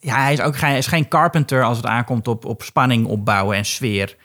[0.00, 3.06] ja, hij is ook geen, hij is geen carpenter als het aankomt op, op spanning
[3.06, 4.16] opbouwen en sfeer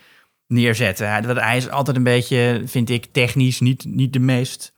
[0.47, 1.09] neerzetten.
[1.09, 4.73] Hij, hij is altijd een beetje, vind ik, technisch niet, niet de meest.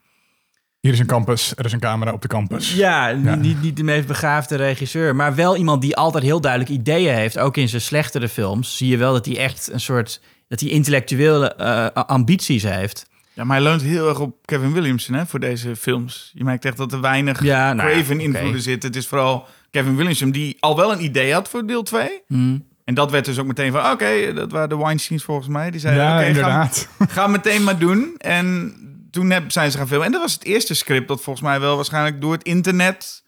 [0.80, 2.74] Hier is een campus, er is een camera op de campus.
[2.74, 5.16] Ja, Niet, niet, niet de meest begaafde regisseur.
[5.16, 7.38] Maar wel iemand die altijd heel duidelijk ideeën heeft.
[7.38, 10.22] Ook in zijn slechtere films zie je wel dat hij echt een soort...
[10.48, 13.10] dat hij intellectuele eh, ambities heeft.
[13.36, 16.32] Ja, maar hij leunt heel erg op Kevin Williamson hè, voor deze films.
[16.34, 18.60] Je merkt echt dat er weinig Ja, nou ja, Craven invloeden oké.
[18.60, 18.90] zitten.
[18.90, 22.22] Het is vooral Kevin Williamson die al wel een idee had voor deel 2.
[22.28, 22.68] Hmm.
[22.84, 25.72] En dat werd dus ook meteen van, oké, dat waren de Weinsteins volgens mij.
[25.72, 26.88] Die zeiden, Ja, oké, ga, inderdaad.
[27.10, 28.16] ga meteen maar doen.
[28.18, 28.74] En
[29.12, 30.06] toen heb, zijn ze gaan filmen.
[30.06, 33.24] En dat was het eerste script dat volgens mij wel waarschijnlijk door het internet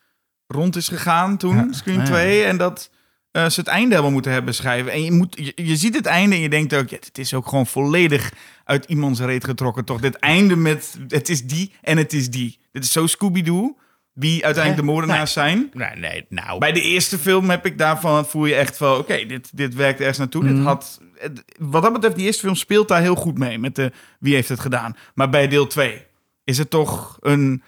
[0.47, 1.67] rond is gegaan toen, Ja.
[1.71, 2.11] Scream Ah, ja.
[2.11, 2.43] 2.
[2.43, 2.89] En dat
[3.37, 4.91] eh, ze het einde hebben moeten hebben schrijven.
[4.91, 7.33] En je, moet, je, je ziet het einde en je denkt ook, ja, het is
[7.33, 8.31] ook gewoon volledig
[8.63, 9.85] uit iemands reet getrokken.
[9.85, 12.59] Toch dit einde met, het is die en het is die.
[12.71, 13.77] Dit is zo Scooby-Doo,
[14.13, 15.69] wie uiteindelijk de moordenaars zijn.
[15.73, 16.59] Nee, nee, nou.
[16.59, 19.99] Bij de eerste film heb ik daarvan, voel je echt van, oké, dit, dit werkt
[19.99, 20.43] ergens naartoe.
[20.43, 20.55] Mhm.
[20.55, 23.75] Dit had, het- wat dat betreft, die eerste film speelt daar heel goed mee met
[23.75, 24.95] de wie heeft het gedaan.
[25.15, 26.05] Maar bij deel 2
[26.43, 27.63] is het toch een,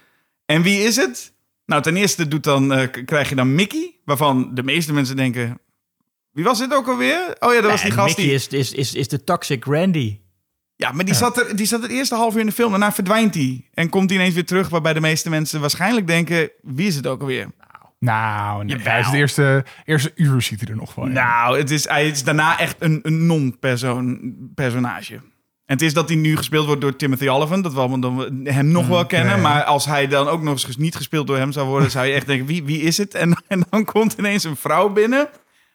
[0.45, 1.33] en wie is het?
[1.69, 5.59] Nou, ten eerste doet dan, eh, krijg je dan Mickey, waarvan de meeste mensen denken,
[6.31, 7.35] wie was dit ook alweer?
[7.39, 8.33] Oh ja, dat was die gast Mickey die...
[8.33, 10.19] is, is, is, is de toxic Randy.
[10.75, 12.69] Ja, maar die, Zat er, die zat het eerste half uur in de film.
[12.69, 13.67] Daarna verdwijnt hij.
[13.73, 17.07] En komt hij ineens weer terug, waarbij de meeste mensen waarschijnlijk denken, wie is het
[17.07, 17.51] ook alweer?
[17.99, 18.91] Nou, nee, Jawel.
[18.91, 21.11] hij is het eerste, eerste uur ziet hij er nog van.
[21.11, 25.19] Nou, het is, hij is daarna echt een, een non-personage.
[25.69, 27.63] En het is dat hij nu gespeeld wordt door Timothy Olyphant.
[27.63, 29.29] Dat we allemaal dan hem nog wel kennen.
[29.29, 29.41] ja, ja.
[29.41, 31.91] Maar als hij dan ook nog eens niet gespeeld door hem zou worden...
[31.91, 33.13] zou je echt denken, wie, wie is het?
[33.13, 35.29] En, en dan komt ineens een vrouw binnen.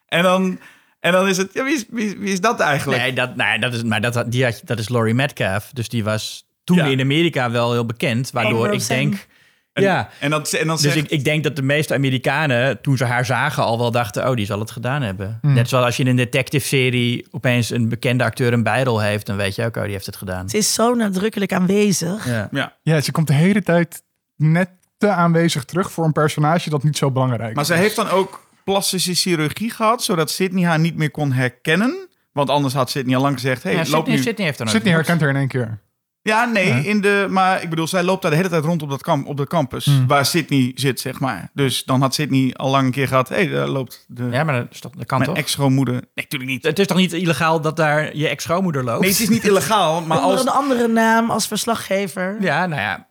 [0.08, 0.58] En dan,
[1.00, 3.02] en dan is het, ja, wie is, wie, wie is dat eigenlijk?
[3.02, 5.70] Nee, dat, nee dat, is, maar dat, die had, dat is Laurie Metcalf.
[5.72, 6.84] Dus die was toen Ja.
[6.84, 8.30] in Amerika wel heel bekend.
[8.30, 9.26] Waardoor ik denk...
[9.74, 12.80] En, ja, en dan, en dan dus zegt, ik, ik denk dat de meeste Amerikanen,
[12.80, 15.38] toen ze haar zagen, al wel dachten: oh, die zal het gedaan hebben.
[15.40, 15.54] Hmm.
[15.54, 19.36] Net zoals als je in een detective-serie opeens een bekende acteur een bijrol heeft, dan
[19.36, 20.48] weet je ook, oh, die heeft het gedaan.
[20.48, 22.26] Ze is zo nadrukkelijk aanwezig.
[22.26, 22.48] Ja.
[22.50, 22.76] ja.
[22.82, 24.02] Ja, ze komt de hele tijd
[24.36, 24.68] net
[24.98, 27.68] te aanwezig terug voor een personage dat niet zo belangrijk Maar is.
[27.68, 30.02] ze heeft dan ook plastische chirurgie gehad...
[30.02, 32.08] zodat Sydney haar niet meer kon herkennen.
[32.32, 33.62] Want anders had Sydney al lang gezegd...
[33.62, 34.22] Hey, Ja, loop Sydney, nu.
[34.22, 35.78] Sydney heeft dan Sydney herkent haar in één keer.
[36.26, 38.90] Ja, nee, in de, maar ik bedoel, zij loopt daar de hele tijd rond op
[38.90, 39.84] dat, kamp, op dat campus.
[39.84, 40.06] Hmm.
[40.06, 41.50] Waar Sydney zit, zeg maar.
[41.52, 43.28] Dus dan had Sydney al lang een keer gehad...
[43.28, 45.38] hé, hey, daar loopt de, Ja, maar dat, dat kan mijn toch?
[45.38, 45.94] ex-schoonmoeder.
[45.94, 46.62] Nee, natuurlijk niet.
[46.62, 49.00] Het is toch niet illegaal dat daar je ex-schoonmoeder loopt?
[49.00, 50.40] Nee, het is niet illegaal, maar Onder als...
[50.46, 52.36] een andere naam als verslaggever.
[52.40, 53.08] Ja, nou ja.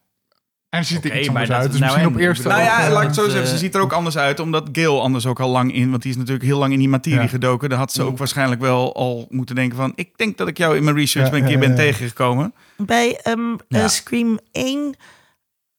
[0.73, 1.71] En ze ziet er iets maar anders dat- uit.
[1.71, 3.47] Dus nou misschien en- op eerste Nou ja, oog, eh, laat ik het zo zeggen.
[3.47, 5.89] Ze eh, ziet er ook anders uit, omdat Gail anders ook al lang in...
[5.89, 7.27] want die is natuurlijk heel lang in die materie Ja.
[7.27, 7.69] gedoken.
[7.69, 9.91] Daar had ze ook waarschijnlijk wel al moeten denken van...
[9.95, 11.75] ik denk dat ik jou in mijn research Ja, een keer ja, ben ja.
[11.75, 12.53] tegengekomen.
[12.77, 13.81] Bij ehm, Ja.
[13.83, 14.95] eh, Scream 1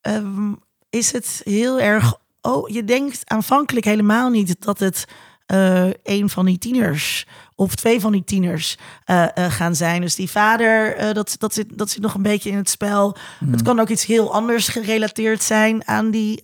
[0.00, 0.52] ehm,
[0.90, 2.14] is het heel erg...
[2.42, 5.04] Oh, je denkt aanvankelijk helemaal niet dat het
[5.46, 7.26] eh, een van die tieners...
[7.54, 10.00] of twee van die tieners eh, eh, gaan zijn.
[10.00, 13.16] Dus die vader, dat, dat, zit, dat zit nog een beetje in het spel.
[13.50, 16.42] Het kan ook iets heel anders gerelateerd zijn aan, die,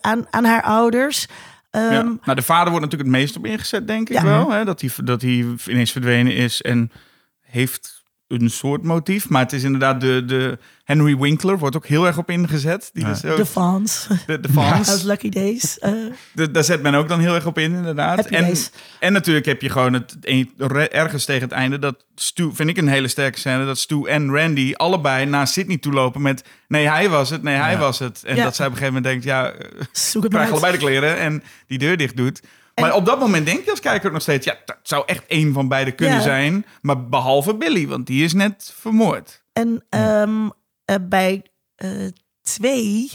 [0.00, 1.26] aan, aan haar ouders.
[1.70, 1.90] Ja.
[1.90, 4.24] Ehm, Nou, de vader wordt natuurlijk het meest op ingezet, denk ik Ja.
[4.24, 4.50] wel.
[4.50, 4.64] Hè?
[4.64, 6.90] Dat, hij, dat hij ineens verdwenen is en
[7.40, 8.03] heeft
[8.40, 9.28] een soort motief.
[9.28, 12.90] Maar het is inderdaad de, de Henry Winkler wordt ook heel erg op ingezet.
[12.92, 14.06] Die is ook, De fans.
[14.26, 14.88] de, de fans.
[14.90, 15.78] Uit Lucky Days.
[15.78, 15.92] eh,
[16.32, 18.16] De- daar zet men ook dan heel erg op in, inderdaad.
[18.16, 18.70] Happy En, Days.
[19.00, 20.16] en natuurlijk heb je gewoon het
[20.92, 24.30] ergens tegen het einde dat Stu, vind ik een hele sterke scène, dat Stu en
[24.36, 28.22] Randy allebei naar Sydney toe lopen met nee, hij was het, nee, hij was het.
[28.24, 28.44] En Ja.
[28.44, 29.52] dat zij op een gegeven moment denkt, ja,
[29.92, 32.42] zoek het krijg allebei de kleren en die deur dicht doet.
[32.80, 35.52] Maar op dat moment denk je als kijker nog steeds, ja, dat zou echt één
[35.52, 36.22] van beiden kunnen Ja.
[36.22, 36.66] zijn.
[36.80, 39.42] Maar behalve Billy, want die is net vermoord.
[39.52, 40.48] En ehm,
[40.84, 41.42] eh, bij
[41.74, 41.90] eh,
[42.42, 43.10] twee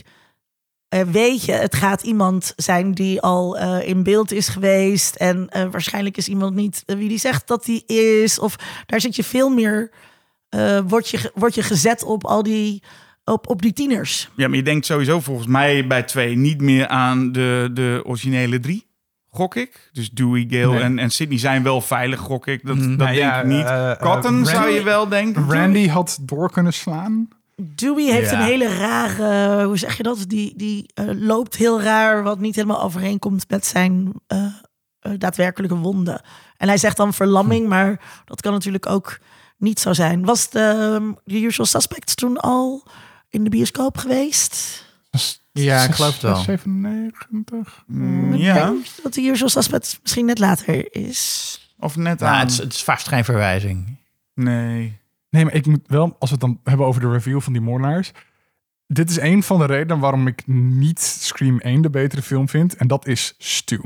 [0.89, 5.15] eh, weet je, het gaat iemand zijn die al in beeld is geweest.
[5.15, 8.39] En waarschijnlijk is iemand niet wie die zegt dat die is.
[8.39, 8.55] Of
[8.85, 9.91] daar zit je veel meer,
[10.87, 12.83] word, je, word je gezet op al die,
[13.23, 14.29] op, op die tieners.
[14.35, 18.59] Ja, maar je denkt sowieso volgens mij bij twee niet meer aan de, de originele
[18.59, 18.88] drie.
[19.31, 19.89] Gok ik.
[19.93, 20.81] Dus Dewey, Gale Nee.
[20.81, 22.65] en, en Sydney zijn wel veilig, gok ik.
[22.65, 23.65] Dat, dat nou denk ja, ik niet.
[23.65, 25.51] eh, eh, Cotton zou je wel denken.
[25.51, 27.27] Randy had door kunnen slaan.
[27.55, 28.39] Dewey heeft Ja.
[28.39, 30.23] een hele rare, hoe zeg je dat?
[30.27, 34.45] Die, die eh, loopt heel raar, wat niet helemaal overeenkomt met zijn eh,
[34.99, 36.21] eh, daadwerkelijke wonden.
[36.57, 39.19] En hij zegt dan verlamming, maar dat kan natuurlijk ook
[39.57, 40.25] niet zo zijn.
[40.25, 42.83] Was de, ehm, The Usual Suspects toen al
[43.29, 44.85] in de bioscoop geweest?
[45.51, 46.35] Ja, ik geloof het wel.
[46.35, 47.83] 97.
[47.87, 51.73] Mm, Ik ja, denk dat The Usual Suspects misschien net later is.
[51.79, 52.39] of net Nou, aan.
[52.39, 53.97] het, is, het is vast geen verwijzing.
[54.33, 54.97] Nee.
[55.29, 57.61] Nee, maar ik moet wel, als we het dan hebben over de review van die
[57.61, 58.11] moordenaars.
[58.87, 62.75] Dit is een van de redenen waarom ik niet Scream 1 de betere film vind.
[62.75, 63.81] En dat is Stu.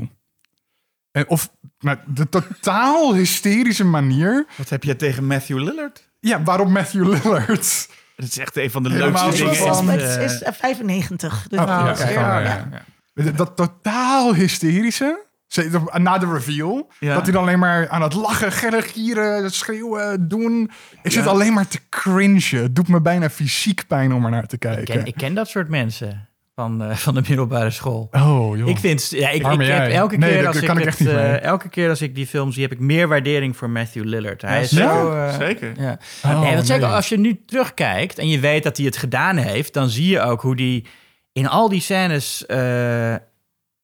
[1.10, 4.46] En of nou, de totaal hysterische manier.
[4.56, 6.08] Wat heb je tegen Matthew Lillard?
[6.20, 7.88] Ja, waarom Matthew Lillard?
[8.16, 9.74] Dat is echt een van de Helemaal leukste dingen.
[9.74, 11.46] Van, eh, is eh, 95.
[11.48, 12.68] Dus Oh, dat ja, is kijk, weer- ja.
[13.14, 13.30] ja.
[13.32, 16.90] Dat totaal hysterische Ze- Na de reveal.
[17.00, 17.14] Ja.
[17.14, 20.70] Dat hij dan alleen maar aan het lachen, gillen, gieren, schreeuwen, doen.
[21.02, 22.62] Ik zit alleen maar te cringen.
[22.62, 24.84] Het doet me bijna fysiek pijn om er naar te Ik kijken.
[24.84, 28.08] ken, ik ken dat soort mensen van, eh, van de middelbare school.
[28.12, 28.68] Oh, joh.
[28.68, 31.88] Ik vind, ja, ik, ik heb elke Nee, keer als ik het, eh, elke keer
[31.88, 34.42] als ik die film zie, heb ik meer waardering voor Matthew Lillard.
[34.42, 34.94] Hij is Ja?
[34.94, 35.12] zo.
[35.12, 35.72] eh, Zeker.
[35.80, 35.98] Ja.
[36.24, 39.36] Oh, nee, want zeker als je nu terugkijkt en je weet dat hij het gedaan
[39.36, 40.86] heeft, dan zie je ook hoe die
[41.32, 42.46] in al die scènes.
[42.46, 43.14] eh,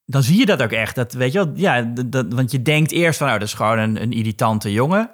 [0.04, 0.94] dan zie je dat ook echt.
[0.94, 3.54] Dat, weet je wel, ja, dat, dat- want je denkt eerst van, nou, dat is
[3.54, 5.10] gewoon een, een irritante jongen.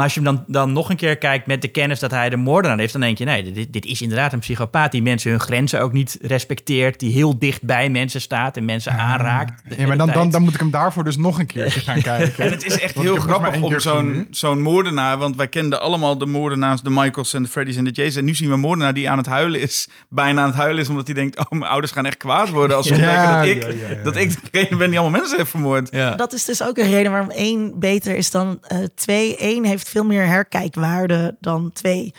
[0.00, 2.30] Maar als je hem dan, dan nog een keer kijkt met de kennis dat hij
[2.30, 5.30] de moordenaar is, dan denk je, nee, dit, dit is inderdaad een psychopaat die mensen
[5.30, 9.62] hun grenzen ook niet respecteert, die heel dicht bij mensen staat en mensen aanraakt.
[9.68, 12.02] de Ja, maar dan, dan, dan moet ik hem daarvoor dus nog een keertje gaan
[12.12, 12.44] kijken.
[12.44, 15.18] En het is echt heel grappig om keer zo'n zo'n moordenaar...
[15.18, 18.16] want wij kenden allemaal de moordenaars, de Michaels en de Freddy's en de Jays...
[18.16, 19.88] en nu zien we een moordenaar die aan het huilen is.
[20.08, 21.38] Bijna aan het huilen is, omdat hij denkt...
[21.38, 23.96] oh, mijn ouders gaan echt kwaad worden als ze Ja, ontdekken dat, ik, ja, ja,
[23.96, 24.02] ja.
[24.02, 25.88] dat ik degene ben die allemaal mensen heeft vermoord.
[25.90, 26.14] Ja.
[26.14, 29.36] Dat is dus ook een reden waarom één beter is dan eh, twee.
[29.38, 32.14] Eén heeft veel meer herkijkwaarde dan twee.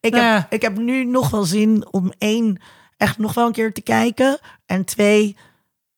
[0.00, 0.34] Ik, Nou ja.
[0.34, 2.60] heb, ik heb nu nog wel zin om één
[2.96, 4.38] echt nog wel een keer te kijken.
[4.66, 5.36] En twee,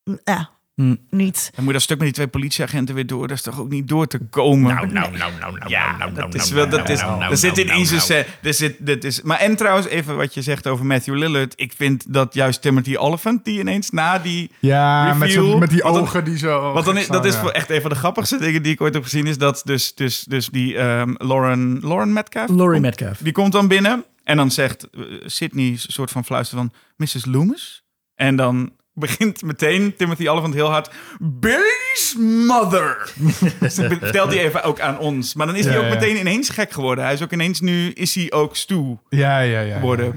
[0.04, 0.94] mm, ja, Hm.
[1.10, 1.50] niet.
[1.54, 3.28] Dan moet dat stuk met die twee politieagenten weer door.
[3.28, 4.74] Dat is toch ook niet door te komen?
[4.74, 6.66] Nou, nou, nou, nou, nou, Ja, nou, nou, dat is nou, wel.
[6.66, 7.00] nou, Dat is.
[7.00, 7.84] nou, Er zit nou.
[7.86, 8.76] se- Er zit.
[8.86, 9.22] Dit is.
[9.22, 11.52] Maar en trouwens even wat je zegt over Matthew Lillard.
[11.56, 14.50] Ik vind dat juist Timothy Oliphant die ineens na die.
[14.58, 16.72] Ja, met, zo, met die dan- ogen die zo...
[16.72, 17.50] Want dan is, dat is Ja.
[17.50, 19.26] echt een van de grappigste dingen die ik ooit heb gezien.
[19.26, 22.48] Is dat dus, dus, dus die ehm, Lauren, Lauren Metcalf.
[22.50, 23.18] Laurie Metcalf.
[23.18, 24.04] Die komt dan binnen.
[24.24, 27.24] En dan zegt eh, Sydney een soort van fluisteren van Mrs.
[27.24, 27.82] Loomis.
[28.14, 30.90] En dan begint meteen Timothy Oliphant heel hard.
[31.20, 33.12] Billy's mother.
[33.60, 35.34] dus dat vertelt hij even ook aan ons.
[35.34, 35.88] Maar dan is hij ook ja.
[35.94, 37.04] meteen ineens gek geworden.
[37.04, 39.74] Hij is ook ineens nu, is hij ook Stu Ja, ja, ja.
[39.78, 40.06] geworden.
[40.06, 40.12] ja.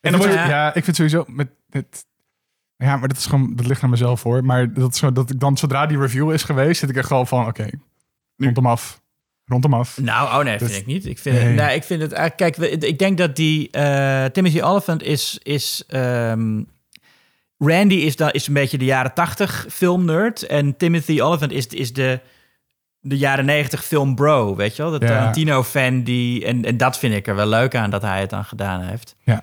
[0.00, 0.74] En dan wordt ja.
[0.74, 2.04] ik vind sowieso met het.
[2.76, 4.44] Ja, maar dat is gewoon dat ligt aan mezelf hoor.
[4.44, 7.06] Maar dat is zo dat ik dan zodra die review is geweest, zit ik echt
[7.06, 7.68] gewoon van oké,
[8.36, 9.00] rond hem af,
[9.44, 9.98] rond hem af.
[9.98, 11.06] Nou, oh nee, Dus- vind ik niet.
[11.06, 11.44] Ik vind, Nee.
[11.44, 12.56] het, nou, ik vind het eigenlijk...
[12.56, 13.70] Kijk, we- ik denk dat die...
[13.70, 15.38] eh, Timothy Oliphant is...
[15.42, 16.62] is ehm,
[17.62, 20.42] Randy is, dan, is een beetje de jaren tachtig filmnerd.
[20.46, 22.20] En Timothy Oliphant is, is de,
[23.00, 24.98] de jaren negentig film bro, weet je wel?
[24.98, 25.06] De.
[25.06, 26.44] Tarantino-fan die...
[26.44, 29.16] En, en dat vind ik er wel leuk aan, dat hij het dan gedaan heeft.
[29.24, 29.42] Ja,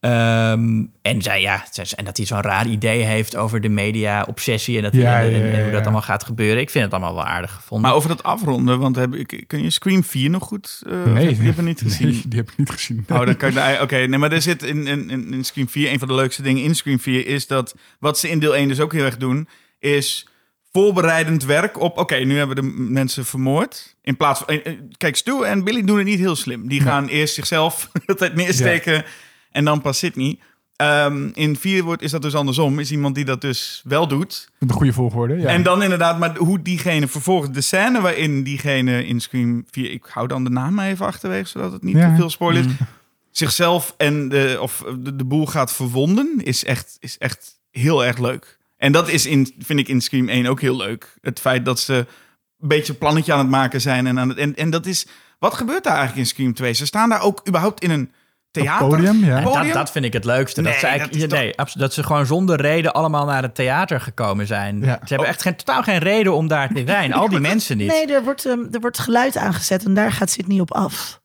[0.00, 1.64] Ehm, en, zij, ja,
[1.96, 4.76] en dat hij zo'n raar idee heeft over de media-obsessie...
[4.76, 6.60] en, dat hij- Ja, en, ja, en- ja, en hoe dat allemaal gaat gebeuren.
[6.60, 7.86] Ik vind het allemaal wel aardig gevonden.
[7.88, 10.82] Maar over dat afronden, want heb ik, kun je Scream 4 nog goed?
[10.86, 12.08] eh, of nee, heb je hem niet gezien?
[12.08, 13.04] Nee, die heb ik niet gezien.
[13.08, 15.92] Oh, dan kan ik daar- Oké, nee, maar er zit in, in, in Scream 4...
[15.92, 17.74] een van de leukste dingen in Scream 4 is dat...
[17.98, 19.48] wat ze in deel 1 dus ook heel erg doen...
[19.78, 20.28] is
[20.72, 21.98] voorbereidend werk op...
[21.98, 23.96] oké, nu hebben we de mensen vermoord.
[24.02, 24.48] In plaats van...
[24.48, 26.68] eh, eh, Kijk, Stu en Billy doen het niet heel slim.
[26.68, 29.04] Die gaan eerst zichzelf het neersteken...
[29.54, 30.38] en dan pas Sydney.
[30.76, 32.78] Ehm, in 4 wordt, is dat dus andersom.
[32.78, 34.48] Is iemand die dat dus wel doet...
[34.58, 35.34] De goede volgorde.
[35.36, 35.48] Ja.
[35.48, 40.04] En dan inderdaad, maar hoe diegene vervolgens de scène waarin diegene in Scream 4, ik
[40.08, 42.08] hou dan de naam maar even achterwege, zodat het niet Ja.
[42.10, 42.70] te veel spoiler is,
[43.30, 48.18] zichzelf en de, of de, de boel gaat verwonden, is echt, is echt heel erg
[48.18, 48.58] leuk.
[48.76, 51.16] En dat is in, vind ik in Scream 1 ook heel leuk.
[51.20, 51.94] Het feit dat ze
[52.60, 54.06] een beetje een plannetje aan het maken zijn.
[54.06, 55.06] En, aan het, en, en dat is,
[55.38, 56.72] wat gebeurt daar eigenlijk in Scream 2?
[56.72, 58.10] Ze staan daar ook überhaupt in een
[58.62, 58.88] theater.
[58.88, 59.72] podium, ja.
[59.72, 60.62] Dat, vind ik het leukste.
[60.62, 64.00] dat, ze eigenlijk, dat nee, absoluut, dat ze gewoon zonder reden allemaal naar het theater
[64.00, 64.80] gekomen zijn.
[64.80, 64.98] Ja.
[65.00, 67.12] Ze hebben echt geen, totaal geen reden om daar te zijn.
[67.12, 67.88] Al die mensen niet.
[67.88, 71.20] Nee, er wordt, ehm, er wordt geluid aangezet en daar gaat Sydney op af.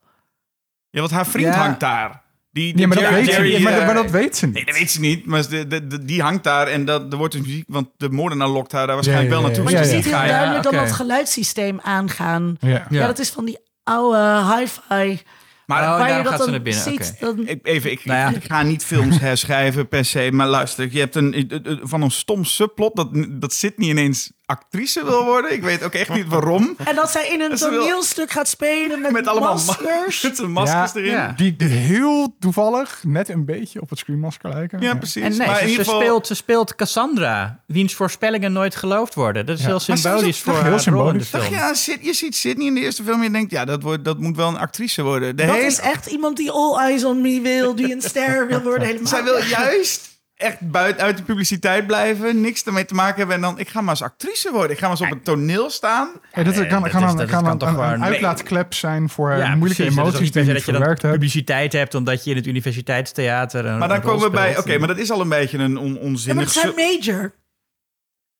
[0.89, 1.59] Ja, want haar vriend Ja.
[1.61, 2.21] hangt daar.
[2.51, 4.45] Die, die Ja, maar dat, Jerry- weet ze, Jerry, maar, eh, maar dat weet ze
[4.45, 4.55] niet.
[4.55, 5.25] Nee, dat weet ze niet.
[5.25, 7.63] Maar de, de, de- die hangt daar en dat, er wordt dus muziek...
[7.67, 9.73] Want de moordenaar lokt haar daar waarschijnlijk Ja, ja, wel ja, naartoe.
[9.73, 10.01] Maar ja, je ja.
[10.03, 12.57] ziet heel duidelijk dan dat geluidssysteem aangaan.
[12.59, 12.85] Ja.
[12.89, 13.05] Ja.
[13.07, 15.21] dat is van die oude hi-fi.
[15.69, 17.15] Maar Oh, daarom dat gaat ze naar binnen, ziet.
[17.19, 18.37] Dan, ik, even, ik, Nou ja.
[18.37, 20.29] ik ga niet films herschrijven per se.
[20.31, 22.95] Maar luister, je hebt een, eh, eh, van een stom subplot...
[22.95, 25.53] dat, dat Sydney ineens actrice wil worden.
[25.53, 26.75] Ik weet ook echt niet waarom.
[26.83, 30.21] en dat zij in een wil- toneelstuk gaat spelen met, Met allemaal maskers.
[30.39, 31.11] Met maskers Ja, erin.
[31.11, 31.17] ja.
[31.25, 34.97] Ja, Die die heel toevallig net een beetje op het screenmasker lijken.
[34.97, 35.23] precies.
[35.23, 36.01] En nee, maar ze, in ze ieder geval...
[36.01, 39.45] speelt, ze speelt Cassandra, wiens voorspellingen nooit geloofd worden.
[39.45, 41.27] Dat is heel symbolisch voor heel haar rol in de symbolisch.
[41.27, 41.41] film.
[41.59, 43.51] Dacht, ja, je ziet Sydney in de eerste film en je denkt...
[43.51, 45.35] ja, dat, wordt, dat moet wel een actrice worden.
[45.35, 48.47] De Dat hele- is echt iemand die all eyes on me wil, die een ster
[48.47, 48.87] wil worden.
[48.87, 49.07] Helemaal.
[49.07, 50.08] Zij wil juist
[50.39, 53.35] echt buiten uit de publiciteit blijven, niks ermee te maken hebben.
[53.35, 54.71] En dan, ik ga maar eens actrice worden.
[54.71, 56.09] Ik ga maar eens op het toneel staan.
[56.33, 57.91] Ja, dat Nee, kan, dat kan, is- een, dat kan, kan een, toch een, gewoon-
[57.91, 59.99] een uitlaatklep zijn voor Ja, moeilijke precies.
[59.99, 61.01] Ook emoties die je dat je hebt.
[61.01, 64.87] publiciteit hebt omdat je in het universiteitstheater een Maar dan komen we bij, oké, maar
[64.87, 66.43] dat is al een beetje een on, Ja, maar onzinnig...
[66.43, 67.31] het zijn major.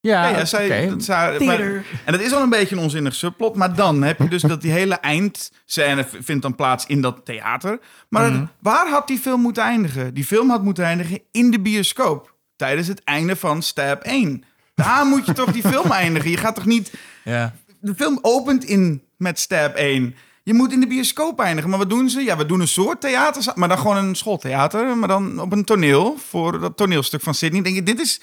[0.01, 0.89] Ja, Ja, ja, zij, oké.
[0.89, 1.85] dat zij- maar- Theater.
[2.05, 3.55] en dat is al een beetje een onzinnig subplot.
[3.55, 7.79] Maar dan heb je dus dat die hele eindscène vindt dan plaats in dat theater.
[8.09, 8.39] Maar Mhm.
[8.39, 10.13] het- waar had die film moeten eindigen?
[10.13, 12.33] Die film had moeten eindigen in de bioscoop.
[12.55, 14.43] Tijdens het einde van Stab 1.
[14.75, 16.29] Daar moet je toch die film eindigen.
[16.29, 16.93] Je gaat toch niet...
[17.23, 17.53] Ja.
[17.81, 20.15] De film opent in met stab 1.
[20.43, 21.69] Je moet in de bioscoop eindigen.
[21.69, 22.21] Maar wat doen ze?
[22.21, 24.97] Ja, we doen een soort theater, maar dan gewoon een schooltheater.
[24.97, 27.61] Maar dan op een toneel, voor dat toneelstuk van Sydney.
[27.61, 28.21] Denk je, dit is...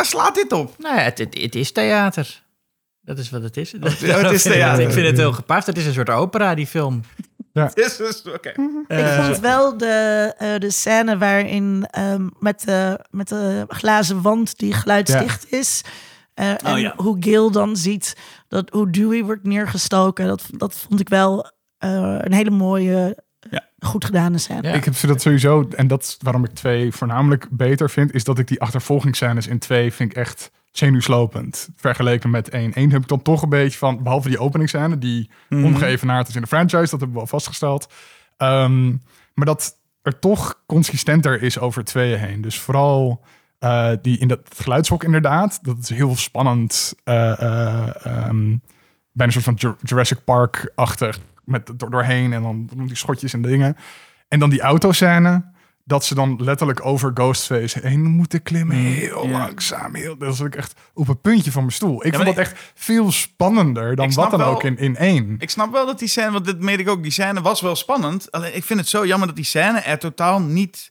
[0.00, 0.74] Waar slaat dit op?
[0.78, 2.42] Nou ja, het, het, het is theater.
[3.00, 3.74] Dat is wat het is.
[3.74, 4.84] Oh, het is theater.
[4.86, 5.66] Ik vind het heel gepast.
[5.66, 7.00] Het is een soort opera, die film.
[7.52, 8.48] Dit is- Oké.
[8.88, 14.58] Ik vond wel de, eh, de scène waarin ehm, met, de, met de glazen wand
[14.58, 15.80] die geluidsdicht is.
[16.34, 16.92] eh, en Oh, ja.
[16.96, 18.16] hoe Gil dan ziet
[18.48, 20.26] dat hoe Dewey wordt neergestoken.
[20.26, 23.16] Dat, dat vond ik wel eh, een hele mooie,
[23.50, 23.66] Ja.
[23.78, 24.62] goed gedane scène.
[24.62, 24.72] Ja.
[24.74, 28.38] Ik heb dat sowieso, en dat is waarom ik twee voornamelijk beter vind, is dat
[28.38, 31.68] ik die achtervolgingsscènes in twee vind ik echt zenuwslopend.
[31.76, 32.70] Vergeleken met één.
[32.74, 36.40] Eén heb ik dan toch een beetje van, behalve die openingsscène, die omgeëvenaard is in
[36.40, 37.92] de franchise, dat hebben we al vastgesteld.
[38.36, 38.88] Ehm,
[39.34, 42.40] maar dat er toch consistenter is over tweeën heen.
[42.40, 43.24] Dus vooral
[43.58, 46.94] eh, die in dat geluidshok inderdaad, dat is heel spannend.
[47.04, 48.56] eh, eh, ehm,
[49.12, 51.18] bijna een soort van Jur- Jurassic Park-achtig.
[51.50, 53.76] Met door, doorheen en dan die schotjes en dingen.
[54.28, 55.58] En dan die autoscène.
[55.84, 58.76] Dat ze dan letterlijk over Ghostface heen moeten klimmen.
[58.76, 59.38] Heel ja.
[59.38, 59.94] langzaam.
[59.94, 62.06] Heel, dat was ik echt op een puntje van mijn stoel.
[62.06, 65.36] Ik vond dat ik- echt veel spannender dan wat dan wel- ook in, in één.
[65.38, 67.76] Ik snap wel dat die scène, want dit meet ik ook, die scène was wel
[67.76, 68.30] spannend.
[68.32, 70.90] Alleen ik vind het zo jammer dat die scène er totaal niet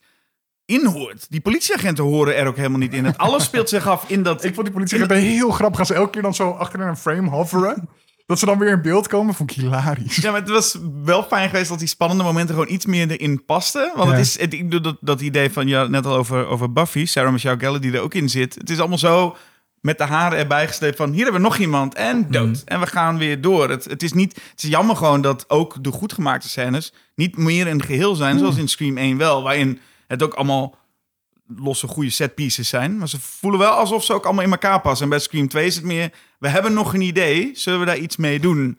[0.65, 1.26] in hoort.
[1.30, 3.06] Die politieagenten horen er ook helemaal niet in.
[3.06, 4.44] Het alles speelt zich af in dat...
[4.45, 5.80] Ik vond die politieagenten heel grappig.
[5.80, 7.90] Als ze elke keer dan zo achter een frame hoveren.
[8.30, 10.15] Dat ze dan weer in beeld komen, vond ik hilarisch.
[10.15, 13.45] Ja, maar het was wel fijn geweest dat die spannende momenten gewoon iets meer erin
[13.45, 13.91] pasten.
[13.95, 16.73] Want het is, het, ik bedoel, dat, dat idee van, ja, net al over, over
[16.73, 18.56] Buffy, Sarah Michelle Gellar die er ook in zit.
[18.56, 19.35] Het is allemaal zo
[19.81, 22.61] met de haren erbij gesleept van, hier hebben we nog iemand en dood.
[22.65, 23.69] En we gaan weer door.
[23.69, 27.38] Het, het is niet, het is jammer gewoon dat ook de goed gemaakte scènes niet
[27.38, 29.43] meer een geheel zijn, zoals in Scream 1 wel.
[29.43, 30.76] Waarin het ook allemaal
[31.56, 32.97] losse goede set pieces zijn.
[32.97, 35.03] Maar ze voelen wel alsof ze ook allemaal in elkaar passen.
[35.03, 37.98] En bij Scream 2 is het meer, we hebben nog een idee, zullen we daar
[37.98, 38.78] iets mee doen?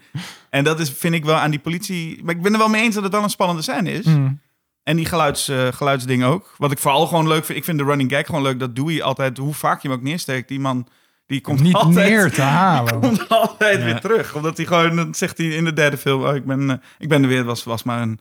[0.51, 2.25] En dat is, vind ik wel aan die politie...
[2.25, 4.05] Maar ik ben er wel mee eens dat het wel een spannende scène is.
[4.05, 4.41] Mm.
[4.83, 6.55] En die geluids, eh, geluidsdingen ook.
[6.57, 8.59] Wat ik vooral gewoon leuk vind, ik vind de running gag gewoon leuk.
[8.59, 10.89] Dat Dewey altijd, hoe vaak je hem ook neersteekt, die man...
[11.27, 13.01] Die komt Niet altijd, neer te halen.
[13.01, 14.35] komt altijd weer terug.
[14.35, 16.23] Omdat hij gewoon, dan zegt hij in de derde film...
[16.23, 18.21] Oh, ik, ben, eh, ik ben er weer, was, was, maar een,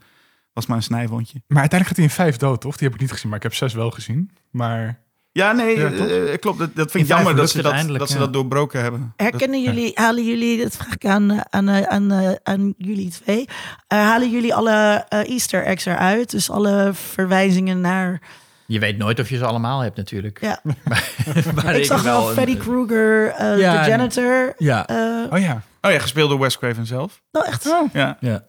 [0.53, 1.41] was maar een snijwondje.
[1.48, 2.78] Maar uiteindelijk gaat hij in vijf dood, toch?
[2.78, 4.32] Die heb ik niet gezien, maar ik heb zes wel gezien.
[4.52, 4.99] Maar
[5.31, 6.60] Ja, nee, Ja, eh, eh, klopt.
[6.60, 9.14] Dat, dat vind ik jammer dat ze dat, dat, ze dat doorbroken hebben.
[9.15, 13.45] Herkennen jullie, halen jullie, dat vraag ik aan, eh, aan, aan, aan jullie twee,
[13.88, 16.30] eh, halen jullie alle Easter eggs eruit?
[16.31, 18.22] Dus alle verwijzingen naar,
[18.65, 20.41] Je weet nooit of je ze allemaal hebt natuurlijk.
[20.41, 20.60] ja,
[21.56, 23.26] Maar ik zag wel een- Freddy Krueger,
[23.57, 24.53] Ja, de janitor.
[24.57, 24.85] Ja.
[25.31, 25.61] oh ja.
[25.81, 27.22] Oh ja, gespeeld door Wes Craven zelf.
[27.31, 27.69] nou echt.
[27.93, 28.45] Ja, ja.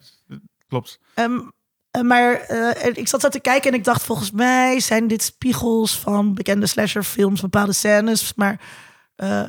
[0.69, 0.99] klopt.
[1.15, 1.39] Ehm,
[1.91, 5.23] eh, maar eh, ik zat zo te kijken en ik dacht, volgens mij zijn dit
[5.23, 8.33] spiegels van bekende slasherfilms, bepaalde scènes.
[8.37, 8.61] Maar
[9.17, 9.43] eh,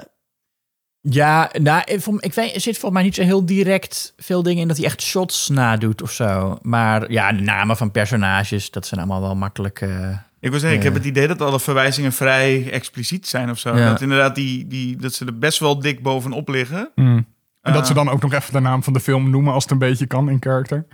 [1.01, 1.83] Ja, nou,
[2.19, 4.85] ik, weet, er zit volgens mij niet zo heel direct veel dingen in dat hij
[4.85, 6.57] echt shots nadoet of zo.
[6.61, 9.81] Maar ja, de namen van personages, dat zijn allemaal wel makkelijk.
[9.81, 10.09] eh,
[10.39, 13.77] Ik wil zeggen, ik heb het idee dat alle verwijzingen vrij expliciet zijn of zo.
[13.77, 13.89] Ja.
[13.89, 16.89] Dat inderdaad die, die, dat ze er best wel dik bovenop liggen.
[16.95, 17.25] Mm.
[17.61, 19.71] En dat ze dan ook nog even de naam van de film noemen als het
[19.71, 20.85] een beetje kan in character.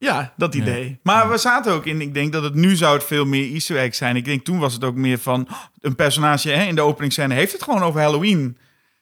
[0.00, 1.00] Ja, dat idee.
[1.02, 3.76] Maar we zaten ook in, ik denk dat het nu zou het veel meer easter
[3.76, 4.16] egg zijn.
[4.16, 7.34] Ik denk toen was het ook meer van, oh, een personage hè, in de openingsscène
[7.34, 8.58] heeft het gewoon over Halloween.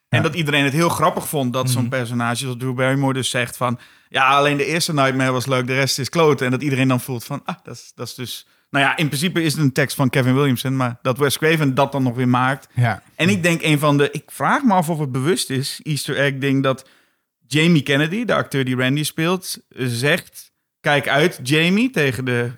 [0.08, 3.56] En dat iedereen het heel grappig vond dat zo'n personage zoals Drew Barrymore dus zegt
[3.56, 3.78] van...
[4.08, 6.46] Ja, alleen de eerste Nightmare was leuk, de rest is kloten.
[6.46, 8.46] En dat iedereen dan voelt van, ah, dat is, dat is dus...
[8.70, 11.74] Nou ja, in principe is het een tekst van Kevin Williamson, maar dat Wes Craven
[11.74, 12.68] dat dan nog weer maakt...
[12.74, 13.02] Ja.
[13.14, 14.10] En ik denk een van de.
[14.10, 16.88] Ik vraag me af of het bewust is, Easter egg ding, dat
[17.46, 20.47] Jamie Kennedy, de acteur die Randy speelt, zegt:
[20.80, 22.50] Kijk uit, Jamie, tegen de,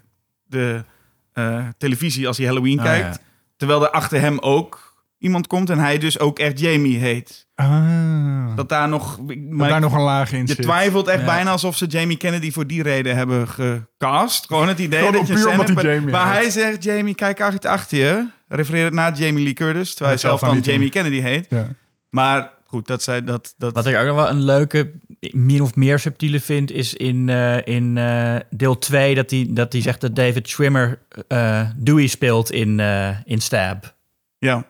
[0.47, 0.85] de
[1.33, 3.15] eh, televisie als hij Halloween Ah, kijkt.
[3.15, 3.23] ja.
[3.57, 4.89] Terwijl er achter hem ook
[5.19, 7.47] iemand komt en hij dus ook echt Jamie heet.
[7.55, 8.57] Ah.
[8.57, 9.17] Dat daar nog.
[9.17, 10.63] Dat Maar daar nog een laag in je zit.
[10.63, 11.27] twijfelt echt Ja.
[11.27, 14.47] bijna alsof ze Jamie Kennedy voor die reden hebben gecast.
[14.47, 17.65] Gewoon het idee Gewoon dat je scène hebt Jamie waar hij zegt: Jamie, kijk uit
[17.67, 18.27] achter je.
[18.49, 20.61] Refereert het naar Jamie Lee Curtis, terwijl hij zelf dan.
[20.61, 21.47] Jamie Kennedy heet.
[21.51, 21.67] Ja.
[22.11, 23.55] Maar goed, dat zij dat.
[23.59, 24.93] dat Wat ik ook nog wel een leuke,
[25.31, 29.71] min of meer subtiele vind, is in, eh, in eh, deel 2 dat hij dat
[29.73, 30.99] die zegt dat David Schwimmer
[31.29, 33.95] eh, Dewey speelt in, eh, in Stab.
[34.39, 34.65] ja.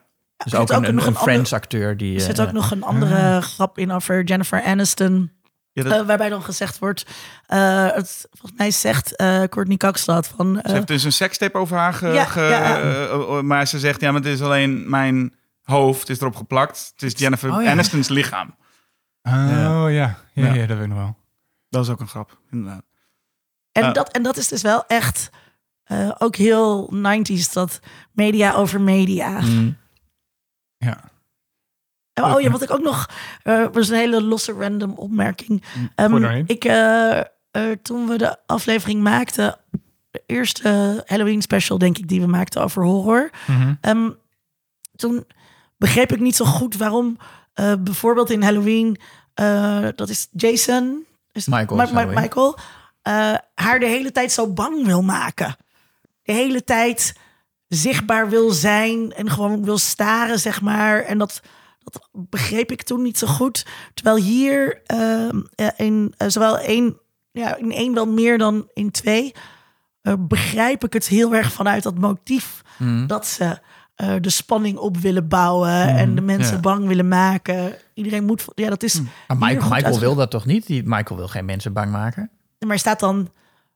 [0.44, 2.14] Dus er ook ook een, nog een acteur die.
[2.14, 5.30] er zit ook nog een andere grap in over Jennifer Aniston.
[5.72, 7.06] Ja, dat, waarbij dan gezegd wordt,
[7.46, 10.60] eh, het, volgens mij zegt eh Courtney Cox dat van...
[10.64, 13.42] ze heeft dus een sekstape over haar ge, Ja, ge- ja.
[13.42, 15.34] maar ze zegt, ja, maar het is alleen mijn
[15.70, 16.90] hoofd is erop geplakt.
[16.94, 17.70] Het is Jennifer Oh, ja.
[17.70, 18.56] Aniston's lichaam.
[19.22, 19.88] Oh ja.
[19.88, 20.18] Ja.
[20.32, 20.66] Ja, Ja.
[20.66, 21.16] dat weet ik nog wel.
[21.68, 22.84] Dat is ook een grap, inderdaad.
[23.72, 23.94] En, Ah.
[23.94, 25.30] dat, en dat is dus wel echt
[25.84, 27.80] eh, ook heel 90s, dat
[28.12, 29.40] media over media.
[29.40, 29.76] mm.
[30.76, 31.00] Ja.
[32.12, 33.08] En, oh ja, wat ik ook nog...
[33.42, 35.64] eh was een hele losse random opmerking.
[35.94, 36.44] Ehm, gooi daarheen.
[36.46, 37.18] ik, eh,
[37.50, 39.56] eh, toen we de aflevering maakten...
[40.10, 43.30] De eerste Halloween special, denk ik, die we maakten over horror.
[43.46, 43.74] Mhm.
[43.80, 44.10] Ehm,
[44.96, 45.26] toen
[45.80, 47.16] begreep ik niet zo goed waarom
[47.54, 48.96] eh, bijvoorbeeld in Halloween...
[49.34, 51.04] eh, dat is Jason...
[51.32, 52.20] Is Michael Ma- Ma-.
[52.20, 52.58] Michael
[53.02, 55.56] eh, haar de hele tijd zo bang wil maken.
[56.22, 57.14] De hele tijd
[57.68, 61.00] zichtbaar wil zijn en gewoon wil staren, zeg maar.
[61.02, 61.40] En dat,
[61.84, 63.66] dat begreep ik toen niet zo goed.
[63.94, 64.82] Terwijl hier
[65.76, 66.98] in zowel één,
[67.32, 69.34] ja, in één wel meer dan in twee,
[70.18, 73.06] begrijp ik het heel erg vanuit dat motief Mhm.
[73.06, 73.58] dat ze
[74.00, 76.60] eh, de spanning op willen bouwen en de mensen ja.
[76.60, 77.72] bang willen maken.
[77.94, 79.00] Iedereen moet, ja, dat is.
[79.00, 80.66] Maar hier Michael, goed Michael uitge- wil dat toch niet?
[80.66, 82.30] Die, Michael wil geen mensen bang maken.
[82.66, 83.28] Maar staat dan,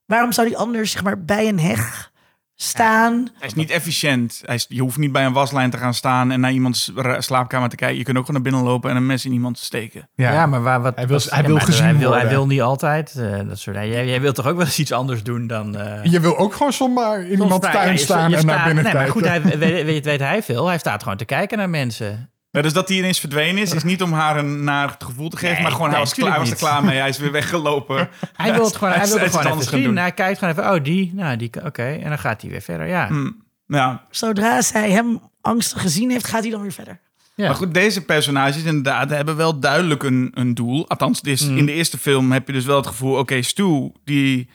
[0.06, 2.12] waarom zou die anders zeg maar bij een heg
[2.56, 3.28] staan?
[3.38, 4.40] Hij is niet efficiënt.
[4.44, 7.68] Hij is, je hoeft niet bij een waslijn te gaan staan en naar iemands slaapkamer
[7.68, 7.98] te kijken.
[7.98, 10.08] Je kunt ook gewoon naar binnen lopen en een mes in iemand steken.
[10.14, 10.32] Ja.
[10.32, 12.20] Ja, maar waar, wat, Hij wil- wat- hij ja, wil maar gezien hij wil, Hij
[12.20, 12.38] worden.
[12.38, 13.14] wil niet altijd.
[13.16, 15.76] eh, dat soort, jij, jij wilt toch ook wel eens iets anders doen dan...
[15.76, 18.64] eh, Je wil ook gewoon zomaar in iemands tuin ja, je- staan je en naar
[18.64, 19.20] binnen nee, maar kijken.
[19.20, 20.66] goed, hij, weet, weet, weet hij veel.
[20.66, 22.28] Hij staat gewoon te kijken naar mensen.
[22.54, 25.28] Ja, dus dat hij ineens verdwenen is, is niet om haar een naar het gevoel
[25.28, 26.98] te geven, Nee, maar gewoon hij was, klaar, hij was er klaar mee.
[26.98, 28.08] Hij is weer weggelopen.
[28.32, 29.82] Hij wil het gewoon, hij wil het gewoon anders even gaan zien.
[29.88, 29.96] doen.
[29.96, 31.82] Hij kijkt gewoon even, oh die, nou die, oké.
[31.82, 33.06] En dan gaat hij weer verder, ja.
[33.08, 33.30] Hm,
[33.66, 34.02] Ja.
[34.10, 37.00] Zodra zij hem angstig gezien heeft, gaat hij dan weer verder.
[37.34, 37.46] ja.
[37.46, 40.88] Maar goed, deze personages inderdaad hebben wel duidelijk een, een doel.
[40.88, 41.56] Althans, dus Mm.
[41.56, 43.18] in de eerste film heb je dus wel het gevoel...
[43.18, 44.48] Oké, Stu, die,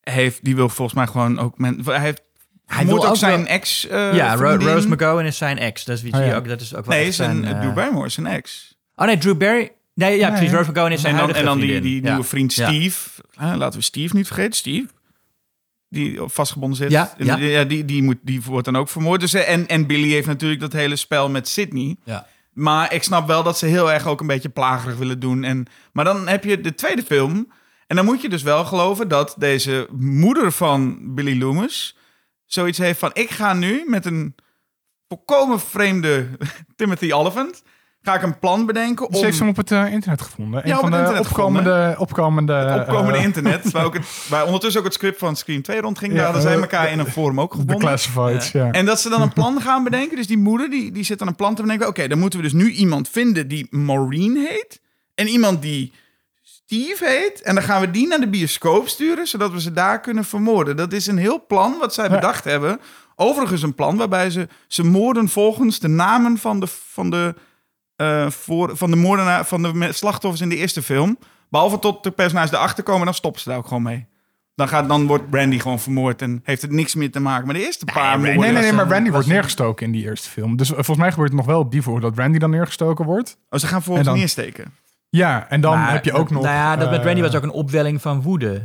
[0.00, 1.58] heeft, die wil volgens mij gewoon ook...
[1.58, 2.22] Men, hij heeft,
[2.76, 5.84] hij moet ook zijn wel- ex eh, ja, vriendin- Rose McGowan is zijn ex.
[5.84, 6.38] Dat is, wie Oh, zie je ja.
[6.38, 7.54] ook, dat is ook wel Nee, zijn, zijn...
[7.54, 8.74] eh, Drew Barrymore is zijn ex.
[8.96, 9.72] Oh nee, Drew Barry.
[9.94, 10.46] Nee, ja, precies.
[10.48, 10.56] Nee.
[10.56, 12.08] Rose McGowan is zijn En dan, en dan die, Ja.
[12.10, 12.68] nieuwe vriend Ja.
[12.68, 13.08] Steve.
[13.34, 14.52] Hè, laten we Steve niet vergeten.
[14.52, 14.86] Steve.
[15.88, 16.90] Die vastgebonden zit.
[16.90, 17.36] Ja, ja.
[17.36, 19.20] Die, die, die, moet, die wordt dan ook vermoord.
[19.20, 21.96] Dus, eh, en, en Billy heeft natuurlijk dat hele spel met Sydney.
[22.04, 22.26] Ja.
[22.52, 25.44] Maar ik snap wel dat ze heel erg ook een beetje plagerig willen doen.
[25.44, 27.52] En, maar dan heb je de tweede film.
[27.86, 31.96] En dan moet je dus wel geloven dat deze moeder van Billy Loomis...
[32.52, 33.10] zoiets heeft van...
[33.12, 34.34] ik ga nu met een
[35.08, 36.28] volkomen vreemde
[36.76, 37.62] Timothy Olyphant...
[38.02, 39.14] ga ik een plan bedenken om...
[39.14, 40.62] Ze heeft hem op het eh, internet gevonden.
[40.64, 43.70] Ja, een op van de opkomende, opkomende, opkomende eh, internet.
[43.70, 46.12] Waar, ook het, waar ondertussen ook het script van Scream 2 rondging.
[46.12, 47.78] Ja, daar hadden zij eh, elkaar in een forum ook de gevonden.
[47.78, 48.70] classifieds, ja.
[48.70, 50.16] En dat ze dan een plan gaan bedenken.
[50.16, 51.88] Dus die moeder die, die zit dan een plan te bedenken.
[51.88, 54.80] Oké, dan moeten we dus nu iemand vinden die Maureen heet.
[55.14, 55.92] En iemand die
[56.70, 57.42] Steve heet.
[57.42, 59.26] En dan gaan we die naar de bioscoop sturen.
[59.26, 60.76] Zodat we ze daar kunnen vermoorden.
[60.76, 62.10] Dat is een heel plan wat zij Ja.
[62.14, 62.80] bedacht hebben.
[63.16, 67.34] Overigens een plan waarbij ze ze moorden volgens de namen van de, van de,
[67.96, 71.18] eh, voor, van de moordenaar, van de slachtoffers in de eerste film.
[71.48, 74.06] Behalve tot de personages erachter komen, dan stoppen ze daar ook gewoon mee.
[74.54, 77.44] Dan, gaat, dan wordt Brandy gewoon vermoord en heeft het niks meer te maken.
[77.46, 78.40] Maar de eerste paar Randy- moorden...
[78.42, 80.56] Nee, nee, nee, was maar Randy wordt neergestoken in die eerste film.
[80.56, 83.04] Dus eh, volgens mij gebeurt het nog wel op die voor dat Randy dan neergestoken
[83.04, 83.36] wordt.
[83.50, 84.74] Oh, ze gaan volgens En dan- neersteken.
[85.10, 86.42] Ja, en dan Maar heb je ook nog...
[86.42, 88.62] Nou ja, dat met eh, Randy was ook een opwelling van woede.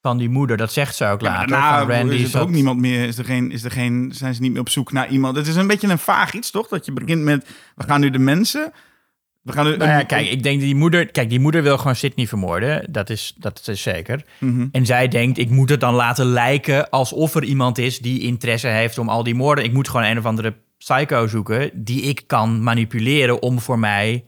[0.00, 1.48] Van die moeder, dat zegt ze ook Ja, later.
[1.48, 3.06] daarna van Randy is het zat- ook niemand meer.
[3.06, 5.36] Is er geen, is er geen, zijn ze niet meer op zoek naar iemand.
[5.36, 6.68] Het is een beetje een vaag iets, toch?
[6.68, 8.72] Dat je begint met, we gaan nu de mensen...
[9.42, 11.06] We gaan nu, Nou ja, kijk, ik denk dat die moeder...
[11.10, 12.92] Kijk, die moeder wil gewoon Sydney vermoorden.
[12.92, 14.24] Dat is, dat is zeker.
[14.38, 14.66] Mhm.
[14.72, 18.66] En zij denkt, ik moet het dan laten lijken alsof er iemand is die interesse
[18.68, 19.64] heeft om al die moorden.
[19.64, 24.24] Ik moet gewoon een of andere psycho zoeken die ik kan manipuleren om voor mij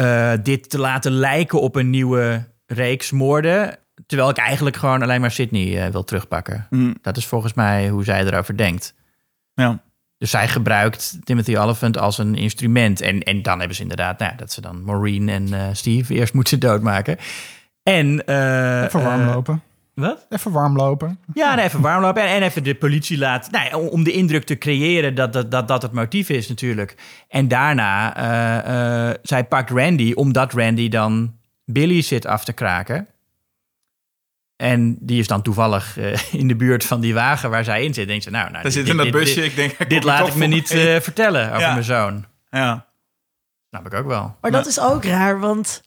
[0.00, 3.78] eh, dit te laten lijken op een nieuwe reeks moorden.
[4.06, 6.66] Terwijl ik eigenlijk gewoon alleen maar Sydney eh, wil terugpakken.
[6.70, 6.92] Mhm.
[7.02, 8.94] Dat is volgens mij hoe zij erover denkt.
[9.54, 9.82] Ja.
[10.18, 13.00] Dus zij gebruikt Timothy Oliphant als een instrument.
[13.00, 16.34] En, en dan hebben ze inderdaad nou, dat ze dan Maureen en eh, Steve eerst
[16.34, 17.16] moeten doodmaken.
[17.82, 19.62] En, Even warm eh, lopen.
[20.00, 20.26] Wat?
[20.28, 21.18] Even warm lopen.
[21.34, 23.52] Ja, en even warm lopen en, en even de politie laten...
[23.52, 26.94] Nou, ja, om de indruk te creëren dat dat, dat, dat het motief is natuurlijk.
[27.28, 33.06] En daarna, eh, eh, zij pakt Randy, omdat Randy dan Billy zit af te kraken.
[34.56, 37.94] En die is dan toevallig eh, in de buurt van die wagen waar zij in
[37.94, 38.06] zit.
[38.08, 39.34] Denkt ze, nou, nou dit- zit dit- in dat busje.
[39.34, 41.72] dit- ik denk, dit laat ik me niet eh, vertellen over Ja.
[41.72, 42.24] mijn zoon.
[42.50, 42.86] Ja.
[43.68, 44.36] Snap ik ook wel.
[44.40, 45.82] Maar dat is ook raar, want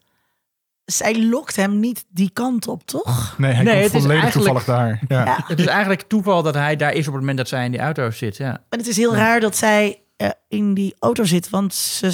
[0.85, 3.35] zij lokt hem niet die kant op, toch?
[3.37, 4.99] Nee, hij Nee, komt het volledig toevallig daar.
[5.07, 5.25] Ja.
[5.25, 5.43] Ja.
[5.47, 7.79] Het is eigenlijk toeval dat hij daar is op het moment dat zij in die
[7.79, 8.37] auto zit.
[8.37, 8.51] Ja.
[8.69, 12.11] En het is heel raar dat zij eh, in die auto zit, want ze,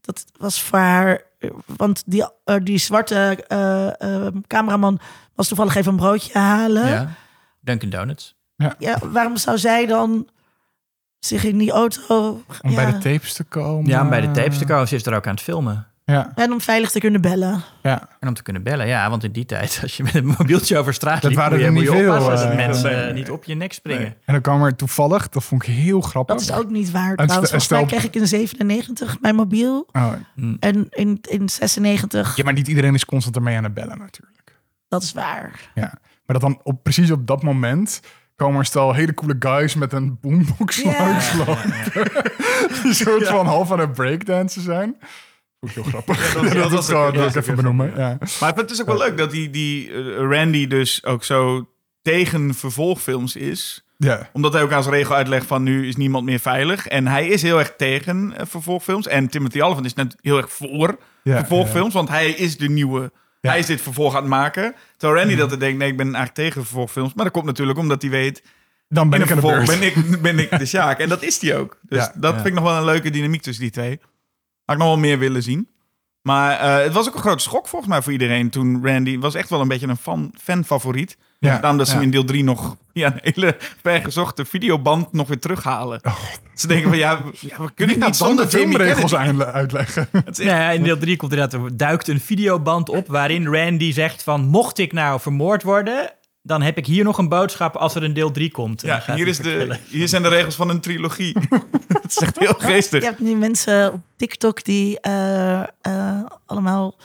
[0.00, 1.22] dat was voor haar...
[1.66, 5.00] Want die, eh, die zwarte eh, eh, cameraman
[5.34, 6.86] was toevallig even een broodje halen.
[6.88, 7.10] ja.
[7.60, 8.34] Dunkin' Donuts.
[8.78, 10.28] Ja, waarom zou zij dan
[11.18, 12.42] zich in die auto...
[12.60, 13.90] Om ja, bij de tapes te komen.
[13.90, 14.88] Ja, om bij de tapes te komen.
[14.88, 15.86] Ze is er ook aan het filmen.
[16.06, 17.62] Ja, En om veilig te kunnen bellen.
[17.82, 18.08] ja.
[18.20, 19.10] En om te kunnen bellen, ja.
[19.10, 21.60] Want in die tijd, als je met een mobieltje over straat Dat liep, waren moet
[21.60, 23.72] je, er moet niet je veel, oppassen dat eh, mensen eh, niet op je nek
[23.72, 24.06] springen.
[24.24, 26.36] En dan kwam er toevallig, dat vond ik heel grappig.
[26.36, 27.50] Dat is ook niet waar En trouwens.
[27.50, 29.88] Volgens mij kreeg ik in 97 mijn mobiel.
[29.92, 30.12] Oh,
[30.60, 34.58] En in, in 96, ja, maar niet iedereen is constant ermee aan het bellen natuurlijk.
[34.88, 35.70] dat is waar.
[35.74, 35.92] Ja.
[36.26, 38.00] Maar dat dan op, precies op dat moment
[38.36, 40.98] komen er stel hele coole guys met een boombox Ja.
[41.08, 41.72] langslopen.
[42.82, 44.96] Die soort van half aan het breakdansen zijn.
[45.64, 46.32] Ook heel grappig.
[46.32, 47.92] dat- Ja, dat dat was gewoon ik even benoemen.
[47.96, 48.18] Ja.
[48.40, 51.68] Maar het is ook wel leuk dat die, die eh, Randy dus ook zo
[52.02, 53.84] tegen vervolgfilms is.
[53.96, 54.28] Ja.
[54.32, 56.86] Omdat hij ook als regel uitlegt van nu is niemand meer veilig.
[56.86, 59.06] En hij is heel erg tegen eh, vervolgfilms.
[59.06, 61.94] En Timothy Olyphant is net heel erg voor Ja, vervolgfilms.
[61.94, 62.98] Want hij is de nieuwe...
[63.00, 63.08] Mhm.
[63.52, 64.74] Hij is dit vervolg aan het maken.
[64.96, 67.14] Terwijl Randy dat er denkt, nee, ik ben eigenlijk tegen vervolgfilms.
[67.14, 68.42] Maar dat komt natuurlijk omdat hij weet...
[68.88, 70.98] Dan ben ik aan vervolg ben ik, ben ik de Sjaak.
[70.98, 71.78] En dat is hij ook.
[71.82, 74.00] Dus dat vind ik nog wel een leuke dynamiek tussen die twee.
[74.64, 75.68] Had ik nog wel meer willen zien.
[76.22, 79.18] Maar eh, het was ook een grote schok volgens mij voor iedereen toen Randy...
[79.18, 81.16] was echt wel een beetje een fan, fan-favoriet.
[81.38, 81.98] Ja, Daarom dat ze ja.
[81.98, 86.00] hem in deel 3 nog ja, een hele vergezochte videoband nog weer terughalen.
[86.54, 90.08] Ze denken van ja, we- ja we kunnen niet zonder filmregels uitleggen?
[90.32, 94.44] Ja, in deel 3 komt inderdaad, er duikt een videoband op waarin Randy zegt van,
[94.44, 96.10] mocht ik nou vermoord worden,
[96.46, 98.82] dan heb ik hier nog een boodschap als er een deel 3 komt.
[98.82, 101.36] Ja, hier, is de, hier zijn de regels van een trilogie.
[102.02, 103.00] Het is echt heel geestig.
[103.00, 105.66] Je hebt nu mensen op TikTok die eh, eh,
[106.46, 106.96] allemaal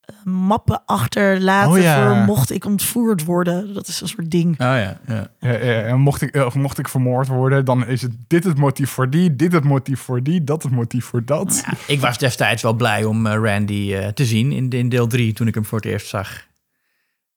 [0.00, 2.06] eh, mappen achterlaten Oh ja.
[2.06, 3.74] voor mocht ik ontvoerd worden.
[3.74, 4.50] Dat is een soort ding.
[4.52, 5.30] Oh ja, ja.
[5.40, 8.58] Ja, ja, en mocht ik, eh, mocht ik vermoord worden, dan is het dit het
[8.58, 11.62] motief voor die, dit het motief voor die, dat het motief voor dat.
[11.66, 15.32] Ja, ik was destijds wel blij om Randy eh, te zien in, in deel 3
[15.32, 16.46] toen ik hem voor het eerst zag.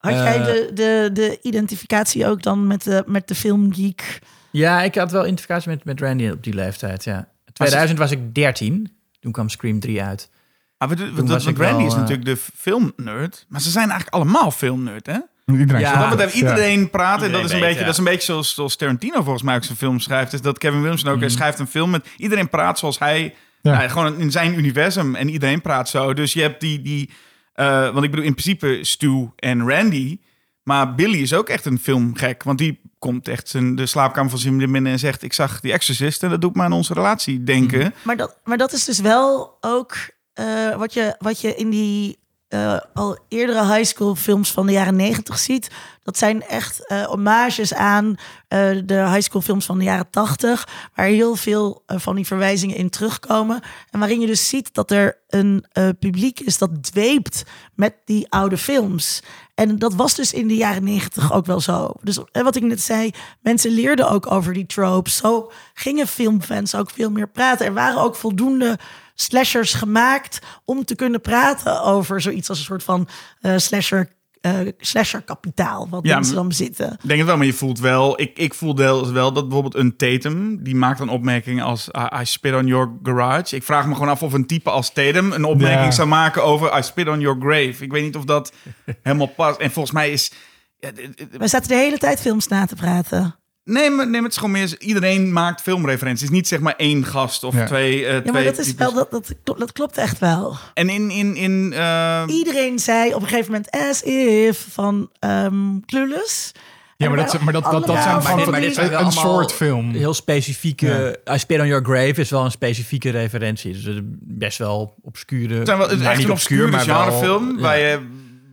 [0.02, 4.19] Had Eh, jij de, de, de identificatie ook dan met de, met de filmgeek?
[4.52, 7.28] Ja, ik had wel identificatie met, met Randy op die leeftijd, ja.
[7.53, 10.30] 2000 was ik 13, toen kwam Scream 3 uit.
[10.78, 13.45] Ah, we Toen want Randy wel, is eh, natuurlijk de filmnerd.
[13.49, 15.18] Maar ze zijn eigenlijk allemaal filmnerd, hè?
[15.45, 16.40] Iedereen Ja, Dat betreft, ja.
[16.40, 17.22] iedereen praat.
[17.23, 17.84] En dat is, een weet, beetje, ja.
[17.86, 20.34] dat is een beetje zoals, zoals Tarantino volgens mij ook zijn film schrijft.
[20.34, 21.19] Is dat Kevin Williamson ook.
[21.19, 21.36] Hij Mhm.
[21.38, 22.07] schrijft een film met...
[22.18, 23.36] Iedereen praat zoals hij...
[23.61, 23.78] Ja.
[23.78, 25.15] nou, gewoon in zijn universum.
[25.15, 26.14] En iedereen praat zo.
[26.14, 26.82] Dus je hebt die...
[26.82, 27.10] die
[27.53, 30.19] eh, want ik bedoel, in principe Stu en Randy...
[30.64, 32.44] Maar Billy is ook echt een filmgek.
[32.44, 35.23] Want die komt echt zijn, de slaapkamer van zijn binnen en zegt...
[35.23, 37.94] ik zag die Exorcist en dat doet me aan onze relatie denken.
[38.03, 39.95] Maar dat, maar dat is dus wel ook
[40.34, 42.19] eh, wat, je, wat je in die
[42.52, 45.72] eh, al eerdere high school films van de jaren negentig ziet.
[46.03, 48.15] Dat zijn echt eh homages aan
[48.48, 50.68] eh, de high school films van de jaren tachtig.
[50.95, 53.61] Waar heel veel van die verwijzingen in terugkomen.
[53.90, 55.65] En waarin je dus ziet dat er een
[55.99, 57.44] publiek is dat dweept
[57.76, 59.22] met die oude films.
[59.56, 61.94] En dat was dus in de jaren negentig ook wel zo.
[62.02, 63.11] Dus wat ik net zei,
[63.41, 65.18] mensen leerden ook over die tropes.
[65.18, 67.65] Zo gingen filmfans ook veel meer praten.
[67.65, 68.80] Er waren ook voldoende
[69.15, 73.07] slashers gemaakt om te kunnen praten over zoiets als een soort van
[73.41, 74.09] eh slasher,
[74.41, 75.89] eh slasher kapitaal.
[75.89, 76.91] Wat Ja, mensen dan bezitten.
[76.91, 78.21] Ik denk het wel, maar je voelt wel...
[78.21, 80.63] Ik, ik voel wel dat bijvoorbeeld een Tatum...
[80.63, 81.88] die maakt een opmerking als...
[81.88, 83.55] I, I spit on your garage.
[83.55, 85.31] Ik vraag me gewoon af of een type als Tatum...
[85.31, 85.91] een opmerking Ja.
[85.91, 86.77] zou maken over...
[86.77, 87.83] I spit on your grave.
[87.83, 88.53] Ik weet niet of dat
[89.03, 89.59] helemaal past.
[89.59, 90.31] En volgens mij is...
[90.79, 90.91] ja,
[91.38, 93.35] We zaten de hele tijd films na te praten.
[93.63, 94.75] Nee, maar, nee, maar het is gewoon meer...
[94.79, 96.29] Iedereen maakt filmreferenties.
[96.29, 97.65] Niet zeg maar één gast of Ja.
[97.65, 98.05] twee...
[98.05, 100.57] eh, Ja, maar twee dat is wel, dat, dat, klopt- dat klopt echt wel.
[100.73, 101.09] En in...
[101.11, 106.51] in, in eh, Iedereen zei op een gegeven moment as if van ehm Clueless.
[106.97, 109.91] Ja, maar dat, maar dat, dat, zijn maar van een, wel een soort film.
[109.93, 111.19] Heel specifieke...
[111.33, 113.73] I Spit on Your Grave is wel een specifieke referentie.
[113.73, 115.53] Dus is best wel obscure...
[115.55, 117.55] Het zijn wel, het is nou, echt niet een obscure maar wel- genrefilm.
[117.55, 117.61] ja.
[117.61, 117.99] Waar je,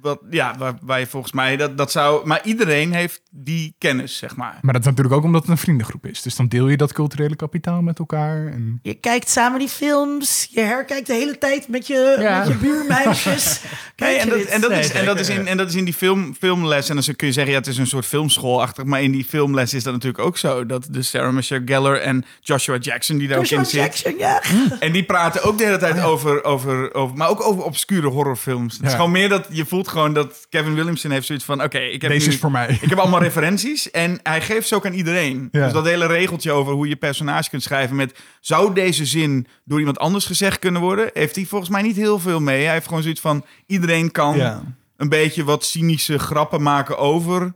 [0.09, 2.27] wat, ja, waar, waar je volgens mij dat, dat zou.
[2.27, 4.59] Maar iedereen heeft die kennis, zeg maar.
[4.63, 6.23] Maar dat is natuurlijk ook omdat het een vriendengroep is.
[6.23, 8.47] Dus dan deel je dat culturele kapitaal met elkaar.
[8.47, 8.79] En...
[8.83, 10.49] Je kijkt samen die films.
[10.51, 12.39] Je herkijkt de hele tijd met je, Ja.
[12.39, 13.61] met je buurmeisjes.
[13.95, 15.95] Kijk Nee, en, dat, en, is, en, dat is in, en dat is in die
[15.95, 16.89] film, filmles.
[16.89, 18.85] En dan kun je zeggen, ja, het is een soort filmschoolachtig.
[18.85, 20.67] Maar in die filmles is dat natuurlijk ook zo.
[20.67, 23.81] Dat de Sarah Michelle Gellar en Joshua Jackson, die daar Joshua ook in zit.
[23.81, 24.43] Jackson, ja.
[24.87, 27.17] En die praten ook de hele tijd over, over, over...
[27.17, 28.77] Maar ook over obscure horrorfilms.
[28.77, 29.47] Het is gewoon meer dat...
[29.51, 31.63] Je voelt gewoon dat Kevin Williamson heeft zoiets van...
[31.63, 32.79] Oké, ik heb Deze nu- is voor mij.
[32.81, 35.49] Ik heb allemaal referenties en hij geeft ze ook aan iedereen.
[35.53, 35.65] Ja.
[35.65, 38.19] Dus dat hele regeltje over hoe je personage kunt schrijven met...
[38.41, 41.11] zou deze zin door iemand anders gezegd kunnen worden?
[41.13, 42.65] Heeft hij volgens mij niet heel veel mee.
[42.65, 43.45] Hij heeft gewoon zoiets van...
[43.67, 44.63] iedereen kan Ja.
[44.97, 47.55] een beetje wat cynische grappen maken over,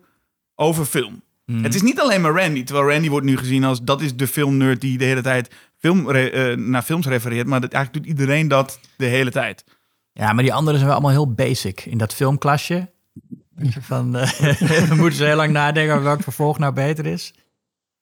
[0.55, 1.23] over film.
[1.62, 2.64] Het is niet alleen maar Randy.
[2.64, 3.82] Terwijl Randy wordt nu gezien als...
[3.82, 7.47] dat is de filmnerd die de hele tijd film, eh, naar films refereert.
[7.47, 9.64] Maar dat, eigenlijk doet iedereen dat de hele tijd.
[10.12, 11.84] Ja, maar die anderen zijn wel allemaal heel basic.
[11.84, 12.90] In dat filmklasje.
[13.80, 14.12] Van,
[14.89, 17.34] we moeten ze heel lang nadenken over welk vervolg nou beter is.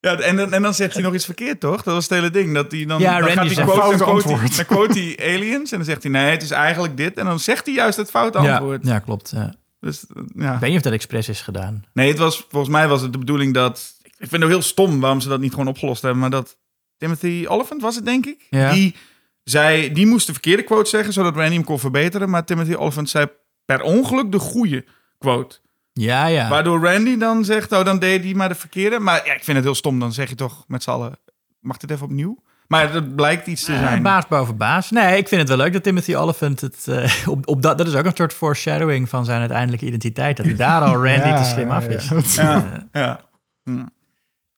[0.00, 1.82] Ja, en, dan- en dan zegt hij nog iets verkeerd, toch?
[1.82, 2.54] Dat was het hele ding.
[2.54, 4.56] Dat hij dan, Ja, dan Randy gaat hij quote, dan quote, hij, antwoord.
[4.56, 7.16] dan quote hij aliens en dan zegt hij nee, het is eigenlijk dit.
[7.16, 8.86] En dan zegt hij juist het foute antwoord.
[8.86, 9.30] ja, klopt.
[9.34, 9.54] ja.
[9.80, 10.54] Dus, eh, ja.
[10.54, 11.84] Ik weet niet of dat expres is gedaan.
[11.92, 13.94] Nee, het was, volgens mij was het de bedoeling dat...
[14.02, 16.20] Ik vind het heel stom waarom ze dat niet gewoon opgelost hebben.
[16.20, 16.56] Maar dat
[16.98, 18.46] Timothy Oliphant was het, denk ik.
[18.50, 18.72] Ja.
[18.72, 18.94] Die,
[19.42, 22.30] zei, die moest de verkeerde quote zeggen, zodat Randy hem kon verbeteren.
[22.30, 23.26] Maar Timothy Oliphant zei
[23.64, 24.84] per ongeluk de goede
[25.18, 25.58] quote.
[25.92, 26.48] Ja, ja.
[26.48, 28.98] Waardoor Randy dan zegt, oh, dan deed hij maar de verkeerde.
[28.98, 29.98] Maar ja, ik vind het heel stom.
[29.98, 31.18] Dan zeg je toch met z'n allen,
[31.60, 32.42] mag dit even opnieuw?
[32.66, 34.02] Maar dat blijkt iets te zijn.
[34.02, 34.90] baas boven baas.
[34.90, 36.88] Nee, ik vind het wel leuk dat Timothy Oliphant het...
[36.88, 40.36] eh, op, op dat, dat is ook een soort foreshadowing van zijn uiteindelijke identiteit.
[40.36, 42.34] Dat hij daar al Randy Ja, te slim ja, af is.
[42.34, 43.20] Ja, ja.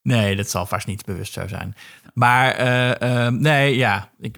[0.01, 1.75] Nee, dat zal vast niet bewust zo zijn.
[2.13, 4.09] Maar eh, eh, nee, ja.
[4.19, 4.37] Ik,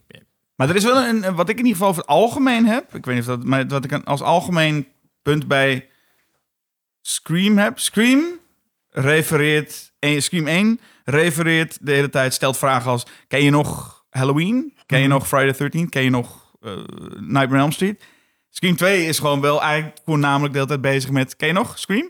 [0.55, 2.95] Maar er is wel een, wat ik in ieder geval over het algemeen heb.
[2.95, 4.87] Ik weet niet of dat, maar wat ik als algemeen
[5.21, 5.89] punt bij
[7.01, 7.79] Scream heb.
[7.79, 8.23] Scream
[8.89, 14.73] refereert, Scream 1 refereert de hele tijd, stelt vragen als, ken je nog Halloween?
[14.85, 15.89] Ken je nog Friday the 13th?
[15.89, 16.71] Ken je nog eh,
[17.19, 18.03] Nightmare on Elm Street?
[18.49, 21.79] Scream 2 is gewoon wel eigenlijk voornamelijk de hele tijd bezig met, ken je nog
[21.79, 22.09] Scream?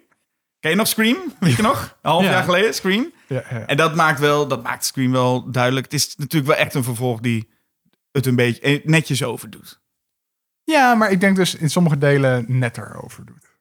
[0.59, 1.17] Ken je nog Scream?
[1.39, 1.97] Weet je nog?
[2.01, 2.29] Een half Ja.
[2.31, 3.11] jaar geleden, Scream.
[3.27, 3.65] Ja, ja.
[3.65, 5.85] En dat maakt wel, dat maakt Scream wel duidelijk.
[5.85, 7.49] Het is natuurlijk wel echt een vervolg die
[8.15, 9.81] het een beetje eh, netjes overdoet.
[10.63, 13.59] ja, maar ik denk dus in sommige delen netter over doet.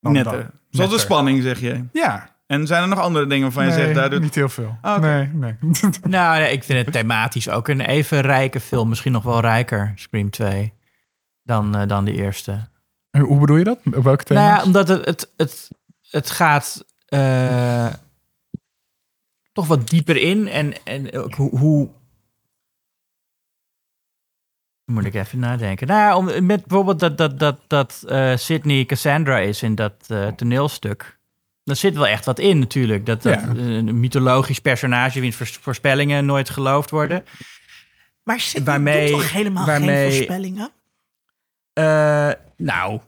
[0.00, 0.38] Dan Netter.
[0.38, 0.50] dan.
[0.70, 1.84] Zoals de spanning, zeg je.
[1.92, 4.20] Ja, En zijn er nog andere dingen waarvan je zegt, daar doet...
[4.20, 4.78] niet heel veel.
[4.80, 5.00] Ah.
[5.00, 5.56] Nee, nee.
[6.02, 8.88] nou, nee, ik vind het thematisch ook een even rijke film.
[8.88, 10.72] Misschien nog wel rijker, Scream 2,
[11.42, 12.68] dan, eh, dan de eerste.
[13.10, 13.78] Hoe bedoel je dat?
[13.94, 14.44] Op welke thema's?
[14.44, 15.70] Nou ja, omdat het, het, het,
[16.10, 17.92] het gaat eh,
[19.52, 20.48] toch wat dieper in.
[20.48, 21.90] En, en ook hoe, hoe...
[24.92, 25.86] Moet ik even nadenken.
[25.86, 29.94] Nou ja, om, met bijvoorbeeld dat, dat, dat, dat eh, Sydney Cassandra is in dat
[30.08, 31.18] eh, toneelstuk.
[31.64, 33.06] Daar zit wel echt wat in natuurlijk.
[33.06, 33.48] Dat, dat Ja.
[33.48, 37.24] een mythologisch personage wiens voors- voorspellingen nooit geloofd worden.
[38.22, 40.70] Maar Sydney Waarmee- doet toch helemaal waarmee- geen voorspellingen?
[41.72, 43.00] Eh, nou,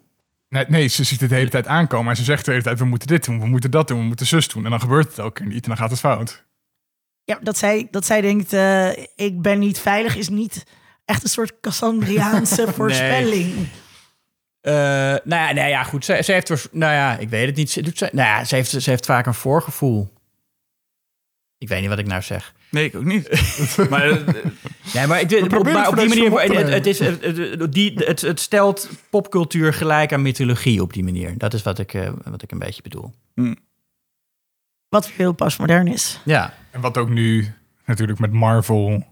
[0.49, 2.11] Nee, nee, ze ziet het de hele tijd aankomen.
[2.11, 4.05] En ze zegt de hele tijd, we moeten dit doen, we moeten dat doen, we
[4.05, 4.65] moeten zus doen.
[4.65, 6.45] En dan gebeurt het ook keer niet en dan gaat het fout.
[7.25, 10.65] Ja, dat zij, dat zij denkt, eh, ik ben niet veilig, is niet
[11.05, 13.69] echt een soort Cassandriaanse voorspelling.
[14.61, 16.05] Eh, nou ja, nou ja, goed.
[16.05, 17.71] Ze, ze heeft, nou ja, ik weet het niet.
[17.71, 20.13] Ze, doet ze, nou ja, ze, heeft, ze heeft vaak een voorgevoel.
[21.59, 22.55] Ik weet niet wat ik nou zeg.
[22.71, 23.29] Nee, ik ook niet.
[23.91, 24.35] maar eh,
[24.95, 28.21] Nee, maar, ik, op, maar op die manier, het, het, is, het, het- die, het,
[28.21, 31.39] het stelt popcultuur gelijk aan mythologie op die manier.
[31.39, 33.15] Dat is wat ik, eh, wat ik een beetje bedoel.
[34.89, 36.21] Wat weer heel postmodern is.
[36.25, 36.55] Ja.
[36.71, 37.53] En wat ook nu
[37.85, 39.05] natuurlijk met Marvel een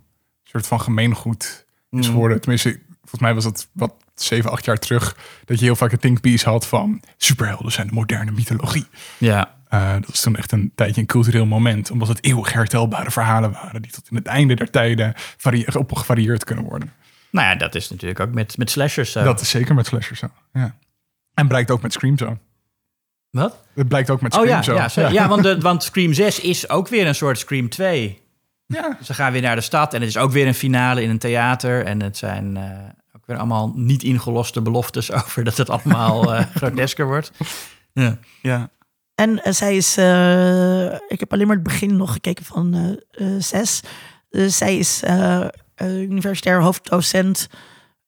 [0.43, 1.67] soort van gemeengoed
[2.01, 2.13] is Mm.
[2.13, 2.41] geworden.
[2.41, 5.17] Tenminste, volgens mij was dat wat zeven, acht jaar terug.
[5.45, 8.87] Dat je heel vaak een thinkpiece had van superhelden zijn de moderne mythologie.
[9.19, 9.55] Ja.
[9.69, 11.91] Eh, dat was toen echt een tijdje een cultureel moment.
[11.91, 13.83] Omdat het eeuwig hertelbare verhalen waren.
[13.83, 16.93] Die tot in het einde der tijden varie- op gevarieerd kunnen worden.
[17.31, 19.23] Nou ja, dat is natuurlijk ook met, met slashers zo.
[19.25, 20.27] Dat is zeker met slashers zo.
[20.53, 20.77] Ja.
[21.35, 22.39] En blijkt ook met Scream zo.
[23.31, 23.65] Wat?
[23.75, 24.75] Het blijkt ook met Oh Scream ja, zo.
[24.75, 25.29] ja, zo- ja.
[25.29, 28.21] want, de, want Scream 6 is ook weer een soort Scream 2.
[28.67, 28.99] Ja.
[29.03, 31.19] Ze gaan weer naar de stad en het is ook weer een finale in een
[31.19, 31.85] theater.
[31.85, 32.71] En het zijn eh,
[33.17, 37.31] ook weer allemaal niet ingeloste beloftes over dat het allemaal eh grotesker wordt.
[37.93, 38.19] Ja.
[38.43, 38.71] ja.
[39.15, 43.35] En eh, zij is, eh, ik heb alleen maar het begin nog gekeken van eh,
[43.35, 43.81] eh, zes.
[44.31, 45.03] Zij is
[45.81, 47.49] universitair hoofddocent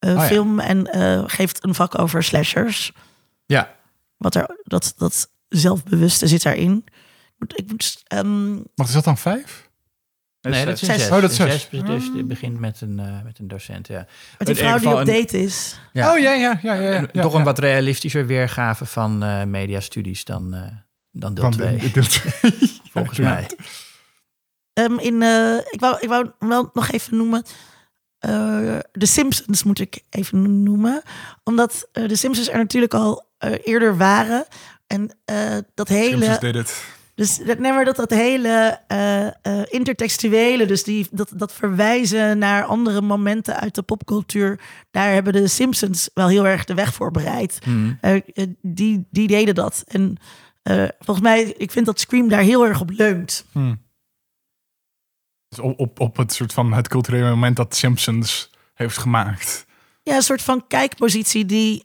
[0.05, 0.21] eh, ja.
[0.21, 2.93] film en eh, geeft een vak over slashers.
[3.47, 3.73] ja.
[4.17, 6.85] Wat er, dat, dat zelfbewuste zit daarin.
[6.87, 9.69] Ik moet, ik moet, ehm, Wat is dat dan, vijf?
[10.53, 11.01] Nee, dat is een Zes.
[11.03, 11.11] zes.
[11.11, 11.69] Oh, dat is Een zes.
[11.71, 14.07] Dus het begint met een, eh, met een docent, ja.
[14.39, 15.79] met die vrouw die op date is.
[15.93, 16.13] Ja.
[16.13, 16.75] Oh ja, ja, ja.
[16.75, 17.39] ja, ja, ja Toch ja.
[17.39, 20.61] een wat realistischer weergave van eh mediastudies dan, eh,
[21.11, 22.33] dan deel Van 2, de- deel twee.
[22.93, 23.47] volgens Ja, mij.
[24.73, 27.43] Ehm, in, eh, ik, wou, ik wou wel nog even noemen.
[28.19, 31.03] eh de Simpsons moet ik even noemen.
[31.45, 34.45] Omdat de Simpsons er natuurlijk al eh, eerder waren.
[34.87, 36.11] En eh, dat hele.
[36.11, 36.85] Simpsons did it.
[37.15, 39.33] Dus dat, nee, maar dat, dat hele eh, eh,
[39.69, 44.61] intertextuele, dus die, dat, dat verwijzen naar andere momenten uit de popcultuur,
[44.91, 47.59] daar hebben de Simpsons wel heel erg de weg voor bereid.
[47.63, 47.99] Hmm.
[48.01, 48.23] Eh,
[48.63, 49.85] die, die deden dat.
[49.87, 50.17] En
[50.99, 53.47] volgens mij, ik vind dat Scream daar heel erg op leunt.
[55.49, 59.67] Dus op, op, op het soort van het culturele moment dat Simpsons heeft gemaakt.
[60.03, 61.85] Ja, een soort van kijkpositie die,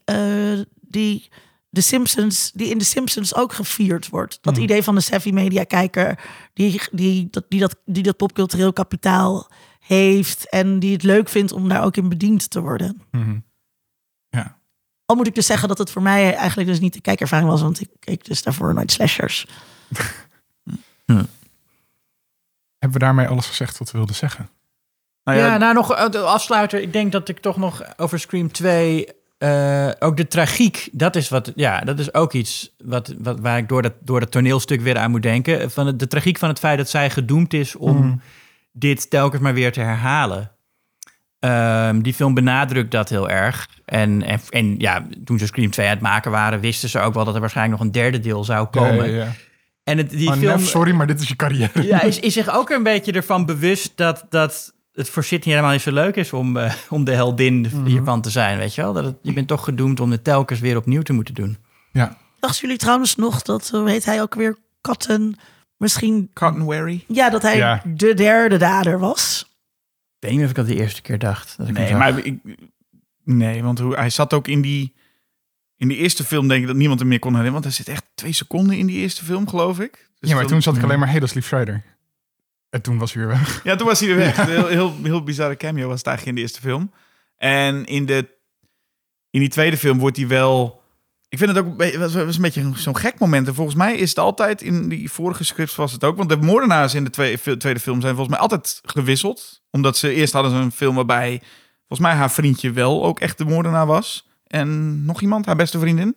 [0.82, 1.30] die,
[1.70, 4.38] de Simpsons, die in de Simpsons ook gevierd wordt.
[4.42, 4.64] Dat Mhm.
[4.64, 6.20] idee van de savvy media kijker,
[6.54, 11.52] die, die, dat, die, dat, die dat popcultureel kapitaal heeft en die het leuk vindt
[11.52, 13.02] om daar ook in bediend te worden.
[13.12, 13.40] Mhm.
[14.30, 14.58] Ja.
[15.06, 17.62] Al moet ik dus zeggen dat het voor mij eigenlijk dus niet de kijkervaring was,
[17.62, 19.48] want ik keek dus daarvoor nooit slashers.
[22.80, 24.50] Hebben we daarmee alles gezegd wat we wilden zeggen?
[25.24, 26.82] Nou ja, ja, nou nog eh, de afsluiter.
[26.82, 29.08] Ik denk dat ik toch nog over Scream 2...
[29.40, 33.58] eh, ook de tragiek, dat is, wat, ja, dat is ook iets wat, wat, waar
[33.58, 35.72] ik door dat, door dat toneelstuk weer aan moet denken.
[35.72, 38.22] Van het- de tragiek van het feit dat zij gedoemd is om Mm.
[38.72, 40.52] dit telkens maar weer te herhalen.
[41.40, 43.68] Ehm, die film benadrukt dat heel erg.
[43.86, 47.14] En, en, en ja, toen ze Scream 2 aan het maken waren, wisten ze ook
[47.14, 48.96] wel dat er waarschijnlijk nog een derde deel zou komen.
[49.10, 49.32] Ja, ja, ja.
[49.84, 51.84] En het, die Oh, film sorry, maar dit is je carrière.
[51.84, 55.72] ja, is, is zich ook een beetje ervan bewust dat, dat het voor Sydney helemaal
[55.72, 58.94] niet zo leuk is om, eh, om de heldin hiervan te zijn, weet je wel?
[58.94, 61.58] Dat het, je bent toch gedoemd om het telkens weer opnieuw te moeten doen.
[61.92, 62.18] Ja.
[62.40, 65.36] Dachten jullie trouwens nog dat, hoe heet hij ook weer, Cotton,
[65.78, 67.04] misschien, Cotton Wary.
[67.08, 67.82] ja, dat hij Ja.
[67.86, 69.48] de derde dader was?
[70.20, 71.58] Ik weet niet of ik dat de eerste keer dacht.
[71.58, 72.40] Dat ik Nee, maar ik,
[73.24, 74.98] nee, want hoe, hij zat ook in die...
[75.78, 77.62] In die eerste film denk ik dat niemand hem meer kon herinneren.
[77.62, 80.10] Want hij zit echt twee seconden in die eerste film, geloof ik.
[80.20, 81.84] Dus ja, maar toen zat ik alleen maar, hey, dat is Lief Schreider.
[82.70, 83.60] En toen was hij weer weg.
[83.64, 84.36] Ja, toen was hij weer weg.
[84.46, 86.92] Heel, heel, heel bizarre cameo was het eigenlijk in de eerste film.
[87.38, 88.30] En in, de,
[89.30, 90.82] in die tweede film wordt hij wel...
[91.30, 93.48] Ik vind het ook een beetje- was, was een beetje zo'n gek moment.
[93.48, 96.18] En volgens mij is het altijd, in die vorige scripts was het ook...
[96.18, 99.62] Want de moordenaars in de tweede, tweede film zijn volgens mij altijd gewisseld.
[99.72, 101.42] Omdat ze eerst hadden ze een film waarbij...
[101.88, 104.28] Volgens mij haar vriendje wel ook echt de moordenaar was.
[104.48, 106.16] En nog iemand, haar beste vriendin.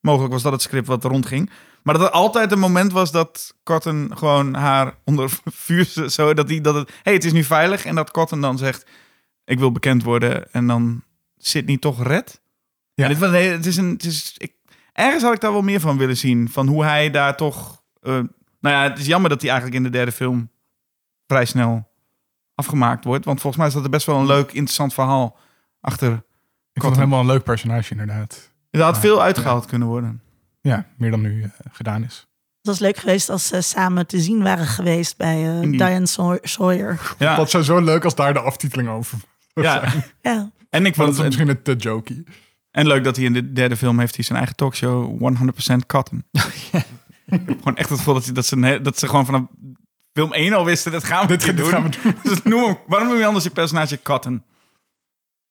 [0.00, 1.50] Mogelijk was dat het script wat er rondging.
[1.82, 5.84] Maar dat er altijd een moment was dat Cotton gewoon haar onder vuur...
[6.10, 6.92] Zo, dat, die, dat het...
[7.02, 7.84] hey, het is nu veilig.
[7.84, 8.86] En dat Cotton dan zegt...
[9.44, 10.52] Ik wil bekend worden.
[10.52, 11.02] En dan
[11.36, 12.40] Sydney toch red.
[12.94, 13.08] Ja.
[13.08, 13.14] Ja.
[13.14, 13.90] dit, nee, het is een...
[13.90, 14.52] Het is, ik,
[14.92, 16.48] ergens had ik daar wel meer van willen zien.
[16.48, 17.82] Van hoe hij daar toch...
[18.00, 18.12] eh,
[18.60, 20.50] nou ja, het is jammer dat hij eigenlijk in de derde film...
[21.26, 21.88] vrij snel
[22.54, 23.24] afgemaakt wordt.
[23.24, 25.38] Want volgens mij is dat er best wel een leuk, interessant verhaal
[25.80, 26.12] achter.
[26.72, 28.50] Ik vond het helemaal een leuk personage, inderdaad.
[28.70, 30.22] Er had veel uitgehaald kunnen worden.
[30.60, 32.26] Ja, meer dan nu eh, gedaan is.
[32.56, 36.06] Het was leuk geweest als ze samen te zien waren geweest bij eh, die- Diane
[36.06, 37.14] Saw- Sawyer.
[37.18, 39.18] Ja, Dat zou zo leuk als daar de aftiteling over
[39.54, 39.90] ja.
[39.90, 40.04] zijn.
[40.22, 42.24] Ja, En ik vond het, misschien een te jokey.
[42.70, 45.18] en leuk dat hij in de derde film heeft hij zijn eigen talkshow
[45.72, 46.24] 100% Cotton.
[46.32, 49.42] Ik heb gewoon echt het gevoel dat, hij, dat, ze, dat ze gewoon vanaf
[50.12, 51.66] film 1 al wisten, dat gaan we dit, Dit doen.
[51.66, 52.14] gaan we doen.
[52.22, 54.42] Dus noem hem, waarom noem je anders je personage Cotton?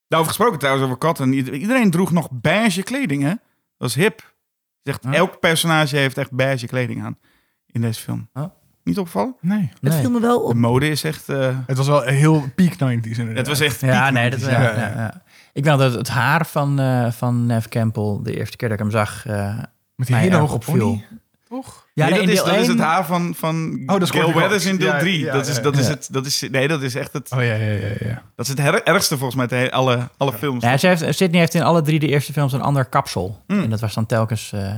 [0.08, 1.32] Daarover gesproken trouwens, over Cotton.
[1.32, 3.34] Ieder- Iedereen droeg nog beige kleding, hè?
[3.78, 4.34] Dat is hip.
[4.82, 5.14] Zegt, Huh?
[5.14, 7.18] Elk personage heeft echt beige kleding aan
[7.66, 8.28] in deze film.
[8.34, 8.44] Oh.
[8.84, 9.36] Niet opvallen?
[9.40, 9.70] Nee.
[9.80, 10.00] het Nee.
[10.00, 10.54] viel me wel De op.
[10.54, 11.28] mode is echt...
[11.28, 13.36] eh, Het was wel heel peak 90s inderdaad.
[13.36, 13.80] het was echt...
[13.80, 14.74] Ja, piek nee, dat, 90s, ja, ja.
[14.76, 15.22] ja, ja.
[15.52, 18.82] Ik weet dat het haar van, eh van Nev Campbell, de eerste keer dat ik
[18.84, 19.58] hem zag, eh
[19.94, 20.78] Met die hele hoge opviel.
[20.90, 21.06] pony.
[21.50, 21.86] Toch?
[21.94, 24.34] Ja, nee, nee, dat, is, dat is het haar van, van dat is Gail Courtney
[24.34, 25.18] Weathers in deel Ja, 3.
[25.18, 26.48] ja, dat, is, dat, is het, dat is...
[26.50, 27.32] Nee, dat is echt het...
[27.32, 27.88] Oh ja, ja, ja.
[28.00, 28.22] ja.
[28.36, 30.62] Dat is het her- ergste volgens mij alle, alle films.
[30.64, 33.42] Ja, ze heeft, Sydney heeft in alle drie de eerste films een ander kapsel.
[33.46, 33.62] Mm.
[33.62, 34.74] En dat was dan telkens, eh,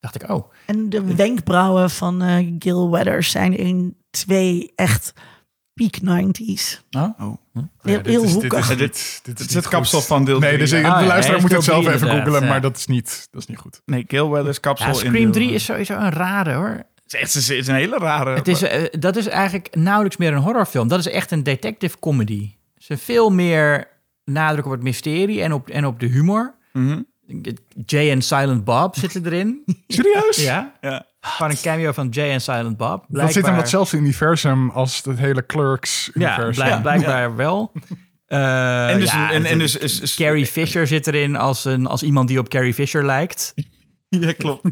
[0.00, 0.52] dacht ik, oh.
[0.66, 5.12] En de wenkbrauwen van eh Gil Weathers zijn in twee echt
[5.78, 6.82] peak 90s.
[6.90, 7.02] Oh.
[7.18, 8.58] Heel, Ja, dit heel is- dit hoekig.
[8.60, 9.68] is Dit- niet- dit Het is goed.
[9.68, 10.58] kapsel van deel Nee, 3.
[10.62, 12.60] dus Ah, de ja, luisteraar moet het zelf even inderdaad, maar ja.
[12.60, 13.80] dat is, niet, dat is niet goed.
[13.84, 16.68] Nee, Gail Weathers kapsel Ja, in Scream deel- 3 is sowieso een rare hoor.
[16.68, 18.34] Het is, echt, het is een hele rare...
[18.34, 20.88] Het is, eh, dat is eigenlijk nauwelijks meer een horrorfilm.
[20.88, 22.50] Dat is echt een detective comedy.
[22.76, 23.88] Ze veel meer
[24.24, 26.54] nadruk op het mysterie en op, en op de humor.
[26.72, 27.00] Mhm.
[27.86, 29.62] Jay en Silent Bob zitten erin.
[29.88, 30.42] Serieus?
[30.44, 31.06] ja, Ja.
[31.20, 33.04] Gewoon een cameo van Jay en Silent Bob.
[33.08, 36.64] Dat zit in datzelfde universum als het hele Ja, Clerks-universum.
[36.64, 37.72] blijk- blijkbaar wel.
[38.26, 41.86] Eh, En dus, ja, en, en dus is, is- Carrie Fisher zit erin als, een,
[41.86, 43.54] als iemand die op Carrie Fisher lijkt.
[44.08, 44.70] Ja, klopt.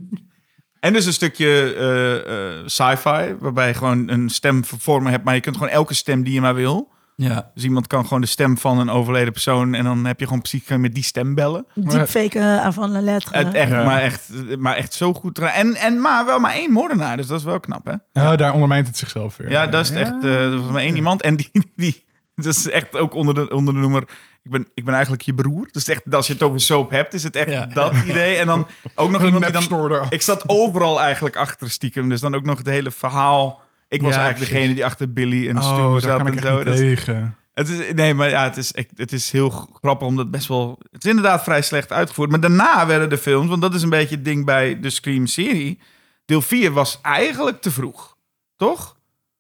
[0.80, 5.34] En dus een stukje eh, eh, sci-fi, waarbij je gewoon een stem vormen hebt, maar
[5.34, 6.92] je kunt gewoon elke stem die je maar wil.
[7.18, 7.50] Ja.
[7.54, 10.40] Dus iemand kan gewoon de stem van een overleden persoon en dan heb je gewoon
[10.40, 11.66] precies je met die stem bellen.
[11.74, 13.36] Deepfake uh, aan van lettre.
[13.36, 13.84] Het, echt, Ja.
[13.84, 14.28] maar, echt,
[14.58, 15.38] maar echt zo goed.
[15.38, 18.22] En, en maar wel maar één moordenaar, dus dat is wel knap, hè?
[18.22, 19.50] Ja, daar ondermijnt het zichzelf weer.
[19.50, 20.24] Ja, dat is echt.
[20.24, 23.54] eh er was maar één iemand en die, die dat is echt ook onder de,
[23.54, 24.02] onder de noemer.
[24.42, 25.68] Ik ben, ik ben eigenlijk je broer.
[25.70, 27.66] Dus echt, als je het over soap hebt, is het echt Ja.
[27.66, 28.36] dat idee.
[28.36, 30.06] En dan ook nog Een iemand die dan.
[30.08, 32.08] Ik zat overal eigenlijk achter stiekem.
[32.08, 33.60] Dus dan ook nog het hele verhaal.
[33.88, 34.52] Ik was Ja, eigenlijk precies.
[34.54, 36.64] degene die achter Billy en Stu Oh, daar zat kan ik en zo.
[36.64, 37.36] Dat- tegen.
[37.54, 40.78] het is, nee, maar ja, het is, het is heel grappig omdat het best wel...
[40.90, 42.30] Het is inderdaad vrij slecht uitgevoerd.
[42.30, 45.78] Maar daarna werden de films, want dat is een beetje het ding bij de Scream-serie.
[46.24, 48.16] Deel 4 was eigenlijk te vroeg,
[48.56, 48.96] toch?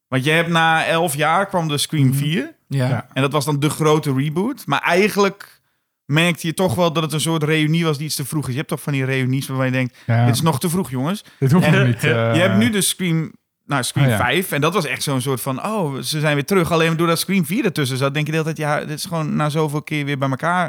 [0.08, 2.54] Want je hebt na 11 jaar kwam de Scream 4.
[2.68, 2.88] Ja.
[2.88, 3.06] Ja.
[3.12, 4.66] En dat was dan de grote reboot.
[4.66, 5.60] Maar eigenlijk
[6.04, 8.50] merkte je toch wel dat het een soort reunie was die iets te vroeg is.
[8.50, 10.24] Je hebt toch van die reunies waarvan je denkt, Ja.
[10.26, 11.24] dit is nog te vroeg jongens.
[11.38, 12.04] Dit hoeft En- niet.
[12.04, 13.32] eh, Je hebt nu de Scream,
[13.66, 14.18] nou, Scream Oh, ja.
[14.18, 14.52] 5.
[14.52, 16.72] En dat was echt zo'n soort van, oh, ze zijn weer terug.
[16.72, 19.36] Alleen doordat Scream 4 ertussen zat, denk je de hele tijd, ja, dit is gewoon
[19.36, 20.62] na zoveel keer weer bij elkaar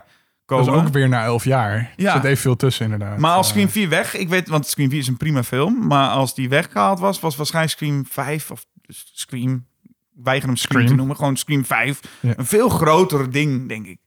[0.45, 0.73] Dat komen.
[0.73, 1.93] is ook weer na elf jaar.
[1.95, 2.05] Ja.
[2.07, 3.17] Er zit even veel tussen inderdaad.
[3.17, 5.87] maar als Eh, Scream 4 weg, ik weet, want Scream 4 is een prima film.
[5.87, 9.65] Maar als die weggehaald was, was waarschijnlijk Scream 5 of dus Scream
[10.23, 10.87] weiger hem Scream, Scream.
[10.87, 11.15] te noemen.
[11.15, 11.99] Gewoon Scream 5.
[12.19, 12.33] Ja.
[12.37, 13.97] Een veel groter ding, denk ik.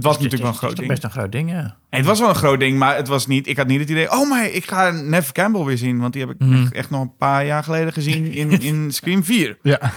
[0.00, 0.88] Het was natuurlijk wel een Het is groot toch ding.
[0.88, 1.76] best een groot ding, ja.
[1.90, 3.46] Het was wel een groot ding, maar het was niet...
[3.46, 4.10] Ik had niet het idee...
[4.12, 5.98] Oh, maar ik ga Neve Campbell weer zien.
[5.98, 6.62] Want die heb ik Mhm.
[6.62, 9.58] echt, echt nog een paar jaar geleden gezien in, in Scream 4.
[9.62, 9.92] Ja,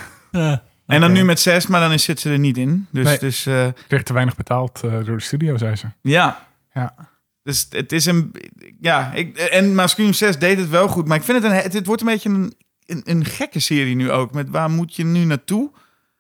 [0.86, 2.88] En dan nu met 6, maar dan is, zit ze er niet in.
[2.92, 3.20] Dus, Nee.
[3.20, 5.86] dus eh, kreeg te weinig betaald eh, door de studio, zei ze.
[6.02, 6.48] ja...
[6.74, 6.96] Ja.
[7.44, 8.32] Dus het is een.
[8.80, 11.08] Ja, ik, en maar Scream 6 deed het wel goed.
[11.08, 11.58] Maar ik vind het een.
[11.58, 12.54] Het, het wordt een beetje een,
[12.86, 14.34] een, een gekke serie nu ook.
[14.34, 15.72] Met waar moet je nu naartoe?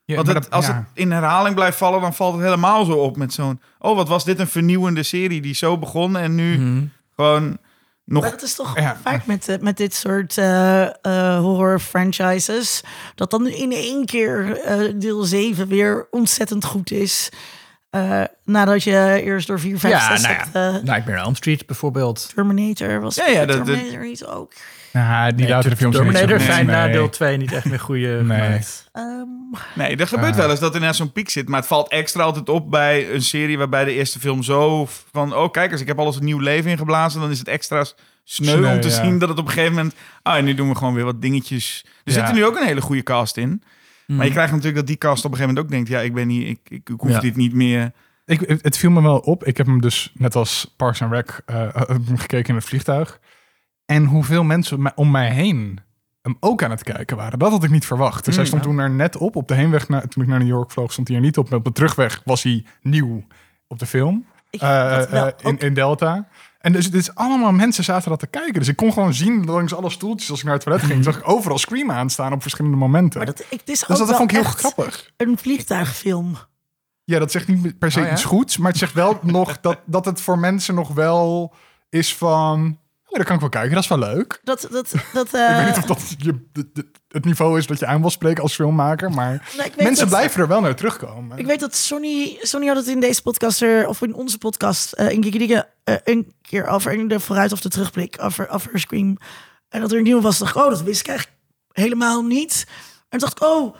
[0.06, 0.74] Ja, Want het, dat- als ja.
[0.76, 3.62] het in herhaling blijft vallen, dan valt het helemaal zo op met zo'n.
[3.80, 6.84] Oh, wat was dit een vernieuwende serie die zo begon en nu Mhm.
[7.16, 7.58] gewoon
[8.06, 8.22] nog.
[8.22, 8.98] Maar dat is toch Ja.
[9.04, 12.84] vaak met, eh, met dit soort eh, eh, horror franchises.
[13.16, 17.30] Dat dan in één keer eh, deel 7 weer ontzettend goed is.
[17.90, 20.50] Eh, nadat je eerst door 4, 5, Ja, 6 nou hebt.
[20.54, 20.68] ja.
[20.68, 22.32] eh, Nightmare on Elm Street bijvoorbeeld.
[22.34, 24.54] Terminator was Ja, ja, dat- dat- Terminator niet ook.
[24.94, 26.91] Ja, die latere films Terminator zijn na Nee.
[26.91, 28.60] deel 2 niet echt meer goede Nee.
[28.91, 29.28] Ehm,
[29.76, 30.38] Nee, er gebeurt Ah.
[30.38, 31.48] wel eens dat er net zo'n piek zit.
[31.49, 35.36] Maar het valt extra altijd op bij een serie waarbij de eerste film zo van.
[35.36, 37.22] Oh, kijk eens, ik heb alles een nieuw leven ingeblazen.
[37.22, 37.84] Dan is het extra
[38.24, 39.03] sneu, Sneu, om te ja.
[39.03, 39.95] zien dat het op een gegeven moment.
[40.22, 41.86] Ah, en nu doen we gewoon weer wat dingetjes.
[41.86, 42.20] Er Ja.
[42.20, 43.64] zit er nu ook een hele goede cast in.
[44.07, 46.14] Maar je krijgt natuurlijk dat die cast op een gegeven moment ook denkt: ja, ik
[46.14, 47.20] ben hier, ik, ik, ik hoef Ja.
[47.20, 47.91] dit niet meer.
[48.26, 49.44] Ik, het, viel me wel op.
[49.45, 53.20] Ik heb hem dus net als Parks and Rec eh, hem gekeken in het vliegtuig.
[53.86, 55.80] En hoeveel mensen om mij- heen
[56.22, 57.40] hem ook aan het kijken waren.
[57.40, 58.26] Dat had ik niet verwacht.
[58.26, 58.70] Dus hij Mm, stond ja.
[58.70, 59.36] toen er net op.
[59.36, 61.50] Op de heenweg, naar, toen ik naar New York vloog, stond hij er niet op.
[61.50, 63.24] Maar op de terugweg was hij nieuw
[63.68, 64.26] op de film.
[64.50, 66.28] ik Eh, eh, in, Delta.
[66.60, 68.54] En dus is allemaal mensen zaten dat te kijken.
[68.54, 71.04] Dus ik kon gewoon zien langs alle stoeltjes als ik naar het toilet ging.
[71.14, 73.18] zag ik overal Scream aanstaan op verschillende momenten.
[73.18, 75.12] maar dat, ik, is dus ook dat vond ik heel grappig.
[75.18, 76.36] een vliegtuigfilm.
[77.04, 78.12] Ja, dat zegt niet per se Oh ja?
[78.12, 81.54] iets goeds, maar het zegt wel nog dat, dat het voor mensen nog wel
[81.90, 82.78] is van.
[83.14, 84.40] Oh, dat kan ik wel kijken, dat is wel leuk.
[84.44, 86.49] Dat, dat, dat, ik weet eh, niet of dat je,
[87.07, 90.41] het niveau is dat je aan wil spreken als filmmaker, maar nou, mensen dat- blijven
[90.41, 91.38] er wel naar terugkomen.
[91.38, 94.91] Ik weet dat Sonny, Sonny had het in deze podcast, er, of in onze podcast,
[94.91, 95.23] eh in
[95.84, 99.18] eh, een keer over in de vooruit- of de terugblik over, over Scream.
[99.69, 101.40] En dat er een nieuwe was, dacht ik, oh, dat wist ik eigenlijk
[101.72, 102.65] helemaal niet.
[103.10, 103.76] En toen dacht ik, oh,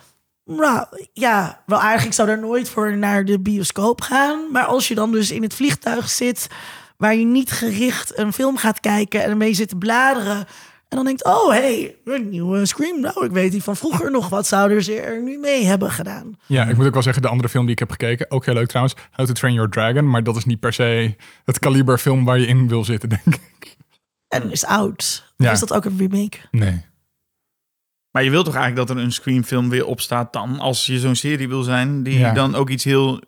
[0.45, 4.51] nou, ja, wel ik zou daar nooit voor naar de bioscoop gaan.
[4.51, 6.47] Maar als je dan dus in het vliegtuig zit,
[6.98, 10.45] waar je niet gericht een film gaat kijken en ermee zit te bladeren...
[10.90, 12.99] En dan denkt, oh, hey, een nieuwe Scream.
[13.02, 14.30] Nou, ik weet die van vroeger nog.
[14.30, 16.38] Wat zouden ze er nu mee hebben gedaan?
[16.45, 18.53] Ja, ik moet ook wel zeggen, de andere film die ik heb gekeken, ook heel
[18.53, 21.15] leuk trouwens, How to Train Your Dragon, maar dat is niet per se
[21.45, 23.78] het kaliber film waar je in wil zitten, denk ik.
[24.28, 25.34] En is oud.
[25.38, 25.52] Ja.
[25.52, 26.38] Is dat ook een remake?
[26.52, 26.86] Nee.
[28.11, 31.15] Maar je wilt toch eigenlijk dat er een Scream-film weer opstaat dan, als je zo'n
[31.15, 32.34] serie wil zijn, die Ja.
[32.34, 33.22] dan ook iets heel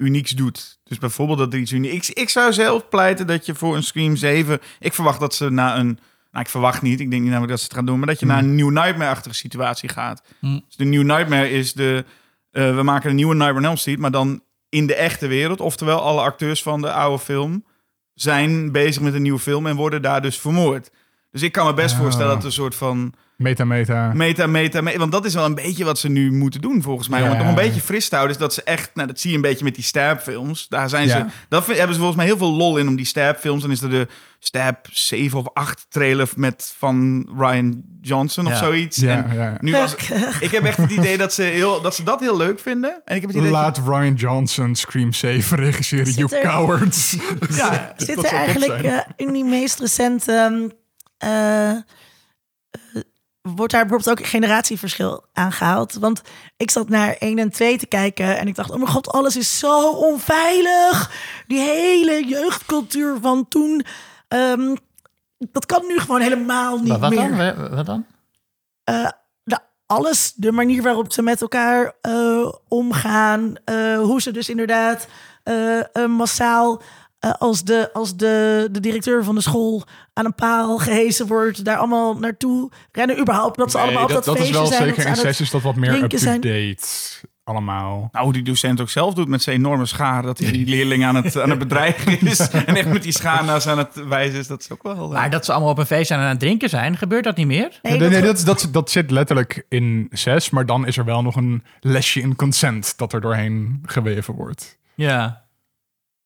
[0.00, 0.78] unieks doet.
[0.84, 2.10] Dus bijvoorbeeld dat er iets unieks...
[2.10, 4.58] Ik, zou zelf pleiten dat je voor een Scream 7...
[4.78, 5.98] Ik verwacht dat ze naar een...
[6.30, 7.00] Nou, ik verwacht niet.
[7.00, 7.98] Ik denk niet namelijk dat ze het gaan doen.
[7.98, 10.22] Maar dat je naar een New Nightmare-achtige situatie gaat.
[10.38, 10.64] Hmm.
[10.66, 12.04] Dus de New Nightmare is de...
[12.50, 15.60] eh, we maken een nieuwe Nightmare on Elm Street, maar dan in de echte wereld.
[15.60, 17.64] Oftewel, alle acteurs van de oude film
[18.14, 20.90] zijn bezig met een nieuwe film en worden daar dus vermoord.
[21.30, 22.00] Dus ik kan me best Ah.
[22.00, 24.12] voorstellen dat er een soort van Meta, meta.
[24.14, 24.98] meta, meta, meta.
[24.98, 27.22] Want dat is wel een beetje wat ze nu moeten doen, volgens mij.
[27.22, 28.36] Om het nog een beetje fris te houden.
[28.36, 30.68] Is dat ze echt, nou, dat zie je een beetje met die stabfilms.
[30.68, 31.18] Daar zijn Ja.
[31.18, 33.62] ze, dat hebben ze volgens mij heel veel lol in om die stabfilms.
[33.62, 34.06] Dan is er de
[34.38, 38.58] stab 7 of 8 trailer met van Ryan Johnson of Ja.
[38.58, 38.96] zoiets.
[38.96, 39.56] Ja, En ja.
[39.60, 39.94] nu was,
[40.40, 42.90] ik heb echt het idee dat ze, heel, dat ze dat heel leuk vinden.
[43.04, 47.16] En ik heb het idee dat Laat Ryan Johnson Scream 7 regisseren, you er- cowards.
[47.56, 50.70] Ja, Zit er eigenlijk eh, in die meest recente...
[51.18, 51.76] eh, eh,
[53.56, 55.94] wordt daar bijvoorbeeld ook een generatieverschil aangehaald?
[55.94, 56.22] Want
[56.56, 58.70] ik zat naar 1 en 2 te kijken en ik dacht...
[58.70, 61.10] oh mijn god, alles is zo onveilig.
[61.46, 63.84] Die hele jeugdcultuur van toen...
[64.28, 64.74] ehm,
[65.38, 67.18] dat kan nu gewoon helemaal niet Wat, wat meer.
[67.28, 67.36] dan?
[67.36, 68.06] Wa- Wat dan?
[68.84, 69.08] eh,
[69.86, 75.06] alles, de manier waarop ze met elkaar eh, omgaan, eh, hoe ze dus inderdaad
[76.08, 76.82] massaal
[77.20, 81.64] eh, als, de, als de, de directeur van de school aan een paal gehezen wordt,
[81.64, 84.58] daar allemaal naartoe rennen, überhaupt dat ze Nee, allemaal op dat, dat, dat is feestje
[84.62, 84.78] wel zijn.
[84.78, 86.86] dat zeker ze in aan het- 6 is dat wat meer up-to-date
[87.44, 88.08] allemaal.
[88.12, 90.22] Nou, hoe die docent ook zelf doet met zijn enorme schaar.
[90.22, 92.38] Dat hij die leerling aan het, aan het bedreigen is.
[92.50, 94.46] En echt met die schaar naar ze aan het wijzen is.
[94.46, 95.08] Dat is ook wel...
[95.10, 97.36] Maar dat ze allemaal op een feest zijn en aan het drinken zijn, gebeurt dat
[97.36, 97.78] niet meer?
[97.82, 101.04] Nee, Nee, dat- nee, dat, dat, dat zit letterlijk in 6, maar dan is er
[101.04, 104.78] wel nog een lesje in consent dat er doorheen geweven wordt.
[104.94, 105.42] Ja.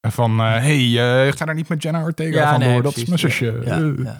[0.04, 3.04] En Van, eh, hey, eh, ga daar niet met Jenna Ortega van door, dat is
[3.04, 3.60] mijn zusje.
[3.64, 4.04] Ja, Eh.
[4.04, 4.18] ja.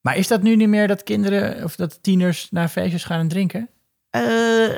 [0.00, 3.28] Maar is dat nu niet meer dat kinderen of dat tieners naar feestjes gaan en
[3.28, 3.68] drinken?
[4.10, 4.22] Eh,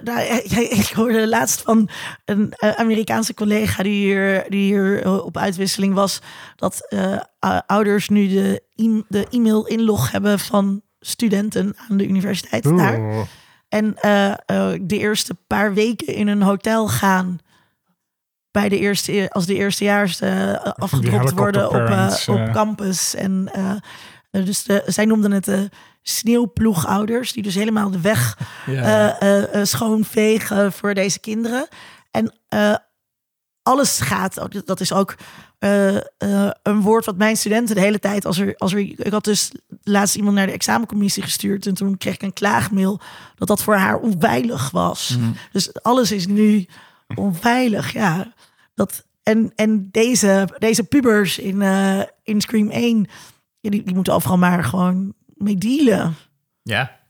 [0.05, 1.89] nou, ja, ja, ik hoorde laatst van
[2.25, 6.21] een Amerikaanse collega die hier, die hier op uitwisseling was,
[6.57, 12.07] dat eh, ou- ouders nu de, e- de e-mail inlog hebben van studenten aan de
[12.07, 13.27] universiteit daar.
[13.69, 13.95] En
[14.87, 17.39] de eerste paar weken in een hotel gaan.
[18.55, 22.53] Bij de eerste, als de eerstejaars eh afgedropt worden op, eh, op eh.
[22.53, 23.15] campus.
[23.15, 23.71] En eh,
[24.31, 25.71] eh, dus de, zij noemden het de
[26.03, 28.83] sneeuwploegouders, die dus helemaal de weg Ja.
[29.19, 31.69] eh, eh, eh, schoonvegen voor deze kinderen.
[32.11, 32.75] En eh,
[33.63, 35.15] alles gaat, oh, dat is ook
[35.59, 39.13] eh, eh, een woord wat mijn studenten de hele tijd, als er, als er, ik
[39.13, 39.53] had dus
[39.83, 43.01] laatst iemand naar de examencommissie gestuurd en toen kreeg ik een klaagmail
[43.35, 45.17] dat dat voor haar onveilig was.
[45.53, 46.67] Dus alles is nu
[47.15, 48.33] onveilig, ja.
[48.75, 53.07] Dat, en en deze, deze pubers in, eh, in Scream 1,
[53.61, 56.15] ja, die, die moeten overal maar gewoon mee dealen.
[56.63, 57.03] ja.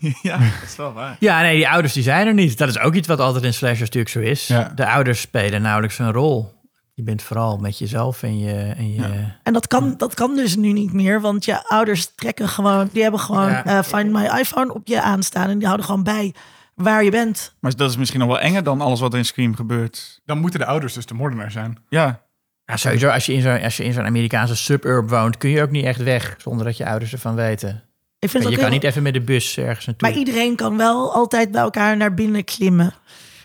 [0.22, 1.16] ja, dat is wel waar.
[1.18, 2.58] Ja, nee, die ouders die zijn er niet.
[2.58, 4.46] Dat is ook iets wat altijd in slashers natuurlijk zo is.
[4.46, 4.72] Ja.
[4.74, 6.60] De ouders spelen nauwelijks een rol.
[6.94, 8.52] Je bent vooral met jezelf en je...
[8.76, 12.48] En je En dat kan, dat kan dus nu niet meer, want je ouders trekken
[12.48, 13.64] gewoon, die hebben gewoon Ja.
[13.64, 16.34] eh, Find My iPhone op je aanstaan en die houden gewoon bij
[16.82, 17.54] waar je bent.
[17.60, 20.20] Maar dat is misschien nog wel enger dan alles wat er in Scream gebeurt.
[20.24, 21.78] Dan moeten de ouders dus de moordenaar zijn.
[21.88, 22.22] Ja,
[22.64, 25.62] Ja, sowieso, als je in zo'n als je in zo'n Amerikaanse suburb woont, kun je
[25.62, 27.82] ook niet echt weg zonder dat je ouders ervan weten.
[28.18, 30.08] Ik vind je kan niet even met de bus ergens naartoe.
[30.08, 32.94] maar iedereen kan wel altijd bij elkaar naar binnen klimmen.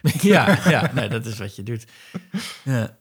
[0.21, 1.85] ja, ja nee, dat is wat je doet.
[2.63, 2.97] Ja.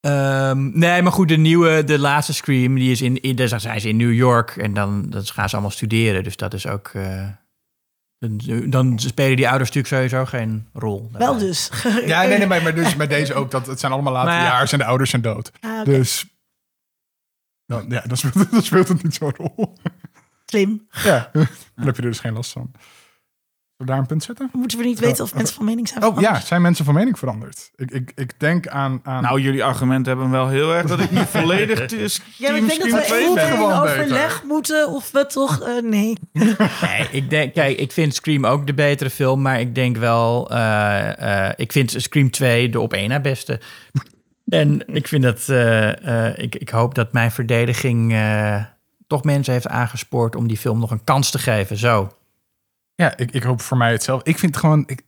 [0.00, 3.80] Ehm, nee, maar goed, de nieuwe, de laatste Scream, die is in, in daar zijn
[3.80, 6.24] ze in New York en dan, dan gaan ze allemaal studeren.
[6.24, 6.90] Dus dat is ook.
[6.94, 7.26] eh,
[8.22, 11.10] dan, dan spelen die ouders natuurlijk sowieso geen rol.
[11.12, 11.70] Wel dus.
[12.06, 13.50] Ja, nee, nee, maar, maar dus met deze ook.
[13.50, 14.30] Dat, het zijn allemaal Maar ja.
[14.30, 15.52] laterjaars en de ouders zijn dood.
[15.60, 15.84] Ah.
[15.84, 16.26] Dus...
[17.66, 19.74] Dan, ja, dan speelt, dan speelt het niet zo'n rol.
[20.46, 20.86] Slim.
[20.90, 22.72] Ja, dan heb je er dus geen last van.
[23.82, 24.50] We daar een punt zetten?
[24.52, 26.36] Moeten we niet weten of mensen van mening zijn Oh veranderd?
[26.36, 27.70] ja, zijn mensen van mening veranderd?
[27.76, 29.00] Ik, ik, ik denk aan...
[29.02, 31.96] aan nou jullie argumenten hebben wel heel erg dat ik niet volledig te-
[32.38, 35.60] Ja, ik denk dat we 2 even in overleg moeten of we toch...
[35.60, 36.16] eh, nee.
[36.82, 40.50] Nee, ik denk, kijk, ik vind Scream ook de betere film, maar ik denk wel,
[40.50, 43.60] eh, eh, ik vind Scream 2 de op één na beste.
[44.48, 48.64] En ik vind dat, eh, eh, ik, ik hoop dat mijn verdediging eh,
[49.06, 51.76] toch mensen heeft aangespoord om die film nog een kans te geven.
[51.76, 52.12] Zo.
[53.02, 54.30] Ja, ik, ik hoop voor mij hetzelfde.
[54.30, 54.84] Ik vind gewoon...
[54.86, 55.02] Ik,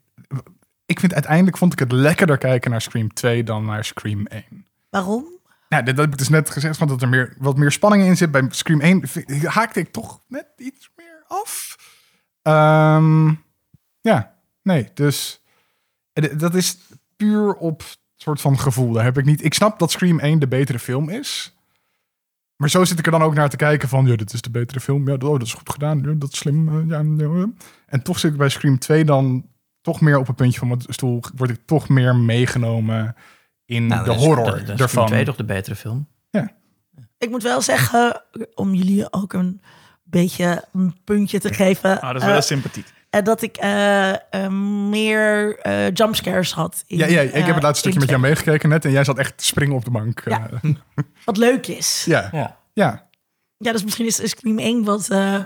[0.87, 4.67] ik vind uiteindelijk vond ik het lekkerder kijken naar Scream 2 dan naar Scream 1.
[4.91, 5.25] Waarom?
[5.69, 8.05] Nou, dat, dat heb ik dus net gezegd, van dat er meer, wat meer spanning
[8.05, 8.31] in zit.
[8.31, 11.77] Bij Scream 1 vind- haakte ik toch net iets meer af.
[12.43, 13.29] Ehm,
[14.01, 15.43] ja, nee, dus
[16.37, 16.79] dat is
[17.17, 17.83] puur op
[18.17, 18.93] soort van gevoel.
[18.93, 19.45] Daar heb ik niet.
[19.45, 21.54] Ik snap dat Scream 1 de betere film is.
[22.57, 24.51] Maar zo zit ik er dan ook naar te kijken van, ja, dit is de
[24.51, 25.09] betere film.
[25.09, 25.99] Ja, oh, dat is goed gedaan.
[26.03, 26.69] Ja, dat is slim.
[26.69, 27.47] eh, ja, ja.
[27.87, 29.47] En toch zit ik bij Scream 2 dan
[29.81, 31.23] toch meer op een puntje van mijn stoel.
[31.37, 33.15] Word ik toch meer meegenomen
[33.65, 35.07] in Nou, de is- horror dan- dan is Scream ervan.
[35.07, 36.07] 2 toch de betere film?
[37.19, 38.23] Ik moet wel zeggen,
[38.55, 39.61] om jullie ook een
[40.03, 42.01] beetje een puntje te geven...
[42.01, 42.87] Ah, dat is wel eh, sympathiek.
[43.15, 44.51] Eh, dat ik eh, eh,
[44.89, 46.85] meer eh, jumpscares had.
[46.87, 49.19] in, Ja, ja, ik heb het laatste stukje met jou meegekeken net en jij zat
[49.19, 50.23] echt te springen op de bank.
[50.25, 50.49] Ja.
[50.61, 50.79] 2.
[51.25, 52.05] Wat leuk is.
[52.07, 52.29] ja.
[52.33, 52.57] Ja.
[52.73, 53.09] ja.
[53.59, 55.39] Ja, dus misschien is Scream 1 wat eh,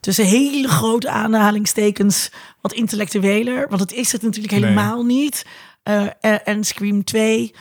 [0.00, 2.30] tussen hele grote aanhalingstekens
[2.60, 3.68] wat intellectueler.
[3.68, 4.62] Want het is het natuurlijk Nee.
[4.62, 5.46] helemaal niet.
[5.82, 7.54] Eh, en, en Scream 2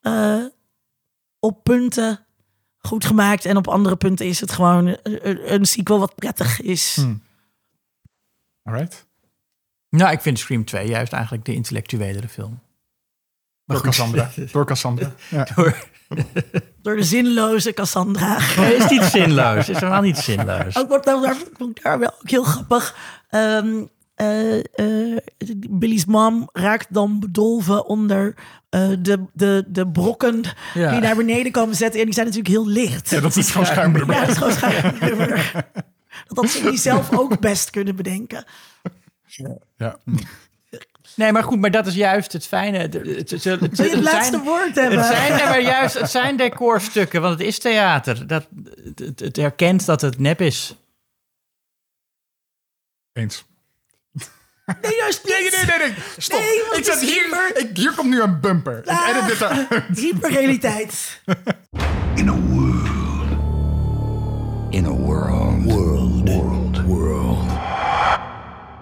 [0.00, 0.44] eh,
[1.38, 2.26] op punten
[2.78, 3.44] goed gemaakt.
[3.44, 6.96] En op andere punten is het gewoon een, sequel wat prettig is.
[7.00, 7.14] Hm.
[8.68, 9.06] Alright.
[9.90, 12.60] Nou, ik vind Scream 2 juist eigenlijk de intellectuelere film.
[13.64, 14.30] Door Cassandra.
[14.52, 15.14] Door Cassandra.
[15.28, 15.46] Ja.
[16.82, 18.36] Door de zinloze Cassandra.
[18.38, 19.68] Het is niet zinloos.
[19.68, 20.76] Is helemaal niet zinloos.
[20.76, 21.20] Ook wat daar,
[21.98, 22.96] wel ook heel grappig.
[23.28, 23.84] Ehm,
[24.14, 25.16] eh, eh,
[25.70, 28.34] Billy's mom raakt dan bedolven onder
[28.68, 30.42] eh, de, de, de brokken
[30.74, 30.90] Ja.
[30.90, 31.98] die naar beneden komen zetten.
[32.00, 33.10] En die zijn natuurlijk heel licht.
[33.10, 34.14] ja, dat is gewoon schuimrubber.
[34.14, 35.52] Ja, dat is gewoon schuimrubber.
[36.34, 38.44] Dat ze die zelf ook best kunnen bedenken.
[39.76, 39.98] Ja.
[41.16, 42.78] Nee, maar goed, maar dat is juist het fijne.
[42.78, 44.98] Het, het, het, het, je het het laatste zijn, woord hebben?
[44.98, 48.26] het zijn maar juist, het zijn decorstukken, want het is theater.
[48.26, 48.46] Dat,
[48.84, 50.76] het, het, het herkent dat het nep is.
[53.12, 53.44] Eens.
[54.82, 55.32] Nee, juist niet.
[55.32, 55.94] Nee, nee, nee, nee.
[56.16, 56.40] Stop.
[56.40, 58.78] Nee, want ik is hier, hyper- ik, hier komt nu een bumper.
[58.78, 59.08] Ik Ah.
[59.08, 59.68] edit dit eruit.
[59.98, 61.20] Hyperrealiteit.
[62.14, 62.88] In a world.
[64.70, 65.62] In a world.
[65.64, 65.93] World.
[66.24, 66.82] World.
[66.84, 67.50] World.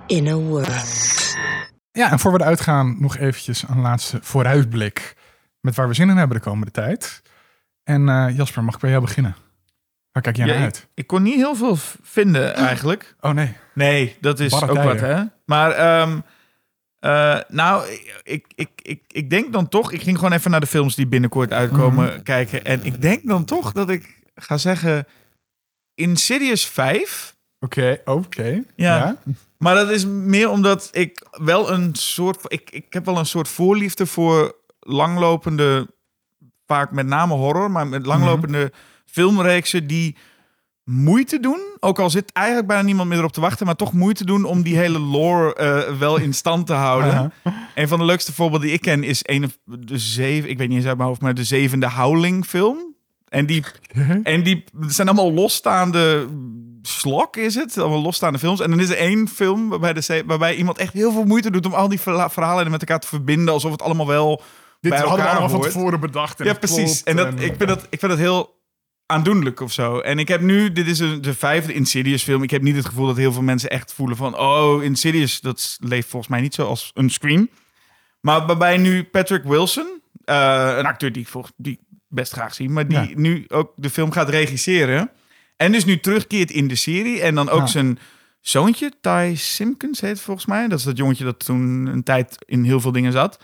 [0.06, 1.35] In a world.
[1.93, 5.16] Ja, en voor we eruit gaan, nog eventjes een laatste vooruitblik.
[5.60, 7.23] Met waar we zin in hebben de komende tijd.
[7.85, 9.36] En eh, Jasper, mag ik bij jou beginnen?
[10.12, 10.89] Waar kijk jij Ja, naar ik, uit?
[10.94, 13.14] ik kon niet heel veel vinden eigenlijk.
[13.20, 13.56] Oh nee.
[13.74, 15.23] Nee, dat is Barre ook wat, hè?
[15.44, 16.20] Maar, ehm,
[16.98, 17.85] eh, nou,
[18.23, 19.93] ik, ik, ik, ik denk dan toch...
[19.93, 22.64] Ik ging gewoon even naar de films die binnenkort uitkomen kijken.
[22.64, 25.06] En ik denk dan toch dat ik ga zeggen...
[25.94, 27.31] Insidious 5
[27.62, 28.62] Oké, oké.
[28.76, 29.16] Ja.
[29.59, 32.44] Maar dat is meer omdat ik wel een soort...
[32.47, 35.90] Ik, ik heb wel een soort voorliefde voor langlopende...
[36.66, 38.72] Vaak met name horror, maar met langlopende
[39.06, 40.16] filmreeksen die
[40.84, 41.60] moeite doen.
[41.80, 44.62] Ook al zit eigenlijk bijna niemand meer op te wachten, maar toch moeite doen om
[44.62, 47.32] die hele lore eh, wel in stand te houden.
[47.74, 50.68] Een van de leukste voorbeelden die ik ken is een of de zeven, ik weet
[50.68, 52.94] niet eens uit mijn hoofd, maar de zevende Howling film.
[53.28, 53.64] En die,
[54.22, 56.28] en die zijn allemaal losstaande
[56.82, 57.78] slok, is het?
[57.78, 58.60] Allemaal losstaande films.
[58.60, 61.66] En dan is er één film waarbij, de, waarbij iemand echt heel veel moeite doet
[61.66, 64.42] om al die verhalen met elkaar te verbinden, alsof het allemaal wel
[64.80, 65.72] Dit bij hadden we elkaar allemaal van hoort.
[65.72, 66.40] tevoren bedacht.
[66.40, 67.02] En Ja, precies.
[67.02, 68.60] En dat, ik, vind dat, ik vind dat heel
[69.06, 69.98] aandoenlijk of zo.
[69.98, 72.42] En ik heb nu, dit is een, de vijfde Insidious film.
[72.42, 74.38] Ik heb niet het gevoel dat heel veel mensen echt voelen van...
[74.38, 77.48] oh, Insidious, dat leeft volgens mij niet zo als een Scream.
[78.20, 81.78] Maar waarbij nu Patrick Wilson, eh, een acteur die ik volgens, die
[82.09, 82.68] best graag zie...
[82.68, 83.09] maar die Ja.
[83.14, 85.10] nu ook de film gaat regisseren...
[85.62, 87.20] en dus nu terugkeert in de serie...
[87.20, 87.66] en dan ook Ja.
[87.66, 87.98] zijn
[88.40, 90.68] zoontje, Ty Simpkins heet het volgens mij.
[90.68, 93.39] Dat is dat jongetje dat toen een tijd in heel veel dingen zat...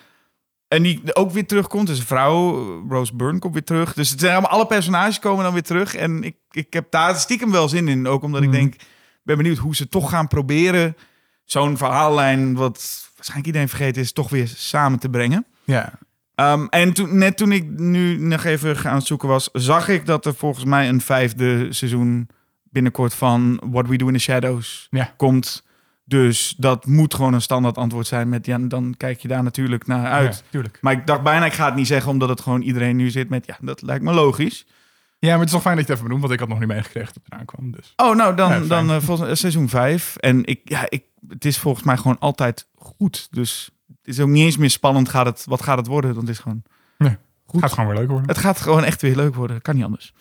[0.69, 1.87] En die ook weer terugkomt.
[1.87, 2.55] Dus een vrouw,
[2.89, 3.95] Rose Byrne, komt weer terug.
[3.95, 5.95] Dus het zijn allemaal, alle personages komen dan weer terug.
[5.95, 8.07] En ik, ik heb daar stiekem wel zin in.
[8.07, 8.57] Ook omdat ik Mhm.
[8.57, 8.75] denk,
[9.23, 10.97] ben benieuwd hoe ze toch gaan proberen...
[11.45, 14.13] zo'n verhaallijn, wat waarschijnlijk iedereen vergeten is...
[14.13, 15.47] toch weer samen te brengen.
[15.65, 15.93] Ja.
[16.39, 19.49] Ehm, en toen, net toen ik nu nog even aan het zoeken was...
[19.53, 22.29] zag ik dat er volgens mij een vijfde seizoen
[22.63, 25.15] binnenkort van What We Do in the Shadows Ja.
[25.17, 25.67] komt.
[26.05, 28.47] Dus dat moet gewoon een standaard antwoord zijn met...
[28.47, 30.45] ja, dan kijk je daar natuurlijk naar uit.
[30.51, 30.63] Ja.
[30.81, 33.29] Maar ik dacht bijna, ik ga het niet zeggen, omdat het gewoon iedereen nu zit
[33.29, 34.67] met, ja, dat lijkt me logisch.
[35.19, 36.59] Ja, maar het is toch fijn dat je het even benoemt, want ik had nog
[36.59, 37.71] niet meegekregen dat het eraan kwam.
[37.71, 37.93] Dus.
[37.97, 40.17] Oh, nou, dan, Ja, dan eh, volgens, eh, seizoen 5.
[40.17, 43.29] En ik, ja, ik, het is volgens mij gewoon altijd goed.
[43.31, 43.71] Dus
[44.03, 46.15] is ook niet eens meer spannend, gaat het, wat gaat het worden?
[46.15, 46.63] Want het is gewoon,
[47.47, 47.61] Goed.
[47.61, 48.29] Gaat gewoon weer leuk worden.
[48.29, 49.63] het gaat gewoon echt weer leuk worden.
[49.63, 50.13] Kan niet anders.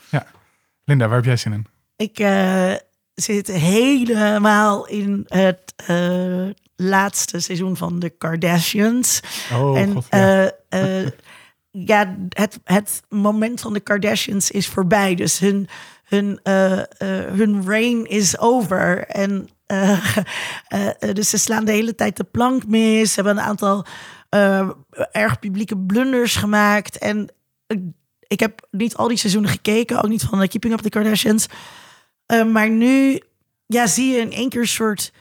[0.83, 1.65] Linda, waar heb jij zin in?
[1.95, 2.73] Ik eh,
[3.13, 9.21] zit helemaal in het eh, laatste seizoen van de Kardashians.
[9.53, 10.05] Oh, en god.
[10.09, 10.51] Ja.
[10.69, 11.11] eh, eh,
[11.91, 15.15] ja, het, het moment van de Kardashians is voorbij.
[15.15, 15.67] Dus hun,
[16.03, 16.85] hun, eh, eh,
[17.33, 18.99] hun reign is over.
[19.07, 19.91] En eh,
[20.67, 23.13] eh, eh, dus ze slaan de hele tijd de plank mis.
[23.13, 23.85] Ze hebben een aantal
[25.11, 26.97] erg publieke blunders gemaakt.
[26.97, 27.29] En
[28.27, 30.03] ik, heb niet al die seizoenen gekeken.
[30.03, 31.47] Ook niet van Keeping Up the Kardashians.
[32.51, 33.21] Maar nu
[33.65, 35.13] ja, zie je in één keer een soort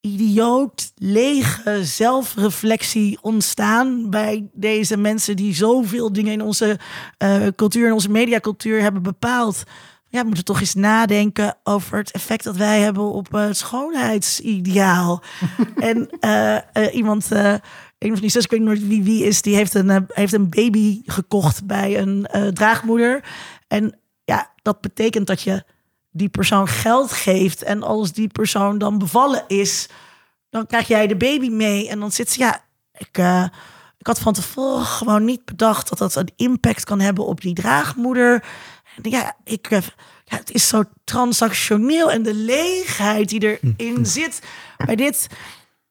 [0.00, 6.78] idioot, lege zelfreflectie ontstaan bij deze mensen die zoveel dingen in onze
[7.56, 9.64] cultuur en onze mediacultuur hebben bepaald.
[10.12, 13.56] Ja, we moeten toch eens nadenken over het effect dat wij hebben op eh, het
[13.56, 15.22] schoonheidsideaal.
[15.76, 19.74] en eh, iemand, een van die zus, ik weet nooit wie wie is, die heeft
[19.74, 23.24] een, heeft een baby gekocht bij een draagmoeder.
[23.68, 25.64] En ja, dat betekent dat je
[26.10, 27.62] die persoon geld geeft.
[27.62, 29.88] En als die persoon dan bevallen is,
[30.48, 31.88] dan krijg jij de baby mee.
[31.88, 33.18] En dan zit ze, ja, ik,
[33.98, 37.54] ik had van tevoren gewoon niet bedacht dat dat een impact kan hebben op die
[37.54, 38.44] draagmoeder.
[39.02, 39.80] En ja, ik, eh,
[40.24, 44.42] ja, het is zo transactioneel en de leegheid die erin zit
[44.86, 45.26] bij dit.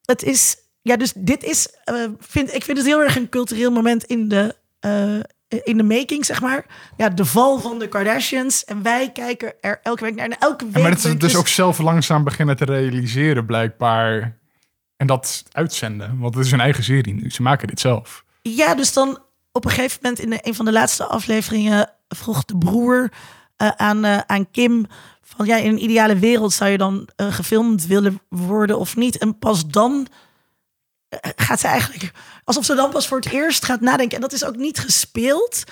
[0.06, 3.72] Het is, ja, dus dit is, eh, vind, ik vind het heel erg een cultureel
[3.72, 5.19] moment in de, eh,
[5.64, 6.65] in de making, zeg maar.
[6.98, 8.65] Ja, de val van de Kardashians.
[8.65, 10.26] En wij kijken er elke week naar.
[10.26, 10.76] En elke week.
[10.76, 14.38] Ja, maar dat dus dus- ook zelf langzaam beginnen te realiseren, blijkbaar.
[14.98, 16.19] En dat uitzenden.
[16.19, 17.30] Want het is hun eigen serie nu.
[17.30, 18.23] Ze maken dit zelf.
[18.41, 19.19] Ja, dus dan
[19.52, 23.11] op een gegeven moment in de, een van de laatste afleveringen vroeg de broer
[23.56, 24.86] eh, aan, eh, aan Kim
[25.22, 29.18] van ja, in een ideale wereld zou je dan eh, gefilmd willen worden of niet?
[29.18, 30.07] En pas dan
[31.36, 32.11] gaat ze eigenlijk
[32.44, 34.15] alsof ze dan pas voor het eerst gaat nadenken.
[34.15, 35.64] En dat is ook niet gespeeld.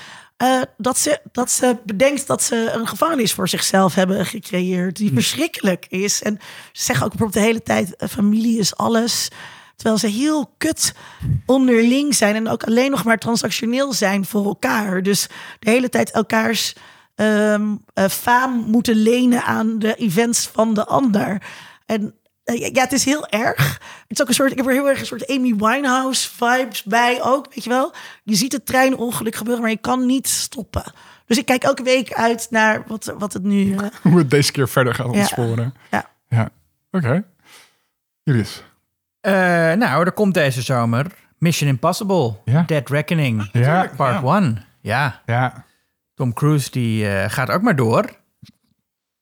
[0.77, 4.95] dat, ze, dat ze bedenkt dat ze een gevangenis voor zichzelf hebben gecreëerd.
[4.95, 6.21] Die verschrikkelijk is.
[6.21, 6.39] En
[6.71, 9.27] ze zeggen ook bijvoorbeeld de hele tijd: familie is alles.
[9.77, 10.93] Terwijl ze heel kut
[11.45, 15.03] onderling zijn en ook alleen nog maar transactioneel zijn voor elkaar.
[15.03, 15.27] Dus
[15.59, 16.75] de hele tijd elkaars
[17.15, 21.41] ehm eh, faam moeten lenen aan de events van de ander.
[21.85, 22.13] En
[22.43, 23.73] eh, ja, het is heel erg.
[24.07, 26.83] Het is ook een soort, ik heb er heel erg een soort Amy Winehouse vibes
[26.83, 27.93] bij ook, weet je wel.
[28.23, 30.83] Je ziet het treinongeluk gebeuren, maar je kan niet stoppen.
[31.25, 33.75] Dus ik kijk elke week uit naar wat, wat het nu...
[33.75, 35.73] eh, Hoe het deze keer verder gaat ontsporen.
[35.91, 36.09] Ja.
[36.29, 36.49] Ja.
[36.91, 37.23] Oké.
[38.23, 38.63] Julius.
[39.27, 39.33] Eh,
[39.77, 41.05] nou, er komt deze zomer
[41.37, 42.63] Mission Impossible, Ja.
[42.67, 43.89] Dead Reckoning, Ja.
[43.95, 44.65] part 1.
[44.81, 45.65] Ja, Ja.
[46.15, 48.05] Tom Cruise die eh, gaat ook maar door.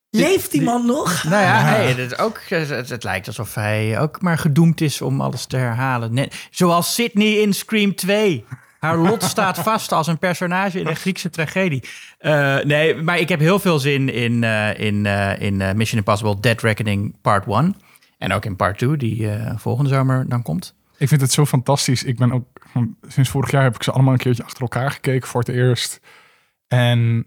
[0.09, 1.23] leeft die man nog?
[1.23, 5.01] Nou ja, hey, het, is ook, het, het lijkt alsof hij ook maar gedoemd is
[5.01, 6.13] om alles te herhalen.
[6.13, 8.45] Net, zoals Sydney in Scream 2.
[8.79, 11.83] Haar lot staat vast als een personage in een Griekse tragedie.
[12.17, 16.39] Eh, nee, maar ik heb heel veel zin in, eh, in, eh, in Mission Impossible
[16.39, 17.75] Dead Reckoning Part 1.
[18.17, 20.75] En ook in Part 2, die eh, volgende zomer dan komt.
[20.97, 22.03] Ik vind het zo fantastisch.
[22.03, 22.47] Ik ben ook
[23.07, 25.99] sinds vorig jaar heb ik ze allemaal een keertje achter elkaar gekeken voor het eerst.
[26.67, 27.25] En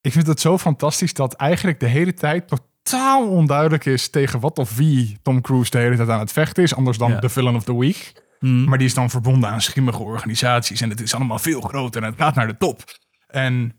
[0.00, 4.58] ik vind het zo fantastisch dat eigenlijk de hele tijd totaal onduidelijk is tegen wat
[4.58, 6.74] of wie Tom Cruise de hele tijd aan het vechten is.
[6.74, 7.20] Anders dan Ja.
[7.20, 8.12] de villain of the week.
[8.38, 8.64] Hmm.
[8.64, 10.80] Maar die is dan verbonden aan schimmige organisaties.
[10.80, 12.82] En het is allemaal veel groter en het gaat naar de top.
[13.26, 13.72] En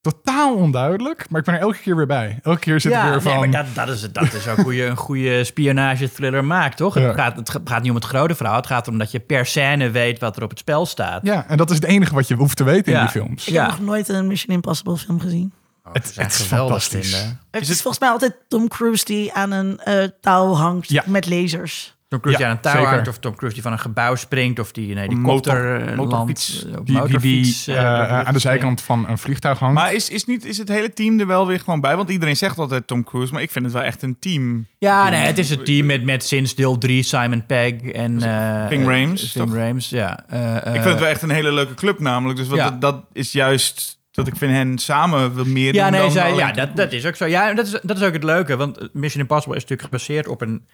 [0.00, 1.26] totaal onduidelijk.
[1.30, 2.38] Maar ik ben er elke keer weer bij.
[2.42, 3.38] Elke keer zit ik weer van...
[3.38, 6.94] maar dat, dat, is, dat is ook hoe je een goede spionage-thriller maakt, toch?
[6.98, 7.00] Ja.
[7.06, 8.56] Het, gaat, het gaat niet om het grote verhaal.
[8.56, 11.20] Het gaat erom dat je per scène weet wat er op het spel staat.
[11.26, 13.00] Ja, en dat is het enige wat je hoeft te weten in Ja.
[13.00, 13.46] die films.
[13.46, 13.62] Ik Ja.
[13.62, 15.52] heb nog nooit een Mission Impossible film gezien.
[15.84, 17.14] Oh, Het- is geweldig fantastisch.
[17.16, 17.40] vinden.
[17.50, 21.02] Het is, volgens mij altijd Tom Cruise die aan een eh, touw hangt Ja.
[21.06, 21.96] met lasers.
[22.10, 24.14] Tom Cruise Ja, die aan een touw hangt, of Tom Cruise die van een gebouw
[24.14, 26.64] springt, of die een Motor- helikopter eh, motorfiets.
[26.64, 29.74] eh, op Die, die, die motorfiets, eh, aan de zijkant van een vliegtuig hangt.
[29.74, 31.96] Maar is, is, niet, is het hele team er wel weer gewoon bij?
[31.96, 34.66] Want iedereen zegt altijd Tom Cruise, maar ik vind het wel echt een team.
[34.78, 38.22] Ja, nee, het is het team met, met sinds deel 3 Simon Pegg en...
[38.22, 39.54] eh, Ving eh, Rhames, Ving toch?
[39.56, 40.24] Rhames, ja.
[40.28, 42.38] Eh, ik vind het wel echt een hele leuke club namelijk.
[42.38, 42.70] Dus wat, Ja.
[42.70, 46.10] dat, dat is juist dat ik vind hen samen wel meer Ja, doen nee, dan
[46.10, 47.24] zij, alleen ja dat, dat is ook zo.
[47.26, 50.40] Ja, dat is, dat is ook het leuke, want Mission Impossible is natuurlijk gebaseerd op
[50.40, 50.66] een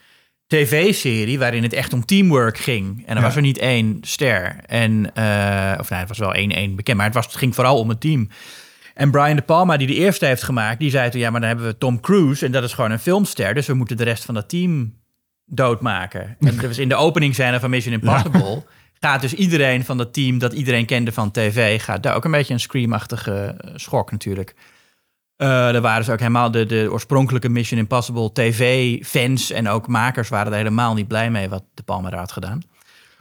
[0.46, 3.02] tv-serie waarin het echt om teamwork ging.
[3.06, 3.26] En er Ja.
[3.26, 4.56] was er niet één ster.
[4.66, 7.54] En, eh, of nee, het was wel één één bekend, maar het, was, het ging
[7.54, 8.28] vooral om het team.
[8.94, 11.20] En Brian De Palma, die de eerste heeft gemaakt, die zei toen...
[11.20, 13.54] ja, maar dan hebben we Tom Cruise en dat is gewoon een filmster...
[13.54, 14.94] dus we moeten de rest van dat team
[15.44, 16.36] doodmaken.
[16.40, 18.64] En dus in de openingsscène van Mission Impossible...
[19.00, 21.82] gaat dus iedereen van dat team dat iedereen kende van tv...
[21.82, 24.54] gaat daar ook een beetje een screamachtige eh, schok natuurlijk.
[25.36, 26.50] Eh daar waren ze ook helemaal...
[26.50, 30.28] De, de oorspronkelijke Mission Impossible tv-fans en ook makers...
[30.28, 32.62] waren er helemaal niet blij mee wat De Palma daar had gedaan.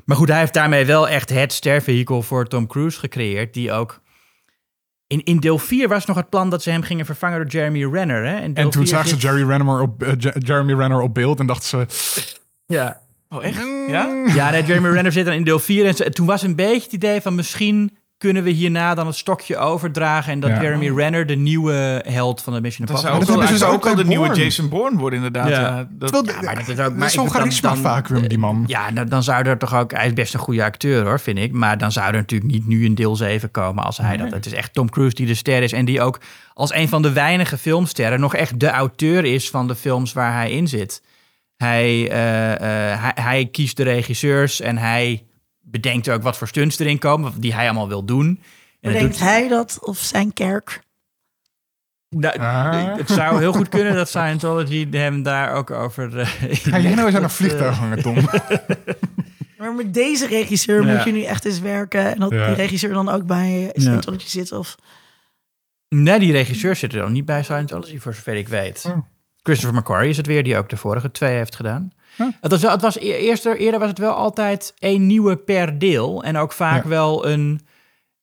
[0.06, 3.54] Maar goed, hij heeft daarmee wel echt het stervehikel voor Tom Cruise gecreëerd...
[3.54, 4.02] die ook...
[5.08, 7.86] In, in deel 4 was nog het plan dat ze hem gingen vervangen door Jeremy
[7.86, 8.26] Renner.
[8.26, 8.36] Hè?
[8.36, 11.46] En toen 4 zagen ze Jerry Renner op, eh, Je- Jeremy Renner op beeld en
[11.46, 11.86] dachten ze...
[12.66, 13.62] Ja, Oh, echt?
[13.88, 14.24] Ja?
[14.36, 16.02] Ja, nee, Jeremy Renner zit dan in deel 4.
[16.06, 19.58] En toen was een beetje het idee van misschien kunnen we hierna dan het stokje
[19.58, 20.32] overdragen.
[20.32, 20.62] En dat Ja.
[20.62, 23.72] Jeremy Renner de nieuwe held van de Mission Dat Impossible zou ook, dat hij zou
[23.72, 24.34] ook ook wel de nieuwe.
[24.36, 25.50] Jason Bourne worden inderdaad.
[25.50, 25.60] Ja.
[25.60, 25.88] Ja.
[25.92, 28.64] dat, Terwijl, maar dat is ook- maar zo'n dan- charisma dan- vacuüm, die man.
[28.68, 29.92] Ja, nou, dan zou er toch ook...
[29.92, 31.52] Hij is best een goede acteur hoor, vind ik.
[31.52, 34.32] Maar dan zou er natuurlijk niet nu een deel 7 komen als hij dat...
[34.32, 35.72] Het is echt Tom Cruise die de ster is.
[35.72, 36.20] En die ook
[36.54, 38.20] als een van de weinige filmsterren...
[38.20, 41.04] nog echt de auteur is van de films waar hij in zit.
[41.58, 42.54] Hij, eh,
[42.94, 45.24] eh, hij, hij kiest de regisseurs en hij
[45.82, 47.34] bedenkt ook wat voor stunts erin komen...
[47.40, 48.28] die hij allemaal wil doen.
[48.28, 50.84] En dat Denkt doet- hij dat of zijn kerk?
[52.10, 52.96] Nou, Ah.
[52.98, 56.20] Het zou heel goed kunnen dat Scientology hem daar ook over...
[56.20, 58.16] eh, Ga jij nou eens aan een vliegtuig hangen, Tom?
[59.58, 60.94] Maar met deze regisseur Ja.
[60.96, 62.14] moet je nu echt eens werken.
[62.14, 62.46] En dat Ja.
[62.48, 64.52] die regisseur dan ook bij Scientology zit.
[64.52, 64.76] Of...
[65.90, 68.84] Nee, die regisseur zit er dan niet bij Scientology, voor zover ik weet.
[68.88, 68.98] Oh.
[69.44, 71.92] Christopher McQuarrie is het weer, die ook de vorige twee heeft gedaan.
[72.18, 72.28] Huh.
[72.42, 76.24] Het was, het was e- eerst, eerder was het wel altijd één nieuwe per deel.
[76.24, 76.90] En ook vaak Ja.
[76.90, 77.62] wel een...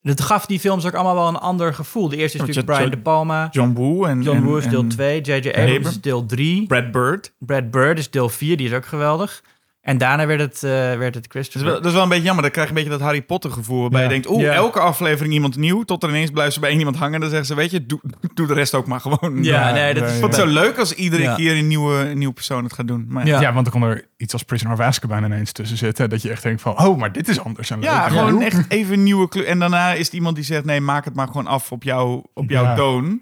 [0.02, 2.09] Het gaf die films ook allemaal wel een ander gevoel.
[2.09, 3.48] De eerste is natuurlijk Brian De Palma.
[3.51, 5.20] John Woo en, John Woo is deel en 2.
[5.20, 5.48] J.J.
[5.48, 6.66] Abrams is deel 3.
[6.66, 7.32] Brad Bird.
[7.39, 9.43] Brad Bird is deel 4, die is ook geweldig.
[9.83, 11.65] En daarna werd het, eh, werd het Dat is, Christopher.
[11.71, 12.43] wel, dat is wel een beetje jammer.
[12.43, 13.81] Dan krijg je een beetje dat Harry Potter gevoel.
[13.81, 14.05] Waarbij Ja.
[14.07, 14.53] je denkt, oeh, Ja.
[14.53, 15.83] elke aflevering iemand nieuw.
[15.83, 17.21] Tot er ineens blijft ze bij één iemand hangen.
[17.21, 18.01] Dan zeggen ze, weet je, doe,
[18.35, 19.43] doe de rest ook maar gewoon.
[19.43, 20.13] Ja, Ja, nee, dat is...
[20.15, 21.35] Ik vond het zo leuk als iedere Ja.
[21.35, 23.05] keer een nieuwe, een nieuwe persoon het gaat doen.
[23.09, 23.41] Maar Ja.
[23.41, 23.53] Ja.
[23.53, 26.11] want dan kon er iets als Prisoner of Azkaban ineens tussen zitten.
[26.11, 27.71] Dat je echt denkt van, oh, maar dit is anders.
[27.71, 28.19] En Ja, leuk.
[28.19, 29.47] gewoon echt even een nieuwe kleur.
[29.47, 32.23] En daarna is het iemand die zegt: nee, maak het maar gewoon af op, jou,
[32.35, 32.75] op jouw Ja.
[32.75, 33.21] toon.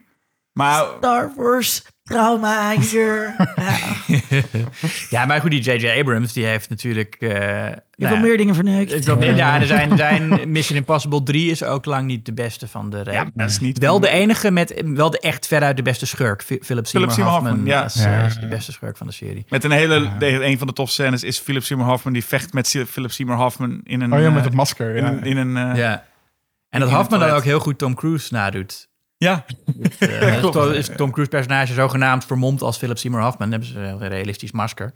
[0.53, 1.83] Maar Star Wars
[2.15, 3.35] trauma hier.
[3.57, 3.79] ja.
[5.11, 5.99] Ja, maar goed, die J.J.
[6.01, 7.15] Abrams, die heeft natuurlijk...
[7.15, 9.05] eh, Ik nou meer dingen verneukt.
[9.37, 13.03] ja, er zijn, zijn Mission Impossible 3 is ook lang niet de beste van de
[13.11, 13.79] ja, dat is niet.
[13.79, 16.43] Wel de enige met, wel de echt veruit de beste schurk.
[16.43, 17.85] Philip Seymour Philip Seymour Hoffman, Hoffman, ja.
[17.85, 18.25] is, eh, Ja.
[18.27, 19.45] is de beste schurk van de serie.
[19.49, 20.11] Met een hele.
[20.19, 22.13] de- een van de tofste scènes is Philip Seymour Hoffman.
[22.13, 24.13] Die vecht met Philip Seymour Hoffman in een.
[24.13, 24.95] Oh ja, met eh, het masker.
[24.97, 25.11] in, Ja.
[25.11, 25.57] een- in een.
[25.71, 26.05] eh, ja.
[26.71, 28.89] En dat Hoffman dan ook heel goed Tom Cruise nadoet.
[29.21, 29.45] Ja.
[29.99, 30.57] Eh, Klopt.
[30.77, 33.51] is, is Tom Cruise personage zogenaamd vermomd als Philip Seymour Hoffman.
[33.51, 34.93] Dan hebben ze een heel realistisch masker.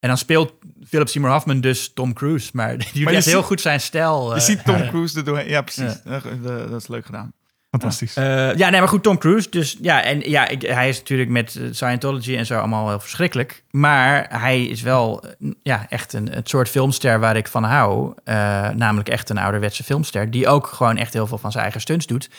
[0.00, 0.52] En dan speelt
[0.88, 2.50] Philip Seymour Hoffman dus Tom Cruise.
[2.52, 4.28] Maar die doet echt heel goed zijn stijl.
[4.28, 4.40] Je eh.
[4.40, 5.48] ziet Tom Cruise er doorheen.
[5.48, 6.02] Ja, precies.
[6.04, 6.22] Eh,
[6.70, 7.32] Dat is leuk gedaan.
[7.80, 8.16] Fantastisch.
[8.16, 9.50] Eh, ja, nee, maar goed, Tom Cruise.
[9.50, 13.00] Dus ja, en ja, ik, hij is natuurlijk met eh, Scientology en zo allemaal heel
[13.00, 13.64] verschrikkelijk.
[13.70, 18.14] Maar hij is wel eh, ja, echt een, het soort filmster waar ik van hou.
[18.24, 20.30] Eh, namelijk echt een ouderwetse filmster.
[20.30, 22.30] Die ook gewoon echt heel veel van zijn eigen stunts doet.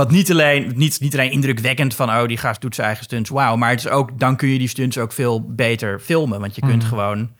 [0.00, 3.30] Wat niet alleen, niet, niet alleen indrukwekkend van, oh, die gast doet zijn eigen stunts,
[3.30, 3.56] wauw.
[3.56, 6.40] Maar het is ook, dan kun je die stunts ook veel beter filmen.
[6.40, 7.30] Want je kunt gewoon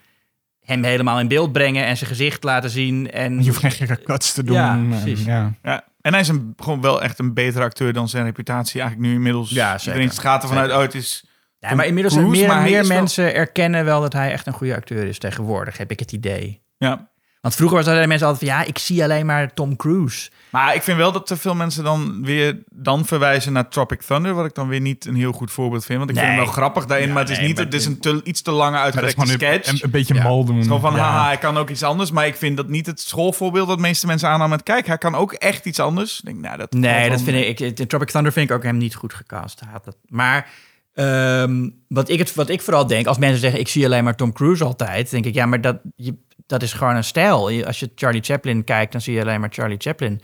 [0.65, 3.11] hem helemaal in beeld brengen en zijn gezicht laten zien.
[3.11, 4.57] En Je hoeft geen gekke cuts te doen.
[4.57, 5.53] Ja, en, ja.
[5.62, 5.85] Ja.
[6.01, 9.16] En hij is een, gewoon wel echt een betere acteur dan zijn reputatie eigenlijk nu
[9.16, 9.51] inmiddels.
[9.51, 10.01] Ja, zeker.
[10.01, 11.24] Iedereen gaat ervan uit, oh, het is...
[11.59, 14.53] Ja, maar inmiddels Cruise, meer maar meer wel- mensen erkennen wel dat hij echt een
[14.53, 16.62] goede acteur is tegenwoordig, heb ik het idee.
[16.78, 17.11] Ja.
[17.41, 20.31] Want vroeger was er mensen altijd van, ja, ik zie alleen maar Tom Cruise.
[20.51, 24.35] Maar ik vind wel dat te veel mensen dan weer dan verwijzen naar Tropic Thunder,
[24.35, 25.99] wat ik dan weer niet een heel goed voorbeeld vind.
[25.99, 27.87] Want ik vind hem wel grappig daarin, Ja, maar het is nee, niet, het is
[27.87, 29.69] een te, iets te lange Maar dat is uitgerekte sketch.
[29.69, 30.23] een, een beetje Ja.
[30.23, 30.63] mal doen.
[30.63, 30.99] Gewoon van, Ja.
[31.01, 32.11] haha, hij kan ook iets anders.
[32.11, 34.67] Maar ik vind dat niet het schoolvoorbeeld dat de meeste mensen aanhouden met...
[34.67, 36.19] Kijk, hij kan ook echt iets anders.
[36.19, 37.79] Ik denk, nou, dat Nee, dat vind ik, ik.
[37.79, 39.61] In Tropic Thunder vind ik ook hem niet goed gecast.
[39.73, 39.97] Had dat.
[40.09, 40.49] Maar
[40.95, 44.17] ehm, wat, ik het, wat ik vooral denk, als mensen zeggen: ik zie alleen maar
[44.17, 46.15] Tom Cruise altijd, denk ik: ja, maar dat, je,
[46.47, 47.65] dat is gewoon een stijl.
[47.67, 50.21] Als je Charlie Chaplin kijkt, dan zie je alleen maar Charlie Chaplin.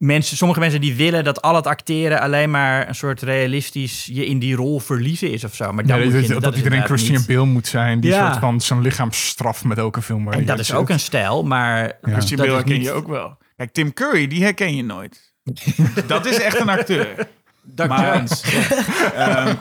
[0.00, 4.26] Mensen, sommige mensen die willen dat al het acteren alleen maar een soort realistisch je
[4.26, 5.72] in die rol verliezen is of zo.
[5.72, 7.26] Maar dan Nee, moet dat, je, dat, iedereen Christian niet.
[7.26, 8.00] Bale moet zijn.
[8.00, 8.26] Die Ja.
[8.28, 10.24] soort van zijn lichaam straft met elke film.
[10.24, 13.08] waar En dat is ook een stijl, maar Christian dat Bale herken niet- je ook
[13.08, 13.38] wel.
[13.56, 15.32] Kijk, Tim Curry, die herken je nooit.
[16.06, 17.28] dat is echt een acteur.
[17.62, 18.42] Doug Maar- Jones.
[19.14, 19.54] Ehm,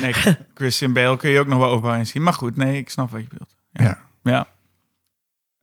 [0.00, 0.12] nee,
[0.54, 2.22] Christian Bale kun je ook nog wel overheen zien.
[2.22, 3.54] Maar goed, nee, ik snap wat je bedoelt.
[3.72, 3.98] Ja.
[4.22, 4.46] Ja,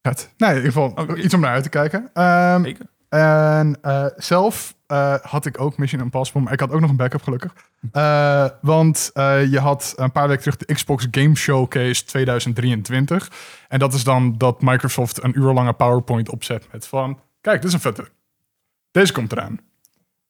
[0.02, 0.34] Vet.
[0.38, 2.10] Nee, in ieder geval iets om naar uit te kijken.
[2.14, 2.86] Ehm, zeker.
[3.16, 6.96] En eh, zelf eh, had ik ook Mission Impossible, maar ik had ook nog een
[6.96, 7.54] backup gelukkig.
[7.92, 9.12] Eh, want
[9.50, 13.32] je had een paar weken terug de Xbox Game Showcase 2023.
[13.68, 17.20] En dat is dan dat Microsoft een uur lange PowerPoint opzet met van...
[17.42, 18.10] Kijk, dit is een vette.
[18.92, 19.60] Deze komt eraan.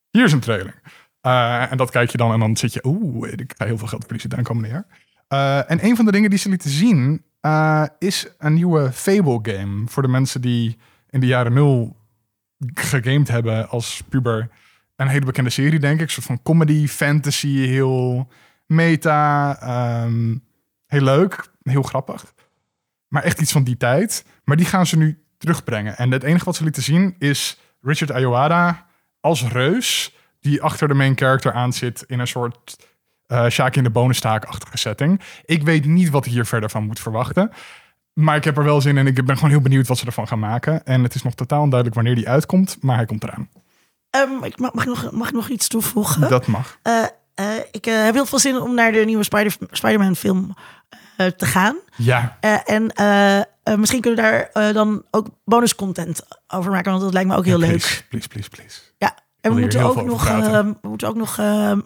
[0.09, 0.81] Hier is een trailer.
[1.69, 2.85] En dat kijk je dan en dan zit je...
[2.85, 5.65] Oeh, ik ga heel veel geld verliezen de aankomende jaar.
[5.67, 7.23] En een van de dingen die ze lieten zien...
[7.99, 9.87] is een nieuwe Fable game.
[9.87, 10.77] Voor de mensen die
[11.09, 11.95] in de jaren nul
[12.73, 14.49] gegamed hebben als puber.
[14.95, 16.05] Een hele bekende serie, denk ik.
[16.05, 18.29] Een soort van comedy, fantasy, heel
[18.65, 19.57] meta.
[19.61, 20.35] ehm,
[20.85, 22.33] heel leuk, heel grappig.
[23.07, 24.25] Maar echt iets van die tijd.
[24.43, 25.97] Maar die gaan ze nu terugbrengen.
[25.97, 28.85] En het enige wat ze lieten zien is Richard Ayoada
[29.19, 30.15] als reus...
[30.39, 32.77] die achter de main character aan zit in een soort...
[33.27, 35.21] eh Shaki in de bonenstaak-achtige setting.
[35.45, 37.51] Ik weet niet wat ik hier verder van moet verwachten.
[38.15, 40.05] Maar ik heb er wel zin in en ik ben gewoon heel benieuwd wat ze
[40.05, 40.85] ervan gaan maken.
[40.85, 43.49] En het is nog totaal onduidelijk wanneer die uitkomt, maar hij komt eraan.
[44.09, 46.29] Ehm, ik mag, mag, ik nog, mag ik nog iets toevoegen?
[46.29, 46.79] Dat mag.
[46.81, 47.03] Eh,
[47.71, 50.53] ik eh, heb heel veel zin om naar de nieuwe Spider- Spider-Man film
[51.37, 51.75] te gaan.
[51.95, 57.03] Ja, Eh, en misschien kunnen we daar eh, dan ook bonus content over maken, want
[57.03, 57.69] dat lijkt me ook heel leuk.
[57.69, 58.79] please, please, please, please.
[58.97, 59.07] Ja,
[59.41, 60.23] en we wil hier moeten ook, nog,
[60.81, 61.37] we moeten ook nog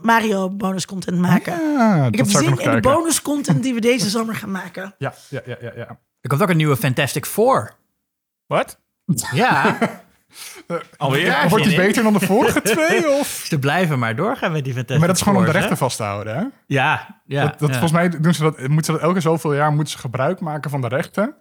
[0.02, 1.54] Mario bonus content maken.
[1.74, 4.96] Ja, ik heb zin in de bonus content die we deze zomer gaan maken.
[4.98, 5.72] Ja, ja, ja, ja.
[5.76, 5.98] ja.
[6.22, 7.74] Er komt ook een nieuwe Fantastic Four.
[8.48, 8.80] Wat?
[9.32, 9.78] Ja,
[10.98, 11.26] Alweer?
[11.26, 13.10] Ja, Wordt die beter dan de vorige twee?
[13.10, 13.28] Of?
[13.28, 15.78] ze blijven maar doorgaan met die Fantastic Maar dat is gewoon om de rechten hè?
[15.78, 16.44] vast te houden, hè?
[16.66, 17.42] Ja, ja.
[17.44, 17.80] dat, dat, ja.
[17.80, 20.70] Volgens mij doen ze dat, moeten ze dat elke zoveel jaar moeten ze gebruik maken
[20.70, 21.36] van de rechten.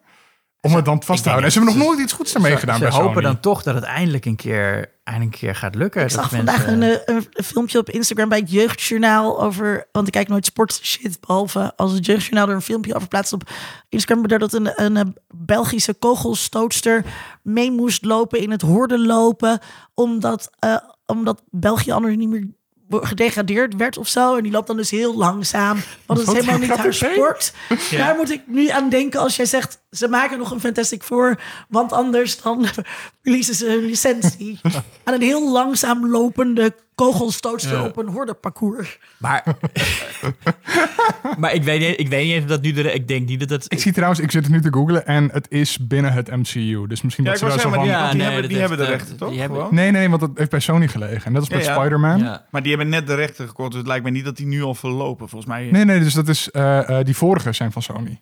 [0.60, 1.46] Om het dan vast te houden.
[1.48, 3.22] En ze hebben nog nooit iets goeds ermee Ze- gedaan Ze bij hopen Sony.
[3.24, 6.02] dan toch dat het eindelijk een keer, eindelijk een keer gaat lukken.
[6.02, 9.42] Ik dat zag mensen- vandaag een, eh, een, een filmpje op Instagram bij het Jeugdjournaal
[9.42, 9.88] over...
[9.92, 13.32] Want ik kijk nooit sport shit, behalve als het Jeugdjournaal er een filmpje over plaatst
[13.32, 13.50] op
[13.88, 14.28] Instagram.
[14.28, 15.04] Dat een, een, eh,
[15.34, 17.04] Belgische kogelstootster
[17.42, 19.58] mee moest lopen in het horde lopen.
[19.94, 20.76] Omdat, eh,
[21.06, 22.46] omdat België anders niet meer
[22.90, 24.36] gedegradeerd werd of zo.
[24.36, 25.78] En die loopt dan dus heel langzaam.
[26.06, 27.52] Want het is helemaal niet haar sport.
[27.90, 27.98] Ja.
[27.98, 29.80] Daar moet ik nu aan denken als jij zegt...
[29.90, 31.40] ze maken nog een Fantastic Four...
[31.68, 32.66] want anders dan
[33.22, 34.60] verliezen ze hun licentie.
[35.04, 36.74] aan een heel langzaam lopende
[37.06, 37.84] kogelstootster Ja.
[37.84, 38.98] op een hordeparcours.
[39.18, 39.44] Maar,
[41.38, 42.92] maar ik, weet niet, ik weet niet of dat nu de...
[42.92, 43.64] Ik denk niet dat dat...
[43.72, 46.86] Ik zie trouwens, ik zit het nu te googlen en het is binnen het MCU.
[46.86, 47.84] Dus misschien Ja, dat ze daar zo van...
[47.86, 49.30] Ja, want die nee, hebben, die hebben de rechten, toch?
[49.30, 49.74] die hebben- Gewoon?
[49.74, 51.32] Nee, nee, want dat heeft bij Sony gelegen.
[51.32, 51.78] Net als met Ja, ja.
[51.78, 52.18] Spider-Man.
[52.18, 52.46] Ja.
[52.50, 54.62] Maar die hebben net de rechten gekocht, dus het lijkt me niet dat die nu
[54.62, 55.28] al verlopen.
[55.28, 55.68] Volgens mij...
[55.70, 56.50] Nee, nee, dus dat is...
[56.50, 58.20] eh, eh, die vorige zijn van Sony.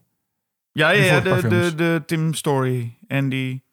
[0.73, 3.65] ja, ja, ja de, de, de Tim Story en die...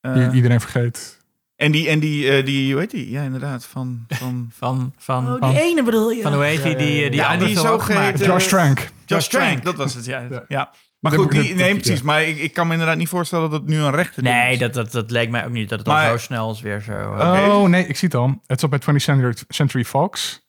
[0.00, 1.15] eh, Die iedereen vergeet.
[1.56, 3.10] En die, en die, eh, die, hoe heet die?
[3.10, 4.04] Ja, inderdaad, van...
[4.08, 6.22] van Van, van, Oh, die ene bedoel je?
[6.22, 6.76] van hoe heet die?
[6.76, 8.04] Die, die Ja, andere die is ook gemaakt.
[8.06, 8.88] geheten- Josh Trank.
[9.06, 10.26] Josh Trank, dat was het, ja.
[10.30, 10.44] Ja.
[10.48, 10.70] ja.
[11.00, 12.02] Maar goed, die, nee, precies.
[12.02, 14.52] Maar ik, ik kan me inderdaad niet voorstellen dat het nu een rechte ding Nee,
[14.52, 14.58] is.
[14.58, 16.80] dat, dat, dat leek mij ook niet dat het Maar- al zo snel is weer
[16.80, 16.92] zo.
[16.92, 17.48] eh.
[17.48, 18.40] Oh, nee, ik zie het al.
[18.46, 20.40] Het zat bij 20th Century, Century Fox.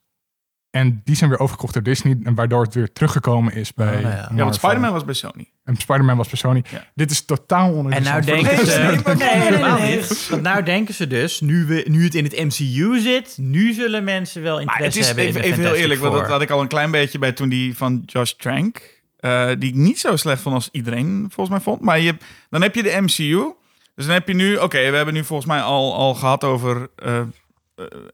[0.71, 2.17] En die zijn weer overgekocht door Disney.
[2.23, 4.09] En waardoor het weer teruggekomen is bij Oh, ja.
[4.35, 4.55] Ja, want.
[4.55, 5.51] Spider-Man was bij Sony.
[5.63, 6.63] En Spider-Man was bij Sony.
[6.71, 6.87] Ja.
[6.95, 8.79] Dit is totaal En nou denken ze...
[8.79, 9.97] Nee, maar- Nee, helemaal nee, nee.
[9.97, 10.27] niet.
[10.29, 14.03] Want nou denken ze dus, nu, we, nu het in het MCU zit, nu zullen
[14.03, 16.27] mensen wel Maar interesse het is hebben even, in de even heel eerlijk, want dat
[16.27, 19.75] had ik al een klein beetje bij toen die van Josh Trank, eh, die ik
[19.75, 21.81] niet zo slecht vond als iedereen volgens mij vond.
[21.81, 22.15] Maar je,
[22.49, 23.53] dan heb je de MCU.
[23.95, 26.89] Dus dan heb je nu, oké, we hebben nu volgens mij al, al gehad over
[26.95, 27.21] eh,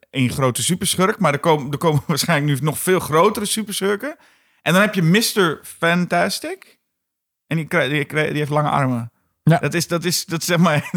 [0.10, 1.20] één grote superschurk.
[1.20, 4.16] Maar er komen, er komen waarschijnlijk nu nog veel grotere superschurken.
[4.62, 5.60] En dan heb je Mr.
[5.64, 6.80] Fantastic.
[7.48, 9.12] En die, die, die heeft lange armen.
[9.44, 9.58] Ja.
[9.58, 10.92] Dat is, dat is, dat zeg maar...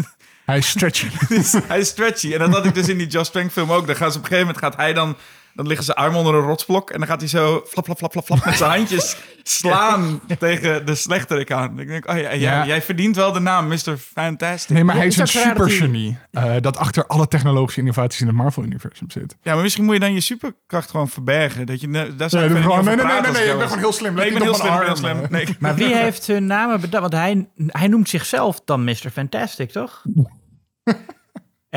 [0.45, 1.07] Hij is stretchy.
[1.67, 2.33] hij is stretchy.
[2.33, 3.87] En dat had ik dus in die Josh Trank film ook.
[3.87, 5.17] Dan gaan ze op een gegeven moment gaat hij dan...
[5.57, 6.89] Dan liggen zijn armen onder een rotsblok.
[6.89, 10.85] En dan gaat hij zo flap, flap, flap, flap, flap met zijn handjes slaan tegen
[10.85, 11.79] de slechterik aan.
[11.79, 12.65] Ik denk, oh ja, jij, Ja.
[12.65, 13.97] jij verdient wel de naam Mr.
[14.13, 14.69] Fantastic.
[14.75, 16.17] Nee, maar hij is een supergenie.
[16.31, 19.35] eh, dat achter alle technologische innovaties in het Marvel-universum zit.
[19.41, 21.65] Ja, maar misschien moet je dan je superkracht gewoon verbergen.
[21.65, 23.63] Dat je, daar zou Nee, niet nee, over nee, nee, praten nee, als ik ben
[23.67, 24.13] gewoon heel slim.
[24.13, 25.09] Nee, ik ben niet heel op slim, heel slim.
[25.15, 25.31] armen.
[25.31, 25.55] Nee.
[25.59, 27.01] Maar wie heeft hun namen bedacht?
[27.01, 29.09] Want hij, hij noemt zichzelf dan Mr.
[29.13, 30.01] Fantastic, toch?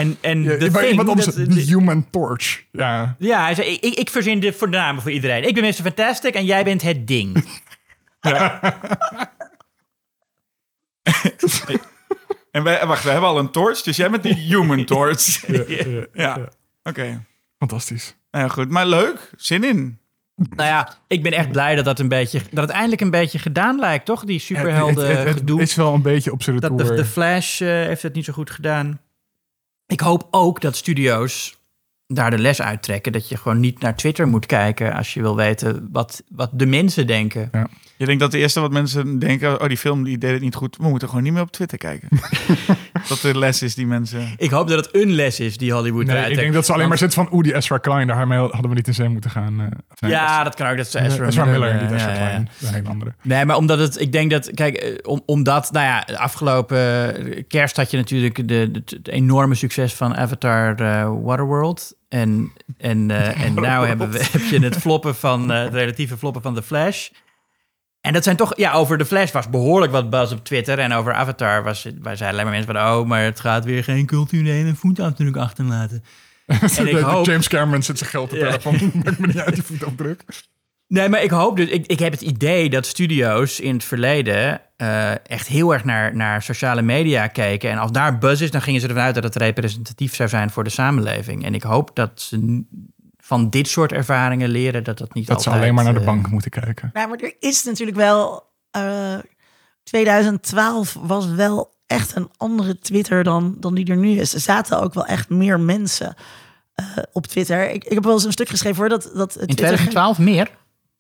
[0.01, 2.63] En, en Ja, de maar thing, iemand anders, dat- de Human Torch.
[2.73, 3.15] Ja.
[3.19, 5.49] Ja, hij zei, ik, ik, ik verzin de voor de namen voor iedereen.
[5.49, 5.73] Ik ben Mr.
[5.73, 7.45] Fantastic en jij bent het ding.
[12.51, 15.47] En wij, wacht, we hebben al een torch, dus jij bent de human torch.
[15.47, 16.49] Ja, ja, Ja, ja.
[16.83, 17.25] oké.
[17.59, 18.17] Fantastisch.
[18.31, 18.69] Nou ja, goed.
[18.71, 19.31] Maar leuk.
[19.37, 19.99] Zin in.
[20.35, 23.39] nou ja, ik ben echt blij dat, dat, een beetje, dat het eindelijk een beetje
[23.39, 24.25] gedaan lijkt, toch?
[24.25, 26.91] Die superhelden het, het, is wel een beetje op zijn Dat retour.
[26.91, 29.01] de, de Flash eh, heeft het niet zo goed gedaan.
[29.91, 31.59] Ik hoop ook dat studio's
[32.07, 33.13] daar de les uittrekken.
[33.13, 36.67] Dat je gewoon niet naar Twitter moet kijken als je wil weten wat, wat de
[36.67, 37.51] mensen denken.
[38.01, 39.61] Je denkt dat de eerste wat mensen denken...
[39.61, 40.77] oh, die film die deed het niet goed.
[40.77, 42.09] We moeten gewoon niet meer op Twitter kijken.
[43.09, 44.35] dat de les is die mensen...
[44.37, 46.89] Ik hoop dat het een les is die Hollywood Nee, ik denk dat ze alleen
[46.89, 47.29] maar zit van...
[47.33, 49.61] Oeh, die Ezra Klein, daarmee hadden we niet in zee moeten gaan.
[49.61, 49.67] eh,
[49.99, 50.77] nee, Ja, dat kan ook.
[50.77, 52.27] Dat is Ezra, Miller, ja, niet Ezra ja, ja.
[52.27, 52.49] Klein.
[52.61, 53.15] Een hele andere.
[53.23, 56.79] Nee, maar omdat het, ik denk dat, kijk, eh, om, omdat, nou ja, de afgelopen
[57.37, 61.99] eh, kerst had je natuurlijk de, de, het enorme succes van Avatar eh, Waterworld.
[62.11, 66.17] En, en, eh en nou hebben we, heb je het floppen van, eh, het relatieve
[66.17, 67.09] floppen van The Flash.
[68.01, 70.79] En dat zijn toch, ja, over The Flash was behoorlijk wat buzz op Twitter.
[70.79, 73.85] En over Avatar was, wij zeiden alleen maar mensen van, oh, maar het gaat weer
[73.85, 76.05] geen culturele voetafdruk achterlaten.
[76.47, 78.43] En ik De- hoop, James Cameron zit zijn geld te Ja.
[78.45, 78.91] tellen van...
[79.05, 80.25] Maakt me niet uit die voetafdruk.
[80.89, 81.69] Nee, maar ik hoop dus.
[81.69, 86.17] Ik, ik heb het idee dat studio's in het verleden eh, echt heel erg naar,
[86.17, 87.71] naar sociale media keken.
[87.71, 90.51] En als daar buzz is, dan gingen ze ervan uit dat het representatief zou zijn
[90.51, 91.45] voor de samenleving.
[91.45, 92.65] En ik hoop dat ze
[93.31, 95.65] van dit soort ervaringen leren dat dat niet Dat ze altijd...
[95.65, 96.91] alleen maar naar de eh, bank moeten kijken.
[96.93, 98.49] Nou, maar er is natuurlijk wel.
[98.71, 99.19] eh
[99.83, 104.35] 2012 was wel echt een andere Twitter dan, dan die er nu is.
[104.35, 106.15] Er zaten ook wel echt meer mensen
[106.75, 107.71] eh, op Twitter.
[107.71, 108.89] Ik, ik heb wel eens een stuk geschreven hoor.
[108.89, 110.51] Dat, dat in Twitter 2012 meer?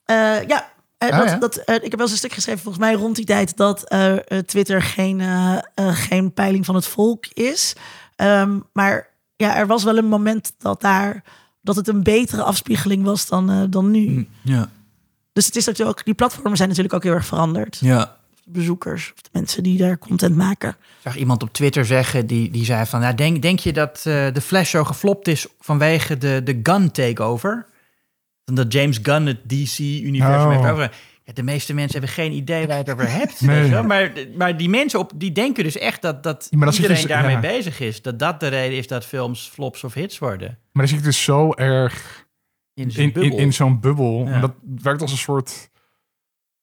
[0.05, 0.16] Eh,
[0.48, 1.36] ja, eh, Ah, dat, ja.
[1.36, 3.89] Dat, eh, ik heb wel eens een stuk geschreven, volgens mij rond die tijd, dat
[3.89, 7.77] eh, eh, Twitter geen, eh, eh, geen peiling van het volk is.
[8.16, 11.23] Ehm, maar ja, er was wel een moment dat daar
[11.60, 14.28] dat het een betere afspiegeling was dan, eh, dan nu.
[14.42, 14.70] Ja.
[15.32, 17.78] Dus het is natuurlijk ook, die platformen zijn natuurlijk ook heel erg veranderd.
[17.80, 18.18] ja.
[18.44, 20.68] De bezoekers, of de mensen die daar content maken.
[20.70, 23.00] Ik zag iemand op Twitter zeggen, die, die zei van...
[23.00, 26.90] Ja, denk, denk je dat eh, de Flash zo geflopt is vanwege de, de gun
[26.90, 27.66] takeover?
[28.44, 30.50] Dat James Gunn het DC-universum Oh.
[30.50, 30.90] heeft over.
[31.32, 33.40] De meeste mensen hebben geen idee waar je het over hebt.
[33.40, 33.57] Nee.
[33.57, 33.82] weet je wel.
[33.85, 37.35] Maar, maar die mensen op, die denken dus echt dat, dat Ja, iedereen dus- daarmee
[37.35, 37.40] ja.
[37.40, 38.02] bezig is.
[38.02, 40.48] Dat dat de reden is dat films flops of hits worden.
[40.48, 42.27] Maar dan zit ik dus zo erg
[42.74, 43.39] In zo'n in, bubbel.
[43.39, 44.24] in zo'n bubbel.
[44.27, 44.32] Ja.
[44.32, 44.52] En dat
[44.82, 45.70] werkt als een soort...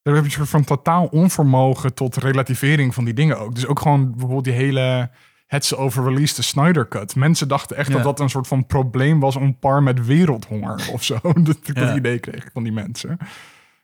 [0.02, 3.56] Dan heb je een soort van totaal onvermogen tot relativering van die dingen ook.
[3.56, 5.10] Dus ook gewoon bijvoorbeeld die hele
[5.48, 7.16] hetze over release de Snyder Cut.
[7.16, 7.94] Mensen dachten echt Ja.
[7.94, 11.20] dat dat een soort van probleem was om par met wereldhonger of zo.
[11.44, 11.86] dat ik Ja.
[11.86, 13.18] dat idee kreeg van die mensen.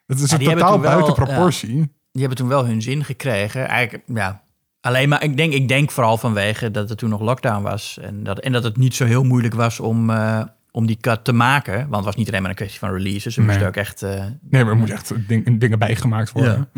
[0.05, 1.31] Het is Ja, een die hebben totaal toen wel, buiten ja.
[1.33, 1.75] proportie.
[2.11, 3.67] Die hebben toen wel hun zin gekregen.
[3.67, 4.41] Eigenlijk, ja.
[4.81, 7.97] Alleen maar, ik denk, ik denk vooral vanwege dat het toen nog lockdown was.
[8.01, 11.23] En dat, en dat het niet zo heel moeilijk was om, eh, om die cut
[11.23, 11.75] te maken.
[11.79, 13.35] Want het was niet alleen maar een kwestie van releases.
[13.35, 13.49] Er Nee.
[13.49, 14.01] moesten ook echt...
[14.01, 14.09] eh,
[14.49, 16.69] Nee, maar er moet echt ding- dingen bijgemaakt worden.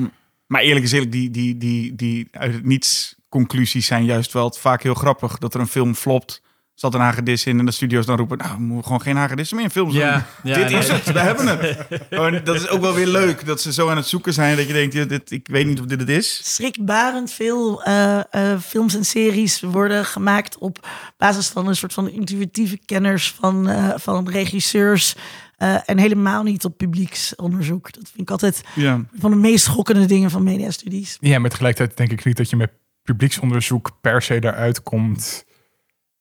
[0.47, 4.53] Maar eerlijk is eerlijk, die, die, die, die uit het niets conclusies zijn juist wel
[4.53, 5.37] vaak heel grappig.
[5.37, 6.41] Dat er een film flopt,
[6.85, 8.37] zat een hagedis in en de studio's dan roepen...
[8.37, 10.51] nou, we moeten gewoon geen hagedissen meer in films Ja, doen.
[10.51, 10.79] ja, dit nee.
[10.79, 12.45] is het, we hebben het.
[12.45, 14.55] Dat is ook wel weer leuk, dat ze zo aan het zoeken zijn...
[14.57, 16.53] dat je denkt, dit, ik weet niet of dit het is.
[16.55, 20.87] Schrikbarend veel eh, eh, films en series worden gemaakt op
[21.17, 25.15] basis van een soort van intuïtieve kenners van, eh, van regisseurs.
[25.55, 27.91] eh, en helemaal niet op publieksonderzoek.
[27.93, 29.01] Dat vind ik altijd Ja.
[29.19, 31.17] van de meest schokkende dingen van mediastudies.
[31.19, 32.71] Ja, met tegelijkertijd denk ik niet dat je met
[33.03, 35.45] publieksonderzoek per se daaruit komt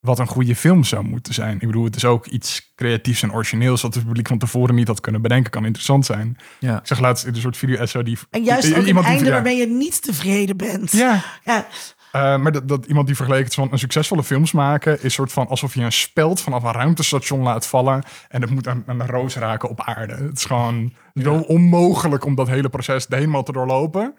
[0.04, 1.54] wat een goede film zou moeten zijn.
[1.60, 4.88] Ik bedoel, het is ook iets creatiefs en origineels dat het publiek van tevoren niet
[4.88, 6.36] had kunnen bedenken, kan interessant zijn.
[6.58, 6.78] ja.
[6.78, 9.24] Ik zag laatst in een soort video SO die En juist ook een die- einde
[9.24, 9.30] ja.
[9.30, 10.92] waarmee je niet tevreden bent.
[10.92, 11.66] Ja, Ja,
[12.12, 15.32] eh, maar dat, dat iemand die vergeleken het van een succesvolle films maken is soort
[15.32, 19.00] van alsof je een speld vanaf een ruimtestation laat vallen en het moet aan, aan
[19.00, 20.14] een roos raken op aarde.
[20.14, 24.14] Het is gewoon zo onmogelijk om dat hele proces helemaal te doorlopen.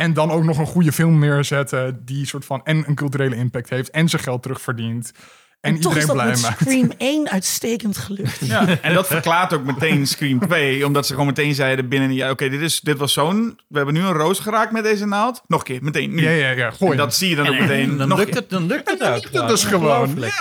[0.00, 3.70] En dan ook nog een goede film neerzetten die soort van en een culturele impact
[3.70, 5.12] heeft en zijn geld terugverdient.
[5.60, 6.60] En, En toch is iedereen dat blij met maakt.
[6.60, 8.38] Scream 1 uitstekend gelukt.
[8.40, 10.86] Ja, en dat verklaart ook meteen Scream 2.
[10.86, 12.30] Omdat ze gewoon meteen zeiden binnen jaar...
[12.30, 13.58] Oké, dit dit, dit was zo'n...
[13.68, 15.42] We hebben nu een roos geraakt met deze naald.
[15.46, 16.22] Nog een keer, meteen, nu.
[16.22, 16.70] Ja, ja, ja.
[16.70, 17.96] Gooi En dat zie je dan ook meteen.
[17.96, 19.32] dan, nog lukt het, dan lukt het ook.
[19.32, 20.00] Dat is gewoon.
[20.00, 20.32] Ongelooflijk.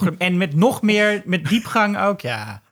[0.00, 0.10] Ja.
[0.18, 2.62] En met nog meer, met diepgang ook, ja.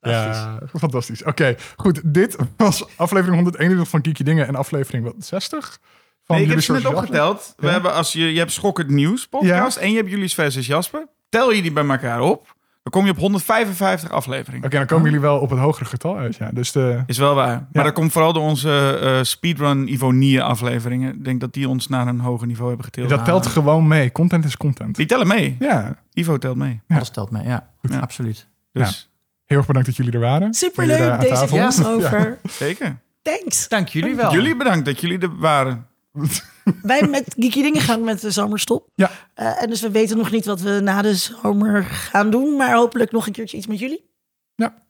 [0.00, 1.24] Ja, fantastisch.
[1.24, 2.00] Oké, goed.
[2.04, 5.78] Dit was aflevering 121 van Kiki Dingen en aflevering wat, 60?
[6.24, 7.52] Van Nee, ik heb ze net opgeteld.
[7.56, 7.72] We Ja.
[7.72, 11.06] hebben als je, je hebt Schokkend Nieuws podcast en je hebt Jullie versus Jasper.
[11.28, 14.64] Tel je die bij elkaar op, dan kom je op 155 afleveringen.
[14.66, 16.50] Oké, dan komen jullie wel op het hogere getal uit, ja.
[16.52, 17.02] Dus de...
[17.06, 17.68] Is wel waar.
[17.72, 21.14] Maar dat komt vooral door onze eh, speedrun Ivonier afleveringen.
[21.14, 23.08] Ik denk dat die ons naar een hoger niveau hebben getild.
[23.08, 24.12] Dat telt gewoon mee.
[24.12, 24.96] Content is content.
[24.96, 25.56] Die tellen mee.
[25.58, 26.80] Ja, Ivo telt mee.
[26.88, 27.70] Alles stelt mee, ja.
[28.00, 28.48] Absoluut.
[28.72, 29.09] Dus
[29.50, 30.54] heel erg bedankt dat jullie er waren.
[30.54, 31.58] Superleuk, er deze tafel.
[31.58, 32.38] was over.
[32.64, 32.98] zeker.
[33.22, 33.68] Thanks.
[33.68, 34.32] Dank jullie wel.
[34.32, 35.86] Jullie bedankt dat jullie er waren.
[36.82, 38.88] Wij met Geeky Dingen gaan met de zomerstop.
[38.94, 39.10] Ja.
[39.34, 42.56] Eh, en dus we weten nog niet wat we na de zomer gaan doen.
[42.56, 44.08] Maar hopelijk nog een keertje iets met jullie.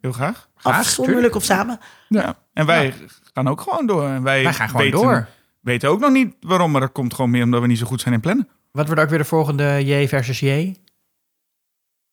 [0.00, 0.48] Heel graag.
[0.62, 1.78] Afzonderlijk of samen.
[2.08, 2.38] Ja.
[2.52, 2.94] En wij
[3.34, 4.08] gaan ook gewoon door.
[4.08, 5.28] En wij, Wij gaan gewoon weten, door.
[5.60, 8.00] weten ook nog niet waarom, maar dat komt gewoon meer omdat we niet zo goed
[8.00, 8.48] zijn in plannen.
[8.70, 10.74] Wat wordt ook weer de volgende J versus J?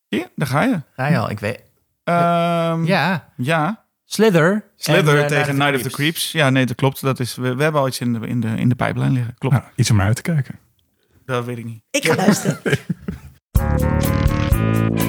[0.07, 0.81] Hier, daar ga je.
[0.95, 1.66] Ga je al, ik weet.
[2.07, 3.85] Ehm, Ja, ja.
[4.05, 4.63] Slither.
[4.75, 6.31] Slither en, eh, tegen Night of the Creeps.
[6.31, 7.01] Ja, nee, dat klopt.
[7.01, 9.35] Dat is, we, we hebben al iets in de, in de, in de pijplijn liggen.
[9.37, 9.55] Klopt.
[9.55, 10.59] Nou, iets om naar uit te kijken.
[11.25, 11.81] Dat weet ik niet.
[11.91, 12.59] Ik ga luisteren.